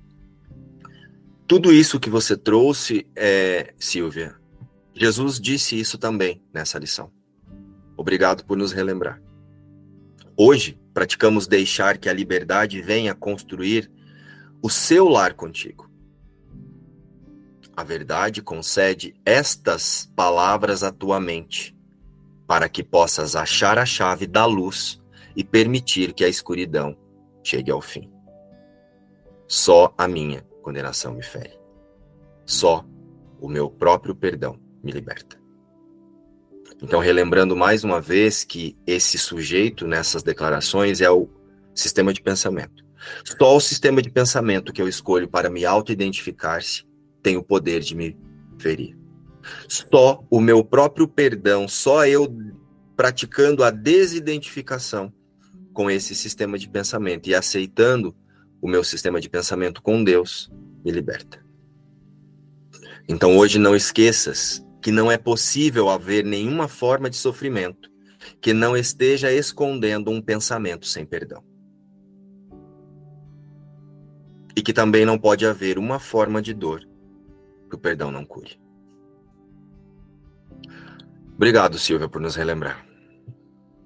Tudo 1.47 1.73
isso 1.73 2.01
que 2.01 2.11
você 2.11 2.37
trouxe, 2.37 3.07
é, 3.15 3.75
Silvia, 3.79 4.35
Jesus 4.95 5.39
disse 5.39 5.79
isso 5.79 5.99
também 5.99 6.43
nessa 6.53 6.79
lição. 6.79 7.13
Obrigado 7.97 8.45
por 8.45 8.57
nos 8.57 8.73
relembrar. 8.73 9.23
Hoje, 10.37 10.79
praticamos 10.93 11.47
deixar 11.47 11.99
que 11.99 12.09
a 12.09 12.13
liberdade 12.13 12.81
venha 12.81 13.15
construir 13.15 13.91
o 14.63 14.71
seu 14.71 15.07
lar 15.07 15.35
contigo. 15.35 15.91
A 17.77 17.85
verdade 17.85 18.41
concede 18.41 19.15
estas 19.23 20.11
palavras 20.17 20.83
à 20.83 20.91
tua 20.91 21.21
mente, 21.21 21.76
para 22.47 22.69
que 22.69 22.83
possas 22.83 23.35
achar 23.35 23.79
a 23.79 23.87
chave 23.87 24.27
da 24.27 24.45
luz 24.45 25.01
e 25.35 25.45
permitir 25.45 26.13
que 26.13 26.25
a 26.25 26.29
escuridão 26.29 26.97
chegue 27.43 27.71
ao 27.71 27.81
fim. 27.81 28.11
Só 29.49 29.95
a 29.97 30.09
minha 30.09 30.43
condenação 30.63 31.15
me 31.15 31.23
fere. 31.23 31.59
Só 32.45 32.85
o 33.41 33.49
meu 33.49 33.71
próprio 33.71 34.15
perdão 34.15 34.59
me 34.83 34.93
liberta. 34.93 35.37
Então, 36.83 37.01
relembrando 37.01 37.57
mais 37.57 37.85
uma 37.85 38.01
vez 38.01 38.45
que 38.45 38.77
esse 38.87 39.19
sujeito 39.19 39.87
nessas 39.87 40.23
declarações 40.23 41.01
é 41.01 41.11
o 41.11 41.29
sistema 41.75 42.13
de 42.13 42.21
pensamento. 42.21 42.85
Só 43.25 43.57
o 43.57 43.61
sistema 43.61 44.03
de 44.03 44.11
pensamento 44.11 44.73
que 44.73 44.83
eu 44.83 44.89
escolho 44.89 45.29
para 45.29 45.49
me 45.49 45.65
auto-identificar-se 45.65 46.85
tem 47.23 47.37
o 47.37 47.43
poder 47.43 47.81
de 47.81 47.95
me 47.95 48.17
ferir. 48.59 48.97
Só 49.69 50.25
o 50.31 50.41
meu 50.41 50.65
próprio 50.65 51.07
perdão, 51.07 51.69
só 51.69 52.07
eu 52.07 52.27
praticando 52.97 53.63
a 53.63 53.71
desidentificação 53.71 55.13
com 55.73 55.91
esse 55.91 56.15
sistema 56.15 56.59
de 56.59 56.69
pensamento 56.69 57.29
e 57.29 57.35
aceitando 57.35 58.17
o 58.63 58.69
meu 58.69 58.83
sistema 58.83 59.21
de 59.21 59.29
pensamento 59.29 59.83
com 59.83 60.03
Deus, 60.03 60.51
me 60.85 60.91
liberta. 60.91 61.45
Então 63.09 63.37
hoje 63.37 63.59
não 63.59 63.77
esqueças 63.77 64.65
que 64.83 64.91
não 64.91 65.11
é 65.13 65.19
possível 65.19 65.89
haver 65.91 66.25
nenhuma 66.25 66.67
forma 66.67 67.11
de 67.11 67.17
sofrimento 67.17 67.91
que 68.41 68.53
não 68.53 68.77
esteja 68.77 69.33
escondendo 69.33 70.11
um 70.11 70.21
pensamento 70.21 70.87
sem 70.87 71.05
perdão. 71.05 71.45
E 74.57 74.63
que 74.63 74.73
também 74.73 75.05
não 75.05 75.19
pode 75.19 75.47
haver 75.47 75.79
uma 75.79 75.99
forma 75.99 76.41
de 76.41 76.55
dor 76.55 76.81
que 77.69 77.77
o 77.77 77.79
perdão 77.79 78.11
não 78.11 78.25
cure. 78.25 78.59
Obrigado, 81.37 81.79
Silvia, 81.79 82.09
por 82.09 82.19
nos 82.19 82.35
relembrar. 82.35 82.83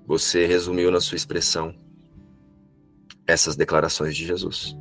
Você 0.06 0.46
resumiu 0.46 0.88
na 0.88 1.00
sua 1.00 1.16
expressão 1.16 1.74
essas 3.26 3.56
declarações 3.56 4.16
de 4.16 4.24
Jesus. 4.24 4.76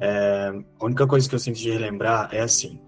É, 0.00 0.52
a 0.80 0.84
única 0.84 1.06
coisa 1.06 1.28
que 1.28 1.34
eu 1.36 1.38
sinto 1.38 1.60
de 1.60 1.70
relembrar 1.70 2.28
é 2.32 2.40
assim. 2.40 2.82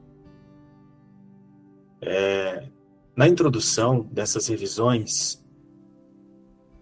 É, 2.02 2.68
na 3.16 3.28
introdução 3.28 4.00
dessas 4.10 4.48
revisões, 4.48 5.40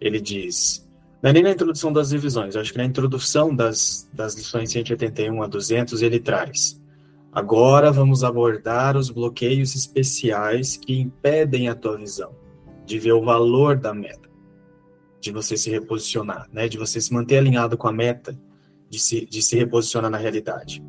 ele 0.01 0.23
diz. 0.23 0.91
Não 1.23 1.29
é 1.29 1.33
nem 1.35 1.43
na 1.43 1.51
introdução 1.51 1.93
das 1.93 2.13
revisões, 2.13 2.57
acho 2.57 2.73
que 2.73 2.79
na 2.79 2.85
introdução 2.85 3.55
das, 3.55 4.09
das 4.11 4.35
lições 4.35 4.73
181 4.73 5.43
a 5.43 5.47
200 5.47 6.01
ele 6.01 6.19
traz 6.19 6.82
Agora 7.33 7.91
vamos 7.91 8.23
abordar 8.23 8.95
os 8.95 9.09
bloqueios 9.09 9.75
especiais 9.75 10.77
que 10.77 11.01
impedem 11.01 11.67
a 11.67 11.75
tua 11.75 11.97
visão 11.97 12.37
de 12.85 12.99
ver 12.99 13.13
o 13.13 13.25
valor 13.25 13.75
da 13.79 13.95
meta, 13.95 14.29
de 15.19 15.33
você 15.33 15.57
se 15.57 15.71
reposicionar, 15.71 16.47
né? 16.53 16.69
De 16.69 16.77
você 16.77 17.01
se 17.01 17.11
manter 17.11 17.39
alinhado 17.39 17.79
com 17.79 17.89
a 17.89 17.93
meta, 17.93 18.39
de 18.91 18.99
se, 18.99 19.25
de 19.25 19.41
se 19.41 19.57
reposicionar 19.57 20.11
na 20.11 20.19
realidade. 20.19 20.85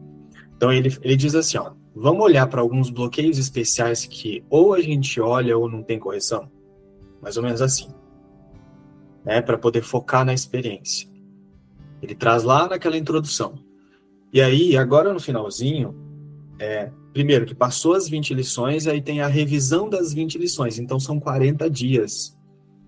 Então 0.57 0.73
ele, 0.73 0.93
ele 1.01 1.15
diz 1.15 1.33
assim, 1.33 1.57
ó, 1.57 1.71
vamos 1.95 2.21
olhar 2.21 2.45
para 2.47 2.59
alguns 2.59 2.89
bloqueios 2.89 3.37
especiais 3.37 4.05
que 4.05 4.43
ou 4.49 4.73
a 4.73 4.81
gente 4.81 5.21
olha 5.21 5.57
ou 5.57 5.69
não 5.69 5.81
tem 5.81 5.97
correção, 5.97 6.51
mais 7.21 7.37
ou 7.37 7.43
menos 7.43 7.61
assim, 7.61 7.87
né? 9.23 9.41
Para 9.41 9.57
poder 9.57 9.81
focar 9.81 10.25
na 10.25 10.33
experiência. 10.33 11.07
Ele 12.01 12.15
traz 12.15 12.43
lá 12.43 12.67
naquela 12.67 12.97
introdução. 12.97 13.57
E 14.33 14.41
aí, 14.41 14.75
agora 14.75 15.13
no 15.13 15.21
finalzinho, 15.21 16.02
é, 16.63 16.89
primeiro, 17.11 17.45
que 17.45 17.53
passou 17.53 17.93
as 17.93 18.07
20 18.07 18.33
lições, 18.33 18.87
aí 18.87 19.01
tem 19.01 19.19
a 19.19 19.27
revisão 19.27 19.89
das 19.89 20.13
20 20.13 20.37
lições. 20.37 20.79
Então, 20.79 20.97
são 20.97 21.19
40 21.19 21.69
dias 21.69 22.39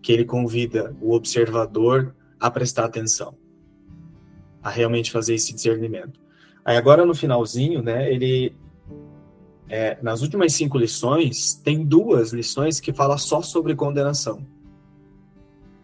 que 0.02 0.14
ele 0.14 0.24
convida 0.24 0.96
o 1.02 1.14
observador 1.14 2.16
a 2.40 2.50
prestar 2.50 2.86
atenção, 2.86 3.38
a 4.64 4.70
realmente 4.70 5.12
fazer 5.12 5.36
esse 5.36 5.54
discernimento. 5.54 6.22
Aí, 6.64 6.78
agora 6.78 7.06
no 7.06 7.14
finalzinho, 7.14 7.84
né, 7.84 8.10
ele. 8.10 8.56
É, 9.68 9.98
nas 10.02 10.22
últimas 10.22 10.54
cinco 10.54 10.78
lições, 10.78 11.56
tem 11.56 11.84
duas 11.84 12.32
lições 12.32 12.80
que 12.80 12.94
falam 12.94 13.18
só 13.18 13.42
sobre 13.42 13.76
condenação. 13.76 14.46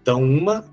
Então, 0.02 0.24
uma, 0.24 0.64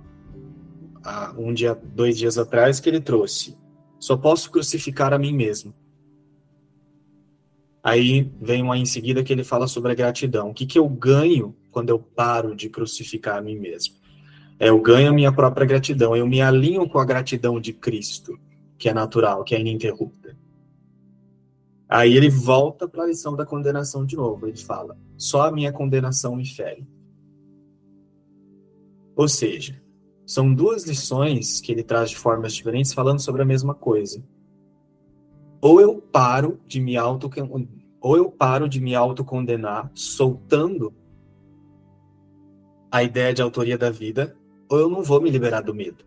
um 1.37 1.53
dia, 1.53 1.75
dois 1.75 2.17
dias 2.17 2.39
atrás, 2.39 2.79
que 2.79 2.89
ele 2.89 3.01
trouxe: 3.01 3.57
só 3.99 4.17
posso 4.17 4.53
crucificar 4.53 5.13
a 5.13 5.19
mim 5.19 5.33
mesmo. 5.33 5.75
Aí 7.89 8.31
vem 8.39 8.63
uma 8.63 8.77
em 8.77 8.85
seguida 8.85 9.25
que 9.25 9.33
ele 9.33 9.43
fala 9.43 9.67
sobre 9.67 9.93
a 9.93 9.95
gratidão. 9.95 10.51
O 10.51 10.55
que, 10.55 10.67
que 10.67 10.79
eu 10.79 10.87
ganho 10.87 11.57
quando 11.71 11.89
eu 11.89 11.99
paro 11.99 12.55
de 12.55 12.69
crucificar 12.69 13.39
a 13.39 13.41
mim 13.41 13.59
mesmo? 13.59 13.95
É, 14.61 14.69
eu 14.69 14.79
ganho 14.79 15.09
a 15.09 15.13
minha 15.15 15.33
própria 15.33 15.67
gratidão, 15.67 16.15
eu 16.15 16.27
me 16.27 16.43
alinho 16.43 16.87
com 16.87 16.99
a 16.99 17.05
gratidão 17.07 17.59
de 17.59 17.73
Cristo, 17.73 18.39
que 18.77 18.91
é 18.91 18.93
natural, 18.93 19.43
que 19.43 19.55
é 19.55 19.61
ininterrupta. 19.61 20.37
Aí 21.89 22.15
ele 22.15 22.29
volta 22.29 22.87
para 22.87 23.05
a 23.05 23.07
lição 23.07 23.35
da 23.35 23.47
condenação 23.47 24.05
de 24.05 24.17
novo. 24.17 24.47
Ele 24.47 24.59
fala: 24.59 24.95
só 25.17 25.47
a 25.47 25.51
minha 25.51 25.73
condenação 25.73 26.37
me 26.37 26.47
fere. 26.47 26.87
Ou 29.17 29.29
seja, 29.29 29.81
são 30.27 30.53
duas 30.53 30.85
lições 30.87 31.59
que 31.59 31.73
ele 31.73 31.83
traz 31.83 32.11
de 32.11 32.17
formas 32.19 32.53
diferentes 32.53 32.93
falando 32.93 33.21
sobre 33.21 33.41
a 33.41 33.47
mesma 33.47 33.75
coisa. 33.75 34.23
ou 35.61 35.81
eu 35.81 36.03
paro 36.03 36.61
de 36.67 36.81
me 36.81 36.97
auto 36.97 37.31
ou 38.01 38.17
eu 38.17 38.31
paro 38.31 38.69
de 38.69 38.81
me 38.81 38.95
autocondenar, 38.95 39.91
soltando 39.95 40.95
a 42.91 43.03
ideia 43.03 43.35
de 43.35 43.43
autoria 43.43 43.77
da 43.77 43.91
vida, 43.91 44.37
ou 44.69 44.79
eu 44.79 44.89
não 44.89 45.03
vou 45.03 45.21
me 45.21 45.31
liberar 45.31 45.63
do 45.63 45.75
medo. 45.75 46.05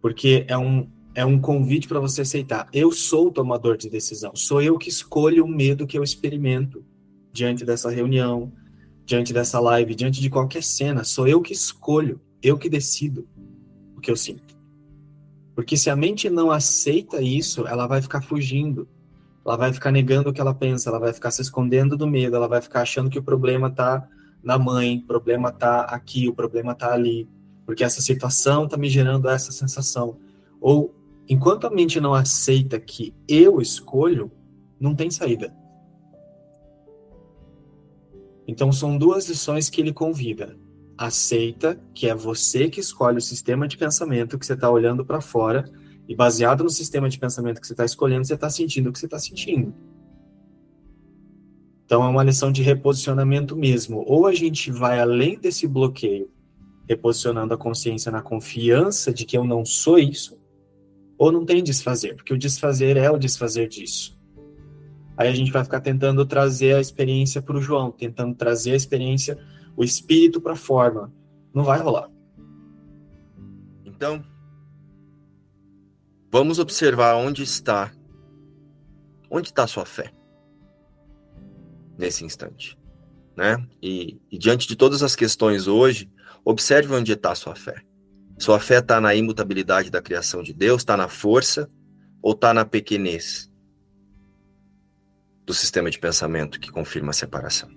Porque 0.00 0.44
é 0.48 0.56
um, 0.56 0.88
é 1.14 1.24
um 1.24 1.40
convite 1.40 1.86
para 1.86 2.00
você 2.00 2.22
aceitar. 2.22 2.68
Eu 2.72 2.90
sou 2.92 3.28
o 3.28 3.30
tomador 3.30 3.76
de 3.76 3.90
decisão. 3.90 4.34
Sou 4.34 4.62
eu 4.62 4.78
que 4.78 4.88
escolho 4.88 5.44
o 5.44 5.48
medo 5.48 5.86
que 5.86 5.96
eu 5.98 6.02
experimento 6.02 6.84
diante 7.32 7.64
dessa 7.64 7.90
reunião, 7.90 8.52
diante 9.04 9.32
dessa 9.32 9.60
live, 9.60 9.94
diante 9.94 10.20
de 10.20 10.30
qualquer 10.30 10.62
cena. 10.62 11.04
Sou 11.04 11.26
eu 11.26 11.40
que 11.40 11.52
escolho, 11.52 12.20
eu 12.42 12.58
que 12.58 12.68
decido 12.68 13.28
o 13.96 14.00
que 14.00 14.10
eu 14.10 14.16
sinto. 14.16 14.52
Porque 15.54 15.76
se 15.76 15.90
a 15.90 15.96
mente 15.96 16.30
não 16.30 16.50
aceita 16.50 17.20
isso, 17.20 17.66
ela 17.66 17.86
vai 17.86 18.00
ficar 18.00 18.22
fugindo. 18.22 18.88
Ela 19.44 19.56
vai 19.56 19.72
ficar 19.72 19.90
negando 19.90 20.30
o 20.30 20.32
que 20.32 20.40
ela 20.40 20.54
pensa, 20.54 20.88
ela 20.88 20.98
vai 20.98 21.12
ficar 21.12 21.30
se 21.30 21.42
escondendo 21.42 21.96
do 21.96 22.06
medo, 22.06 22.36
ela 22.36 22.46
vai 22.46 22.60
ficar 22.60 22.82
achando 22.82 23.10
que 23.10 23.18
o 23.18 23.22
problema 23.22 23.68
está 23.68 24.08
na 24.42 24.58
mãe, 24.58 24.98
o 24.98 25.06
problema 25.06 25.48
está 25.48 25.82
aqui, 25.82 26.28
o 26.28 26.34
problema 26.34 26.72
está 26.72 26.92
ali, 26.92 27.28
porque 27.66 27.84
essa 27.84 28.00
situação 28.00 28.64
está 28.64 28.76
me 28.76 28.88
gerando 28.88 29.28
essa 29.28 29.50
sensação. 29.50 30.16
Ou 30.60 30.94
enquanto 31.28 31.66
a 31.66 31.70
mente 31.70 32.00
não 32.00 32.14
aceita 32.14 32.78
que 32.78 33.14
eu 33.26 33.60
escolho, 33.60 34.30
não 34.78 34.94
tem 34.94 35.10
saída. 35.10 35.54
Então 38.46 38.72
são 38.72 38.98
duas 38.98 39.28
lições 39.28 39.70
que 39.70 39.80
ele 39.80 39.92
convida. 39.92 40.56
Aceita 40.96 41.80
que 41.94 42.08
é 42.08 42.14
você 42.14 42.68
que 42.68 42.80
escolhe 42.80 43.18
o 43.18 43.22
sistema 43.22 43.66
de 43.66 43.76
pensamento 43.76 44.38
que 44.38 44.46
você 44.46 44.54
está 44.54 44.70
olhando 44.70 45.04
para 45.04 45.20
fora 45.20 45.64
e 46.08 46.14
baseado 46.14 46.64
no 46.64 46.70
sistema 46.70 47.08
de 47.08 47.18
pensamento 47.18 47.60
que 47.60 47.66
você 47.66 47.72
está 47.72 47.84
escolhendo, 47.84 48.24
você 48.24 48.34
está 48.34 48.50
sentindo 48.50 48.90
o 48.90 48.92
que 48.92 48.98
você 48.98 49.06
está 49.06 49.18
sentindo. 49.18 49.72
Então 51.84 52.02
é 52.02 52.08
uma 52.08 52.22
lição 52.22 52.50
de 52.50 52.62
reposicionamento 52.62 53.56
mesmo. 53.56 54.02
Ou 54.06 54.26
a 54.26 54.34
gente 54.34 54.70
vai 54.70 54.98
além 54.98 55.38
desse 55.38 55.66
bloqueio, 55.66 56.30
reposicionando 56.88 57.54
a 57.54 57.58
consciência 57.58 58.10
na 58.10 58.22
confiança 58.22 59.12
de 59.12 59.24
que 59.24 59.36
eu 59.36 59.44
não 59.44 59.64
sou 59.64 59.98
isso, 59.98 60.40
ou 61.18 61.30
não 61.30 61.44
tem 61.44 61.62
desfazer, 61.62 62.16
porque 62.16 62.34
o 62.34 62.38
desfazer 62.38 62.96
é 62.96 63.10
o 63.10 63.18
desfazer 63.18 63.68
disso. 63.68 64.18
Aí 65.16 65.28
a 65.28 65.34
gente 65.34 65.52
vai 65.52 65.62
ficar 65.62 65.80
tentando 65.80 66.24
trazer 66.24 66.74
a 66.74 66.80
experiência 66.80 67.42
para 67.42 67.56
o 67.56 67.60
João, 67.60 67.90
tentando 67.90 68.34
trazer 68.34 68.72
a 68.72 68.76
experiência, 68.76 69.38
o 69.76 69.84
espírito 69.84 70.40
para 70.40 70.54
a 70.54 70.56
forma. 70.56 71.12
Não 71.54 71.62
vai 71.62 71.78
rolar. 71.78 72.10
Então, 73.84 74.24
vamos 76.32 76.58
observar 76.58 77.14
onde 77.16 77.42
está, 77.42 77.92
onde 79.30 79.50
está 79.50 79.64
a 79.64 79.68
sua 79.68 79.84
fé 79.84 80.10
nesse 81.98 82.24
instante, 82.24 82.78
né? 83.36 83.62
E, 83.82 84.18
e 84.30 84.38
diante 84.38 84.66
de 84.66 84.74
todas 84.74 85.02
as 85.02 85.14
questões 85.14 85.68
hoje, 85.68 86.10
observe 86.42 86.94
onde 86.94 87.12
está 87.12 87.32
a 87.32 87.34
sua 87.34 87.54
fé. 87.54 87.82
Sua 88.38 88.58
fé 88.58 88.78
está 88.78 88.98
na 88.98 89.14
imutabilidade 89.14 89.90
da 89.90 90.00
criação 90.00 90.42
de 90.42 90.54
Deus, 90.54 90.80
está 90.80 90.96
na 90.96 91.06
força 91.06 91.68
ou 92.22 92.32
está 92.32 92.54
na 92.54 92.64
pequenez 92.64 93.52
do 95.44 95.52
sistema 95.52 95.90
de 95.90 95.98
pensamento 95.98 96.58
que 96.58 96.72
confirma 96.72 97.10
a 97.10 97.12
separação? 97.12 97.70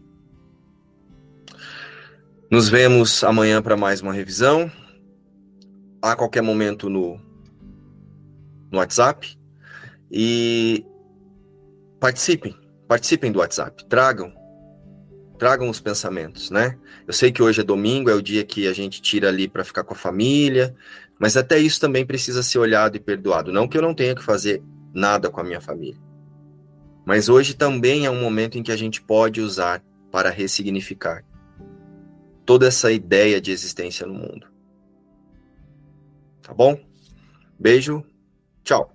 Nos 2.50 2.70
vemos 2.70 3.22
amanhã 3.24 3.62
para 3.62 3.76
mais 3.76 4.02
uma 4.02 4.14
revisão. 4.14 4.72
A 6.02 6.16
qualquer 6.16 6.42
momento 6.42 6.90
no, 6.90 7.20
no 8.72 8.80
WhatsApp. 8.80 9.38
E 10.12 10.86
participem, 12.00 12.56
participem 12.88 13.32
do 13.32 13.40
WhatsApp. 13.40 13.86
Tragam, 13.86 14.34
tragam 15.38 15.70
os 15.70 15.80
pensamentos, 15.80 16.50
né? 16.50 16.78
Eu 17.08 17.14
sei 17.14 17.32
que 17.32 17.42
hoje 17.42 17.62
é 17.62 17.64
domingo, 17.64 18.10
é 18.10 18.14
o 18.14 18.22
dia 18.22 18.44
que 18.44 18.68
a 18.68 18.74
gente 18.74 19.02
tira 19.02 19.30
ali 19.30 19.48
para 19.48 19.64
ficar 19.64 19.84
com 19.84 19.94
a 19.94 19.98
família, 19.98 20.76
mas 21.20 21.38
até 21.38 21.58
isso 21.58 21.80
também 21.80 22.06
precisa 22.06 22.44
ser 22.44 22.60
olhado 22.60 22.96
e 22.96 23.00
perdoado. 23.00 23.52
Não 23.52 23.68
que 23.68 23.78
eu 23.78 23.82
não 23.82 23.94
tenha 23.94 24.16
que 24.16 24.24
fazer 24.24 24.64
nada 24.94 25.30
com 25.30 25.40
a 25.40 25.44
minha 25.44 25.62
família. 25.62 26.00
Mas 27.06 27.30
hoje 27.30 27.54
também 27.54 28.06
é 28.06 28.10
um 28.10 28.20
momento 28.20 28.58
em 28.58 28.64
que 28.64 28.72
a 28.72 28.78
gente 28.78 29.02
pode 29.02 29.40
usar 29.40 29.84
para 30.12 30.30
ressignificar 30.30 31.24
toda 32.46 32.68
essa 32.68 32.92
ideia 32.92 33.42
de 33.42 33.52
existência 33.52 34.06
no 34.08 34.14
mundo. 34.14 34.48
Tá 36.42 36.54
bom? 36.54 36.80
Beijo, 37.60 38.04
tchau. 38.66 38.95